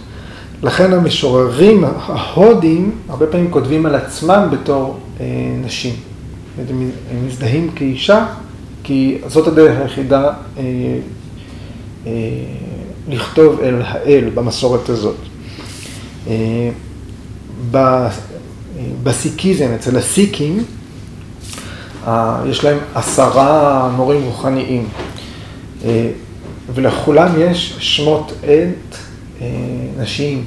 לכן 0.63 0.93
המשוררים 0.93 1.83
ההודים 1.83 2.91
הרבה 3.09 3.27
פעמים 3.27 3.51
כותבים 3.51 3.85
על 3.85 3.95
עצמם 3.95 4.47
בתור 4.51 4.99
אה, 5.19 5.25
נשים. 5.65 5.93
הם 6.69 7.27
מזדהים 7.27 7.71
כאישה, 7.75 8.25
כי 8.83 9.17
זאת 9.27 9.47
הדרך 9.47 9.81
היחידה 9.81 10.23
אה, 10.57 10.63
אה, 12.07 12.11
לכתוב 13.07 13.59
אל 13.59 13.81
האל 13.85 14.29
במסורת 14.33 14.89
הזאת. 14.89 15.15
אה, 16.27 16.69
בסיקיזם, 19.03 19.67
אצל 19.75 19.97
הסיקים, 19.97 20.63
יש 22.45 22.63
להם 22.63 22.77
עשרה 22.95 23.89
מורים 23.95 24.23
רוחניים, 24.23 24.87
אה, 25.85 26.09
ולכולם 26.73 27.31
יש 27.37 27.75
שמות 27.79 28.31
עד 28.43 28.97
נשיים. 29.97 30.43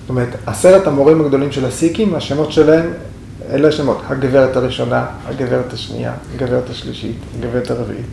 זאת 0.00 0.10
אומרת, 0.10 0.28
עשרת 0.46 0.86
המורים 0.86 1.20
הגדולים 1.20 1.52
של 1.52 1.64
הסיקים, 1.64 2.14
השמות 2.14 2.52
שלהם, 2.52 2.90
אלה 3.50 3.68
השמות, 3.68 3.98
הגברת 4.08 4.56
הראשונה, 4.56 5.06
הגברת 5.26 5.72
השנייה, 5.72 6.12
הגברת 6.34 6.70
השלישית, 6.70 7.16
הגברת 7.38 7.70
הרביעית. 7.70 8.06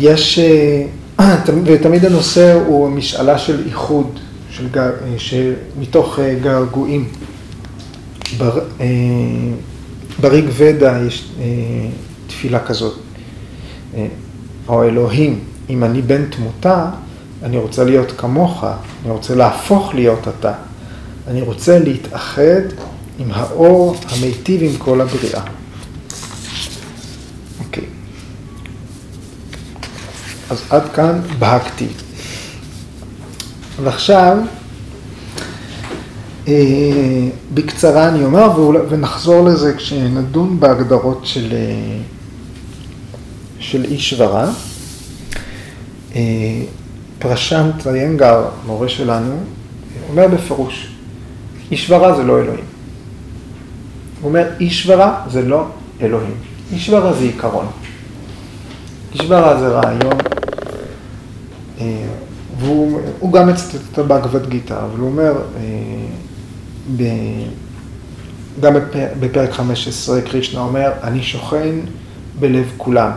יש, 0.00 0.38
אה, 0.38 1.36
ותמיד 1.64 2.04
הנושא 2.04 2.52
הוא 2.66 2.88
משאלה 2.88 3.38
של 3.38 3.62
איחוד, 3.66 4.18
של 4.50 4.66
אה, 4.76 5.52
מתוך 5.80 6.18
אה, 6.18 6.34
געגועים. 6.42 7.08
בר, 8.38 8.60
בריג 10.20 10.44
ודה 10.56 10.98
יש 11.06 11.30
תפילה 12.26 12.64
כזאת, 12.64 12.98
או 14.68 14.84
אלוהים, 14.84 15.40
אם 15.70 15.84
אני 15.84 16.02
בן 16.02 16.26
תמותה, 16.26 16.90
אני 17.42 17.56
רוצה 17.56 17.84
להיות 17.84 18.12
כמוך, 18.16 18.64
אני 19.04 19.12
רוצה 19.12 19.34
להפוך 19.34 19.94
להיות 19.94 20.28
אתה. 20.28 20.52
אני 21.28 21.42
רוצה 21.42 21.78
להתאחד 21.78 22.62
עם 23.18 23.28
האור 23.32 23.96
המיטיב 24.10 24.62
עם 24.62 24.76
כל 24.78 25.00
הבריאה. 25.00 25.42
אז 30.50 30.62
עד 30.70 30.82
כאן 30.94 31.20
בהקתי. 31.38 31.86
ועכשיו, 33.82 34.36
אה, 34.38 34.44
בקצרה 37.54 38.08
אני 38.08 38.24
אומר, 38.24 38.50
ונחזור 38.88 39.44
לזה 39.44 39.74
כשנדון 39.76 40.60
בהגדרות 40.60 41.20
של, 41.22 41.52
אה, 41.52 41.98
של 43.58 43.84
איש 43.84 44.14
ורע. 44.18 44.50
אה, 46.14 46.20
פרשנט 47.18 47.86
איינגר, 47.86 48.44
מורה 48.66 48.88
שלנו, 48.88 49.36
אומר 50.08 50.28
בפירוש, 50.28 50.88
איש 51.70 51.90
ורע 51.90 52.16
זה 52.16 52.22
לא 52.22 52.40
אלוהים. 52.40 52.64
הוא 54.20 54.28
אומר, 54.28 54.48
איש 54.60 54.86
ורע 54.86 55.14
זה 55.30 55.42
לא 55.42 55.66
אלוהים. 56.00 56.34
איש 56.72 56.88
ורע 56.88 57.12
זה 57.12 57.24
עיקרון. 57.24 57.66
איש 59.14 59.20
ורע 59.28 59.60
זה 59.60 59.68
רעיון, 59.68 60.18
אה, 61.80 62.06
והוא 62.58 63.00
הוא 63.18 63.32
גם 63.32 63.48
מצטט 63.48 63.80
את 63.92 63.98
הבאגבד 63.98 64.48
גיטה, 64.48 64.84
אבל 64.84 64.98
הוא 64.98 65.08
אומר, 65.08 65.32
אה, 65.56 65.62
ב, 66.96 67.02
גם 68.60 68.74
בפ- 68.76 68.80
בפרק 69.20 69.50
15 69.52 70.20
קרישנה 70.20 70.60
אומר, 70.60 70.90
אני 71.02 71.22
שוכן 71.22 71.74
בלב 72.40 72.72
כולם. 72.76 73.10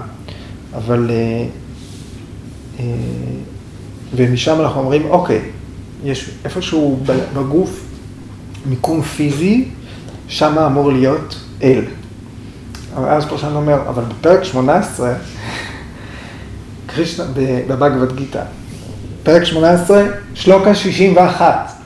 אבל, 0.76 1.08
אה, 1.12 1.46
אה, 2.80 2.86
ומשם 4.16 4.62
אנחנו 4.62 4.80
אומרים, 4.82 5.06
אוקיי, 5.10 5.42
יש 6.04 6.30
איפשהו 6.46 7.00
בגוף 7.36 7.84
מיקום 8.66 9.02
פיזי, 9.02 9.66
שם 10.28 10.58
אמור 10.60 10.92
להיות 10.92 11.36
אל. 11.64 11.82
אבל 12.96 13.10
אז 13.10 13.26
פרשן 13.26 13.52
אומר, 13.56 13.90
אבל 13.90 14.04
בפרק 14.04 14.44
18, 14.44 15.14
קרישנה, 16.86 17.26
ב- 17.34 17.62
בבאגבד 17.68 18.16
גיטה, 18.16 18.42
פרק 19.24 19.44
18, 19.44 20.04
שלוקה 20.34 20.76
61. 20.76 21.77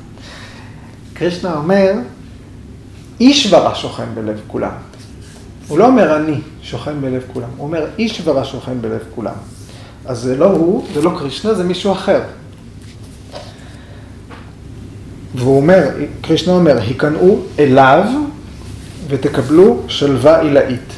קרישנה 1.22 1.54
אומר, 1.54 1.94
איש 3.20 3.54
ורע 3.54 3.76
שוכן 3.76 4.06
בלב 4.14 4.42
כולם. 4.48 4.72
הוא 5.68 5.80
לא 5.80 5.86
אומר 5.86 6.18
אני 6.18 6.42
שוכן 6.62 7.02
בלב 7.02 7.24
כולם, 7.34 7.48
הוא 7.58 7.68
אומר 7.68 7.86
איש 7.98 8.22
ורע 8.24 8.46
שוכן 8.46 8.82
בלב 8.82 9.00
כולם. 9.16 9.34
אז 10.06 10.20
זה 10.20 10.38
לא 10.38 10.46
הוא, 10.46 10.86
זה 10.94 11.02
לא 11.02 11.12
קרישנה, 11.20 11.54
זה 11.54 11.64
מישהו 11.64 11.92
אחר. 11.92 12.22
והוא 15.36 15.58
אומר, 15.58 15.90
קרישנה 16.22 16.54
אומר, 16.54 16.78
היכנעו 16.82 17.40
אליו 17.60 18.06
ותקבלו 19.08 19.82
שלווה 19.88 20.42
עילאית, 20.42 20.94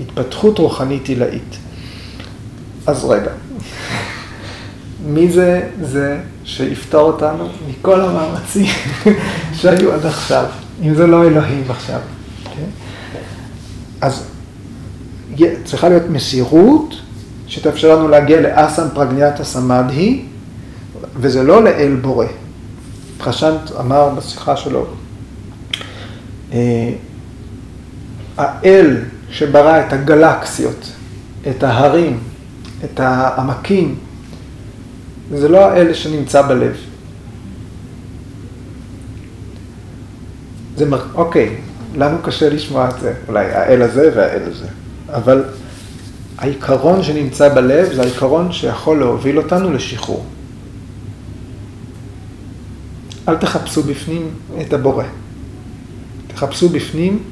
התפתחות 0.00 0.58
רוחנית 0.58 1.08
עילאית. 1.08 1.56
אז 2.86 3.04
רגע, 3.04 3.30
מי 5.06 5.30
זה 5.30 5.68
זה 5.82 6.18
שיפתור 6.44 7.00
אותנו 7.00 7.48
מכל 7.68 8.00
המאמצים 8.00 8.66
שהיו 9.58 9.92
עד 9.92 10.06
עכשיו, 10.06 10.44
אם 10.82 10.94
זה 10.94 11.06
לא 11.06 11.24
אלוהים 11.24 11.64
עכשיו. 11.68 12.00
כן? 12.44 12.66
אז 14.00 14.24
צריכה 15.64 15.88
להיות 15.88 16.10
מסירות 16.10 16.94
שתאפשר 17.46 17.96
לנו 17.96 18.08
להגיע 18.08 18.40
לאסם 18.40 18.86
פרגניאטה 18.94 19.44
סמדהי, 19.44 20.24
וזה 21.16 21.42
לא 21.42 21.64
לאל 21.64 21.96
בורא. 22.00 22.26
פרשנט 23.18 23.70
אמר 23.80 24.08
בשיחה 24.08 24.56
שלו, 24.56 24.86
אה, 26.52 26.92
האל 28.36 28.96
שברא 29.30 29.80
את 29.80 29.92
הגלקסיות, 29.92 30.92
את 31.48 31.62
ההרים, 31.62 32.18
את 32.84 33.00
העמקים, 33.00 33.94
זה 35.30 35.48
לא 35.48 35.64
האל 35.70 35.94
שנמצא 35.94 36.42
בלב. 36.42 36.76
זה, 40.76 40.86
מר- 40.86 41.06
אוקיי, 41.14 41.56
לנו 41.94 42.18
קשה 42.22 42.48
לשמוע 42.48 42.88
את 42.88 43.00
זה, 43.00 43.14
אולי 43.28 43.46
האל 43.46 43.82
הזה 43.82 44.10
והאל 44.16 44.42
הזה, 44.42 44.66
אבל 45.08 45.44
העיקרון 46.38 47.02
שנמצא 47.02 47.54
בלב 47.54 47.92
זה 47.92 48.02
העיקרון 48.02 48.52
שיכול 48.52 48.98
להוביל 48.98 49.38
אותנו 49.38 49.72
לשחרור. 49.72 50.24
אל 53.28 53.36
תחפשו 53.36 53.82
בפנים 53.82 54.30
את 54.60 54.72
הבורא, 54.72 55.04
תחפשו 56.34 56.68
בפנים 56.68 57.22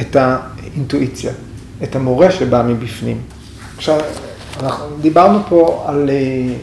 את 0.00 0.16
האינטואיציה, 0.16 1.32
את 1.82 1.96
המורה 1.96 2.30
שבא 2.30 2.62
מבפנים. 2.68 3.18
עכשיו, 3.76 4.00
אנחנו 4.62 4.84
דיברנו 5.00 5.38
פה 5.48 5.84
על 5.88 6.10
אה, 6.10 6.54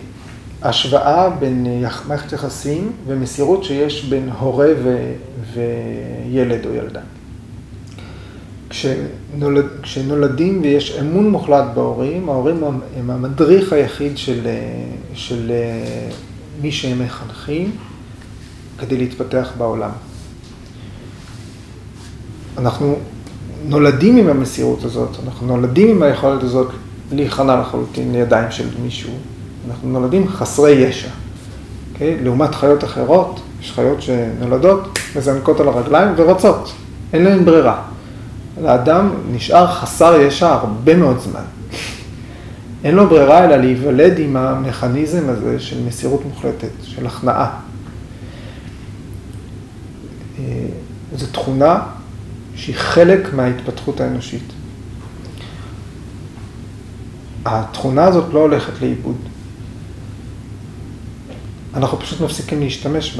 השוואה 0.61 1.29
בין 1.29 1.67
מערכת 2.07 2.31
יחסים 2.33 2.91
ומסירות 3.07 3.63
שיש 3.63 4.05
בין 4.05 4.29
הורה 4.39 4.67
ו- 4.83 5.13
וילד 5.53 6.65
או 6.65 6.73
ילדה. 6.73 7.01
כשנולד, 8.69 9.65
כשנולדים 9.81 10.61
ויש 10.61 10.97
אמון 10.99 11.29
מוחלט 11.29 11.65
בהורים, 11.73 12.29
ההורים 12.29 12.63
הם- 12.63 13.09
המדריך 13.09 13.73
היחיד 13.73 14.17
של, 14.17 14.47
של 15.13 15.51
מי 16.61 16.71
שהם 16.71 17.05
מחנכים 17.05 17.71
כדי 18.79 18.97
להתפתח 18.97 19.51
בעולם. 19.57 19.89
אנחנו 22.57 22.95
נולדים 23.67 24.17
עם 24.17 24.27
המסירות 24.27 24.83
הזאת, 24.83 25.09
אנחנו 25.25 25.47
נולדים 25.47 25.87
עם 25.89 26.03
היכולת 26.03 26.43
הזאת 26.43 26.67
להיכנע 27.11 27.61
לחלוטין 27.61 28.11
לידיים 28.11 28.51
של 28.51 28.67
מישהו. 28.83 29.11
אנחנו 29.69 29.89
נולדים 29.89 30.27
חסרי 30.27 30.71
ישע. 30.71 31.09
Okay? 31.95 32.23
לעומת 32.23 32.55
חיות 32.55 32.83
אחרות, 32.83 33.39
יש 33.61 33.71
חיות 33.71 34.01
שנולדות, 34.01 34.99
מזנקות 35.15 35.59
על 35.59 35.67
הרגליים 35.67 36.13
ורצות, 36.15 36.71
אין 37.13 37.23
להן 37.23 37.45
ברירה. 37.45 37.81
לאדם 38.61 39.09
נשאר 39.31 39.67
חסר 39.67 40.19
ישע 40.19 40.47
הרבה 40.47 40.95
מאוד 40.95 41.19
זמן. 41.19 41.43
אין 42.83 42.95
לו 42.95 43.09
ברירה 43.09 43.45
אלא 43.45 43.55
להיוולד 43.55 44.19
עם 44.19 44.37
המכניזם 44.37 45.29
הזה 45.29 45.59
של 45.59 45.83
מסירות 45.83 46.25
מוחלטת, 46.25 46.71
של 46.83 47.07
הכנעה. 47.07 47.49
אה, 50.39 50.43
זו 51.15 51.25
תכונה 51.31 51.79
שהיא 52.55 52.75
חלק 52.75 53.33
מההתפתחות 53.33 54.01
האנושית. 54.01 54.53
התכונה 57.45 58.03
הזאת 58.03 58.33
לא 58.33 58.39
הולכת 58.39 58.81
לאיבוד. 58.81 59.30
אנחנו 61.75 61.99
פשוט 61.99 62.21
מפסיקים 62.21 62.59
להשתמש 62.59 63.19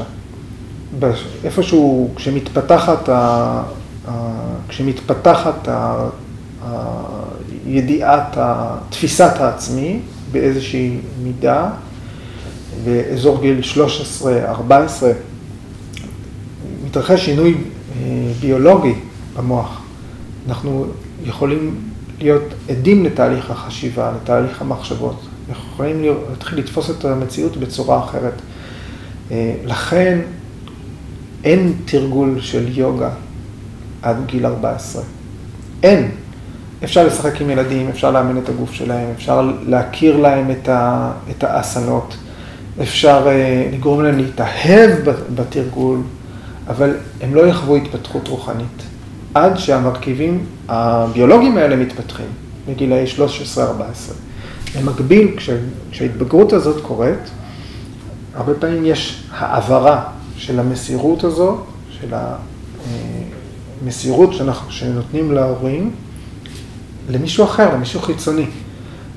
בה. 0.98 1.10
איפשהו, 1.44 2.10
כשמתפתחת, 2.16 3.08
ה... 3.08 3.62
ה... 4.08 4.12
כשמתפתחת 4.68 5.68
ה... 5.68 6.08
ה... 6.64 7.02
ידיעת, 7.66 8.36
ה... 8.36 8.76
תפיסת 8.90 9.32
העצמי 9.38 10.00
באיזושהי 10.32 10.98
מידה, 11.22 11.70
באזור 12.84 13.40
גיל 13.40 13.60
13-14, 14.22 14.24
מתרחש 16.86 17.24
שינוי 17.24 17.54
אה, 17.54 18.32
ביולוגי 18.40 18.94
במוח. 19.36 19.80
אנחנו 20.48 20.86
יכולים 21.24 21.80
להיות 22.18 22.42
עדים 22.68 23.04
לתהליך 23.04 23.50
החשיבה, 23.50 24.12
לתהליך 24.22 24.62
המחשבות. 24.62 25.20
אנחנו 25.52 25.68
יכולים 25.72 26.16
להתחיל 26.30 26.58
לתפוס 26.58 26.90
את 26.90 27.04
המציאות 27.04 27.56
בצורה 27.56 28.04
אחרת. 28.04 28.32
אה, 29.30 29.54
לכן 29.64 30.18
אין 31.44 31.72
תרגול 31.84 32.40
של 32.40 32.78
יוגה 32.78 33.10
עד 34.02 34.16
גיל 34.26 34.46
14. 34.46 35.02
אין. 35.82 36.10
אפשר 36.84 37.06
לשחק 37.06 37.40
עם 37.40 37.50
ילדים, 37.50 37.88
אפשר 37.88 38.10
לאמן 38.10 38.38
את 38.38 38.48
הגוף 38.48 38.72
שלהם, 38.72 39.08
אפשר 39.16 39.52
להכיר 39.66 40.16
להם 40.16 40.50
את, 40.50 40.68
ה, 40.68 41.12
את 41.30 41.44
האסנות, 41.44 42.16
אפשר 42.82 43.24
אה, 43.26 43.68
לגרום 43.72 44.02
להם 44.02 44.18
להתאהב 44.18 44.90
בתרגול, 45.34 46.00
אבל 46.68 46.96
הם 47.20 47.34
לא 47.34 47.46
יחוו 47.46 47.76
התפתחות 47.76 48.28
רוחנית. 48.28 48.82
עד 49.34 49.58
שהמרכיבים 49.58 50.46
הביולוגיים 50.68 51.58
האלה 51.58 51.76
מתפתחים, 51.76 52.26
בגילאי 52.68 53.04
13-14. 53.56 53.58
במקביל, 54.76 55.36
כש, 55.36 55.50
כשההתבגרות 55.90 56.52
הזאת 56.52 56.82
קורית, 56.82 57.30
הרבה 58.34 58.54
פעמים 58.54 58.86
יש 58.86 59.22
העברה 59.30 60.04
של 60.36 60.60
המסירות 60.60 61.24
הזו, 61.24 61.58
של 61.90 62.14
המסירות 63.82 64.32
שאנחנו, 64.34 64.72
שנותנים 64.72 65.32
להורים, 65.32 65.90
למישהו 67.10 67.44
אחר, 67.44 67.74
למישהו 67.74 68.00
חיצוני. 68.00 68.46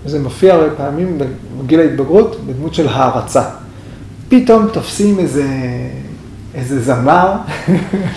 וזה 0.06 0.20
מופיע 0.20 0.54
הרבה 0.54 0.76
פעמים 0.76 1.18
בגיל 1.62 1.80
ההתבגרות 1.80 2.40
בדמות 2.46 2.74
של 2.74 2.88
הערצה. 2.88 3.44
פתאום 4.30 4.68
תופסים 4.74 5.20
איזה, 5.20 5.48
איזה 6.56 6.82
זמר, 6.82 7.34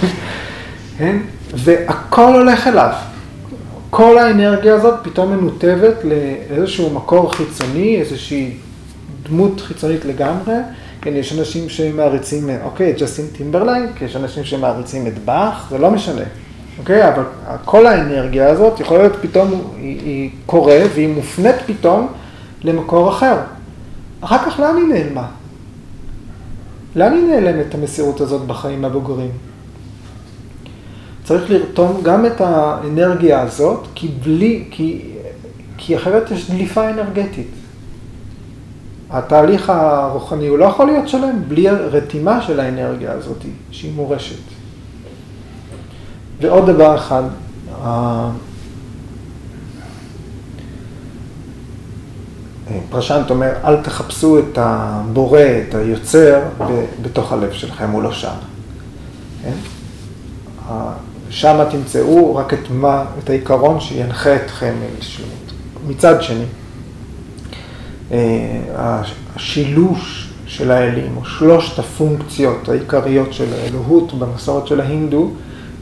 כן? 0.99 1.17
והכל 1.55 2.33
הולך 2.35 2.67
אליו. 2.67 2.93
כל 3.91 4.19
האנרגיה 4.19 4.75
הזאת 4.75 4.95
פתאום 5.03 5.37
מנותבת 5.37 5.95
לאיזשהו 6.05 6.91
מקור 6.91 7.33
חיצוני, 7.33 8.01
איזושהי 8.01 8.57
דמות 9.23 9.61
חיצונית 9.61 10.05
לגמרי, 10.05 10.55
כן, 11.01 11.17
יש 11.17 11.39
אנשים 11.39 11.69
שמעריצים, 11.69 12.51
אוקיי, 12.65 12.93
ג'סטין 12.93 13.27
טימברלייק, 13.37 14.03
יש 14.03 14.17
אנשים 14.17 14.45
שמעריצים 14.45 15.07
את 15.07 15.19
באך, 15.25 15.67
זה 15.71 15.79
לא 15.79 15.91
משנה. 15.91 16.23
אוקיי, 16.79 17.09
אבל 17.09 17.23
כל 17.65 17.87
האנרגיה 17.87 18.51
הזאת 18.51 18.81
יכולה 18.81 19.01
להיות 19.01 19.17
פתאום, 19.21 19.73
היא, 19.77 20.01
היא 20.01 20.31
קורה 20.47 20.79
והיא 20.95 21.15
מופנית 21.15 21.57
פתאום 21.67 22.09
למקור 22.65 23.09
אחר. 23.11 23.37
אחר 24.21 24.39
כך 24.39 24.61
לאן 24.61 24.77
היא 24.77 24.85
נעלמה? 24.85 25.27
לאן 26.97 27.13
היא 27.13 27.25
נעלמת 27.25 27.75
המסירות 27.75 28.21
הזאת 28.21 28.47
בחיים 28.47 28.85
הבוגרים? 28.85 29.31
צריך 31.29 31.51
לרתום 31.51 32.01
גם 32.03 32.27
את 32.27 32.41
האנרגיה 32.41 33.41
הזאת, 33.41 33.87
כי 33.95 34.09
בלי, 34.25 34.65
כי, 34.71 35.03
כי 35.77 35.97
אחרת 35.97 36.31
יש 36.31 36.51
דליפה 36.51 36.91
אנרגטית. 36.91 37.51
התהליך 39.11 39.71
הרוחני 39.71 40.47
הוא 40.47 40.59
לא 40.59 40.65
יכול 40.65 40.87
להיות 40.87 41.09
שלם 41.09 41.43
בלי 41.49 41.69
הרתימה 41.69 42.43
של 42.43 42.61
האנרגיה 42.61 43.13
הזאת, 43.13 43.37
שהיא 43.71 43.93
מורשת. 43.95 44.39
ועוד 46.41 46.71
דבר 46.71 46.97
אחד, 46.97 47.23
פרשנט 52.91 53.31
אומר, 53.31 53.53
אל 53.65 53.83
תחפשו 53.83 54.39
את 54.39 54.59
הבורא, 54.59 55.41
את 55.69 55.75
היוצר, 55.75 56.43
בתוך 57.03 57.33
הלב 57.33 57.53
שלכם, 57.53 57.91
הוא 57.91 58.03
לא 58.03 58.13
שם. 58.13 58.35
כן? 59.43 59.55
שם 61.31 61.65
תמצאו 61.71 62.37
רק 62.37 62.55
את 62.55 62.71
מה, 62.71 63.05
את 63.25 63.31
העיקרון 63.31 63.81
שינחה 63.81 64.37
אתכם 64.37 64.75
לשלמות. 64.99 65.53
מצד 65.89 66.23
שני, 66.23 66.45
אה, 68.13 68.61
השילוש 69.37 70.29
של 70.47 70.71
האלים, 70.71 71.17
או 71.17 71.25
שלושת 71.25 71.79
הפונקציות 71.79 72.69
העיקריות 72.69 73.33
של 73.33 73.55
האלוהות 73.55 74.19
במסורת 74.19 74.67
של 74.67 74.81
ההינדו, 74.81 75.31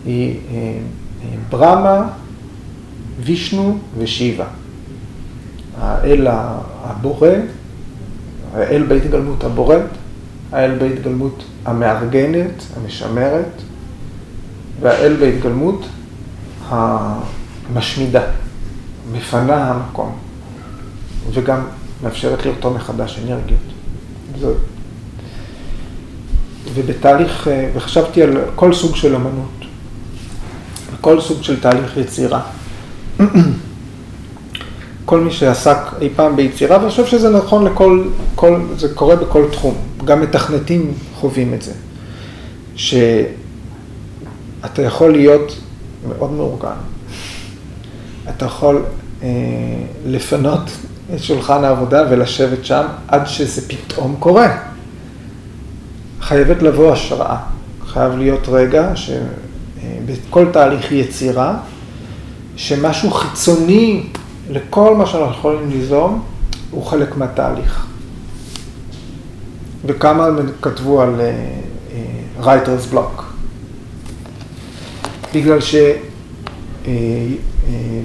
היא 0.07 0.37
אה, 0.51 0.57
אה, 0.57 1.37
ברמה, 1.51 2.09
וישנו 3.21 3.79
ושיבה. 3.99 4.45
האל 5.81 6.27
הבורא, 6.83 7.29
האל 8.55 8.83
בהתגלמות 8.89 9.45
הבוראת, 9.45 9.91
האל 10.53 10.79
בהתגלמות 10.79 11.45
המארגנת, 11.65 12.63
המשמרת, 12.77 13.63
והאל 14.81 15.17
בהתגלמות 15.21 15.87
המשמידה, 16.69 18.23
מפנה 19.13 19.71
המקום, 19.71 20.17
וגם 21.33 21.61
מאפשרת 22.03 22.47
לרתום 22.47 22.75
מחדש 22.75 23.19
אנרגיות. 23.25 23.61
זאת. 24.41 24.57
ובתהליך, 26.75 27.49
אה, 27.49 27.71
וחשבתי 27.75 28.23
על 28.23 28.37
כל 28.55 28.75
סוג 28.75 28.97
של 28.97 29.15
אמנות, 29.15 29.65
כל 31.01 31.21
סוג 31.21 31.43
של 31.43 31.61
תהליך 31.61 31.97
יצירה. 31.97 32.41
כל 35.05 35.21
מי 35.21 35.31
שעסק 35.33 35.79
אי 36.01 36.09
פעם 36.17 36.37
ביצירה, 36.37 36.79
ואני 36.79 36.91
חושב 36.91 37.07
שזה 37.07 37.31
נכון 37.31 37.65
לכל, 37.65 38.05
כל, 38.35 38.61
זה 38.77 38.95
קורה 38.95 39.17
בכל 39.17 39.45
תחום, 39.53 39.75
גם 40.05 40.21
מתכנתים 40.21 40.95
חווים 41.15 41.55
את 41.55 41.63
זה, 41.63 41.73
שאתה 44.63 44.83
יכול 44.83 45.13
להיות 45.13 45.59
מאוד 46.09 46.33
מאורגן, 46.33 46.77
אתה 48.29 48.45
יכול 48.47 48.83
אה, 49.23 49.29
לפנות 50.07 50.71
את 51.15 51.23
שולחן 51.23 51.65
העבודה 51.65 52.05
ולשבת 52.11 52.65
שם 52.65 52.87
עד 53.09 53.27
שזה 53.27 53.69
פתאום 53.69 54.17
קורה. 54.19 54.59
חייבת 56.21 56.63
לבוא 56.63 56.93
השראה, 56.93 57.37
חייב 57.87 58.17
להיות 58.17 58.49
רגע 58.49 58.93
שבכל 58.97 60.47
תהליך 60.53 60.93
יצירה, 60.93 61.59
שמשהו 62.57 63.11
חיצוני 63.11 64.07
לכל 64.51 64.97
מה 64.97 65.07
שאנחנו 65.07 65.33
יכולים 65.33 65.71
ליזום, 65.71 66.23
הוא 66.71 66.85
חלק 66.85 67.17
מהתהליך. 67.17 67.87
וכמה 69.87 70.29
כתבו 70.63 71.03
על 71.03 71.21
רייטרס 72.41 72.85
uh, 72.85 72.91
בלוק. 72.91 73.26
בגלל 75.37 75.59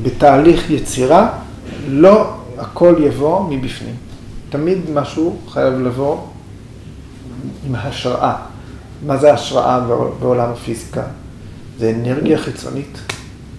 שבתהליך 0.05 0.65
uh, 0.65 0.69
uh, 0.69 0.73
יצירה 0.73 1.29
לא 1.87 2.33
הכל 2.57 2.95
יבוא 2.99 3.49
מבפנים. 3.49 3.95
תמיד 4.49 4.77
משהו 4.93 5.37
חייב 5.49 5.73
לבוא 5.73 6.17
עם 7.67 7.75
השראה. 7.75 8.35
מה 9.05 9.17
זה 9.17 9.33
השראה 9.33 9.79
בעולם 10.19 10.49
הפיזיקה? 10.49 11.03
זה 11.79 11.93
אנרגיה 11.99 12.37
חיצונית 12.37 12.97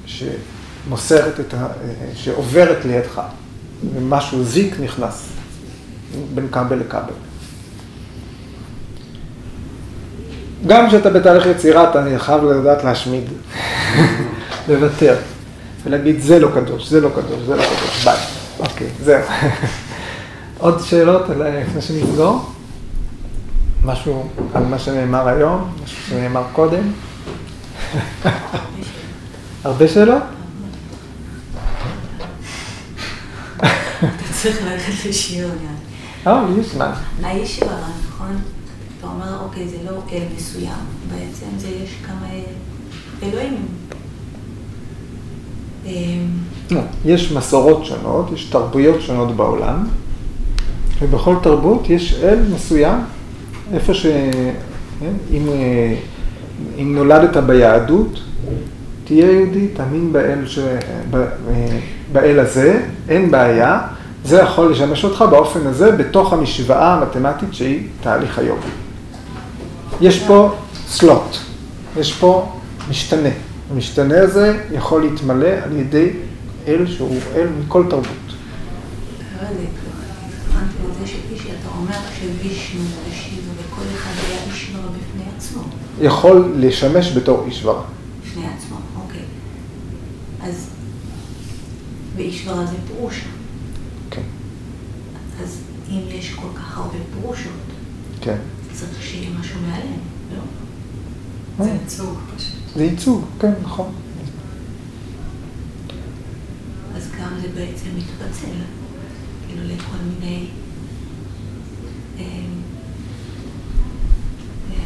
שמוסרת 0.06 1.40
את 1.40 1.54
ה... 1.54 1.66
שעוברת 2.14 2.84
לידך, 2.84 3.20
ומשהו 3.94 4.44
זיק 4.44 4.80
נכנס 4.80 5.28
בין 6.34 6.48
כבל 6.48 6.78
לכבל. 6.78 7.31
גם 10.66 10.88
כשאתה 10.88 11.10
בתהליך 11.10 11.46
יצירה, 11.46 11.90
אתה 11.90 12.04
חייב 12.18 12.44
לדעת 12.44 12.84
להשמיד, 12.84 13.24
לוותר, 14.68 15.16
ולהגיד 15.84 16.20
זה 16.20 16.38
לא 16.38 16.48
קדוש, 16.54 16.88
זה 16.88 17.00
לא 17.00 17.08
קדוש, 17.08 17.42
זה 17.46 17.56
לא 17.56 17.62
קדוש, 17.62 18.04
ביי. 18.04 18.18
אוקיי, 18.58 18.86
זהו. 19.04 19.22
עוד 20.58 20.80
שאלות 20.84 21.22
לפני 21.28 21.82
שנסגור? 21.82 22.52
משהו 23.84 24.28
על 24.54 24.64
מה 24.64 24.78
שנאמר 24.78 25.28
היום, 25.28 25.72
משהו 25.84 26.02
שנאמר 26.08 26.42
קודם? 26.52 26.92
הרבה 29.64 29.88
שאלות? 29.88 30.22
אתה 33.56 34.32
צריך 34.32 34.58
ללכת 34.64 35.06
לשיעור 35.08 35.52
גם. 35.52 36.32
אה, 36.32 36.44
יש 36.60 36.66
זמן. 36.66 36.90
הישיבה, 37.22 37.76
נכון? 38.08 38.36
אתה 39.02 39.10
אומר, 39.10 39.44
אוקיי, 39.44 39.68
זה 39.68 39.76
לא 39.84 40.02
אל 40.12 40.22
מסוים, 40.36 40.84
בעצם 41.10 41.46
זה 41.58 41.68
יש 41.84 41.94
כמה 42.06 42.26
אלוהים. 43.22 43.66
אמ, 45.86 45.92
לא, 46.70 46.80
יש 47.04 47.32
מסורות 47.32 47.84
שונות, 47.84 48.32
יש 48.32 48.44
תרבויות 48.44 49.00
שונות 49.00 49.36
בעולם, 49.36 49.86
ובכל 51.00 51.34
תרבות 51.42 51.90
יש 51.90 52.14
אל 52.22 52.38
מסוים, 52.54 52.98
איפה 53.72 53.94
ש... 53.94 54.06
כן, 55.00 55.12
אם, 55.30 55.48
אה, 55.48 55.94
אם 56.78 56.94
נולדת 56.94 57.36
ביהדות, 57.36 58.20
תהיה 59.04 59.32
יהודי, 59.32 59.68
תאמין 59.68 60.12
באל, 60.12 60.46
ש... 60.46 60.58
אה, 60.58 61.78
באל 62.12 62.38
הזה, 62.38 62.82
אין 63.08 63.30
בעיה, 63.30 63.80
זה 64.24 64.38
יכול 64.38 64.72
לשמש 64.72 65.04
אותך 65.04 65.24
באופן 65.30 65.66
הזה 65.66 65.92
בתוך 65.92 66.32
המשוואה 66.32 66.94
המתמטית 66.94 67.54
שהיא 67.54 67.88
תהליך 68.02 68.38
היום. 68.38 68.58
יש 70.02 70.22
פה 70.26 70.54
סלוט, 70.88 71.36
יש 71.96 72.12
פה 72.12 72.52
משתנה. 72.90 73.28
המשתנה 73.70 74.20
הזה 74.20 74.64
יכול 74.72 75.02
להתמלא 75.02 75.48
על 75.64 75.76
ידי 75.76 76.10
אל 76.66 76.86
שהוא 76.86 77.16
אל 77.34 77.46
מכל 77.48 77.84
תרבות. 77.90 78.06
יכול 86.00 86.52
לשמש 86.56 87.16
בתור 87.16 87.44
אישברה. 87.46 87.82
בפני 88.22 88.46
עצמו, 88.56 88.76
אוקיי. 89.02 89.22
אז, 90.42 90.66
ואישברה 92.16 92.66
זה 92.66 92.76
פרושה. 92.88 93.26
כן. 94.10 94.22
אז 95.42 95.58
אם 95.90 96.00
יש 96.08 96.34
כל 96.34 96.48
כך 96.56 96.78
הרבה 96.78 96.98
פרושות, 97.20 97.52
כן. 98.20 98.36
צריך 98.72 99.02
שיהיה 99.02 99.30
משהו 99.40 99.60
מעליהם, 99.60 100.00
לא? 100.34 101.64
זה 101.64 101.70
ייצוג 101.70 102.18
פשוט. 102.36 102.52
זה 102.76 102.84
ייצוג, 102.84 103.24
כן, 103.40 103.52
נכון. 103.62 103.92
אז 106.96 107.10
גם 107.20 107.28
זה 107.42 107.48
בעצם 107.54 107.88
מתפצל, 107.96 108.56
כאילו 109.48 109.62
לכל 109.64 109.96
מיני... 110.04 110.46
אה, 112.18 112.24
אה, 114.70 114.76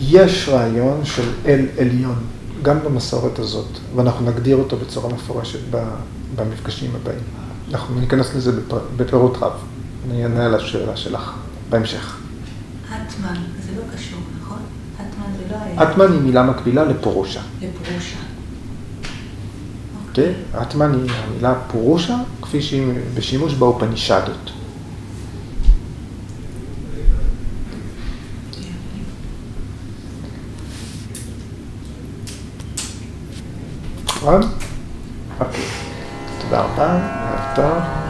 יש 0.00 0.48
רעיון 0.48 1.04
של 1.04 1.30
אל 1.46 1.66
עליון, 1.78 2.18
גם 2.62 2.78
במסורת 2.84 3.38
הזאת, 3.38 3.78
ואנחנו 3.96 4.30
נגדיר 4.30 4.56
אותו 4.56 4.76
בצורה 4.76 5.14
מפורשת 5.14 5.60
במפגשים 6.36 6.90
הבאים. 6.94 7.24
אנחנו 7.72 8.00
ניכנס 8.00 8.34
לזה 8.34 8.60
בפירוט 8.96 9.36
רב. 9.36 9.52
אני 10.10 10.22
אענה 10.24 10.46
על 10.46 10.54
השאלה 10.54 10.96
שלך 10.96 11.32
בהמשך. 11.70 12.16
אטמן, 12.86 13.34
זה 13.66 13.70
לא 13.76 13.82
קשור, 13.96 14.18
נכון? 14.40 14.58
אטמן 14.96 15.32
זה 15.36 15.54
לא 15.54 15.56
היה... 15.62 15.82
אטמן 15.90 16.12
היא 16.12 16.20
מילה 16.20 16.42
מקבילה 16.42 16.84
לפורושה. 16.84 17.40
לפורושה. 17.62 18.16
אוקיי? 20.08 20.34
אטמן 20.62 20.92
היא 20.92 21.10
המילה 21.10 21.54
פורושה, 21.72 22.16
כפי 22.42 22.62
שהיא 22.62 22.92
בשימוש 23.14 23.54
באופנישדות. 23.54 24.52
אוקיי. 35.40 35.64
תודה 36.40 36.60
רבה. 36.60 37.31
tá? 37.54 38.01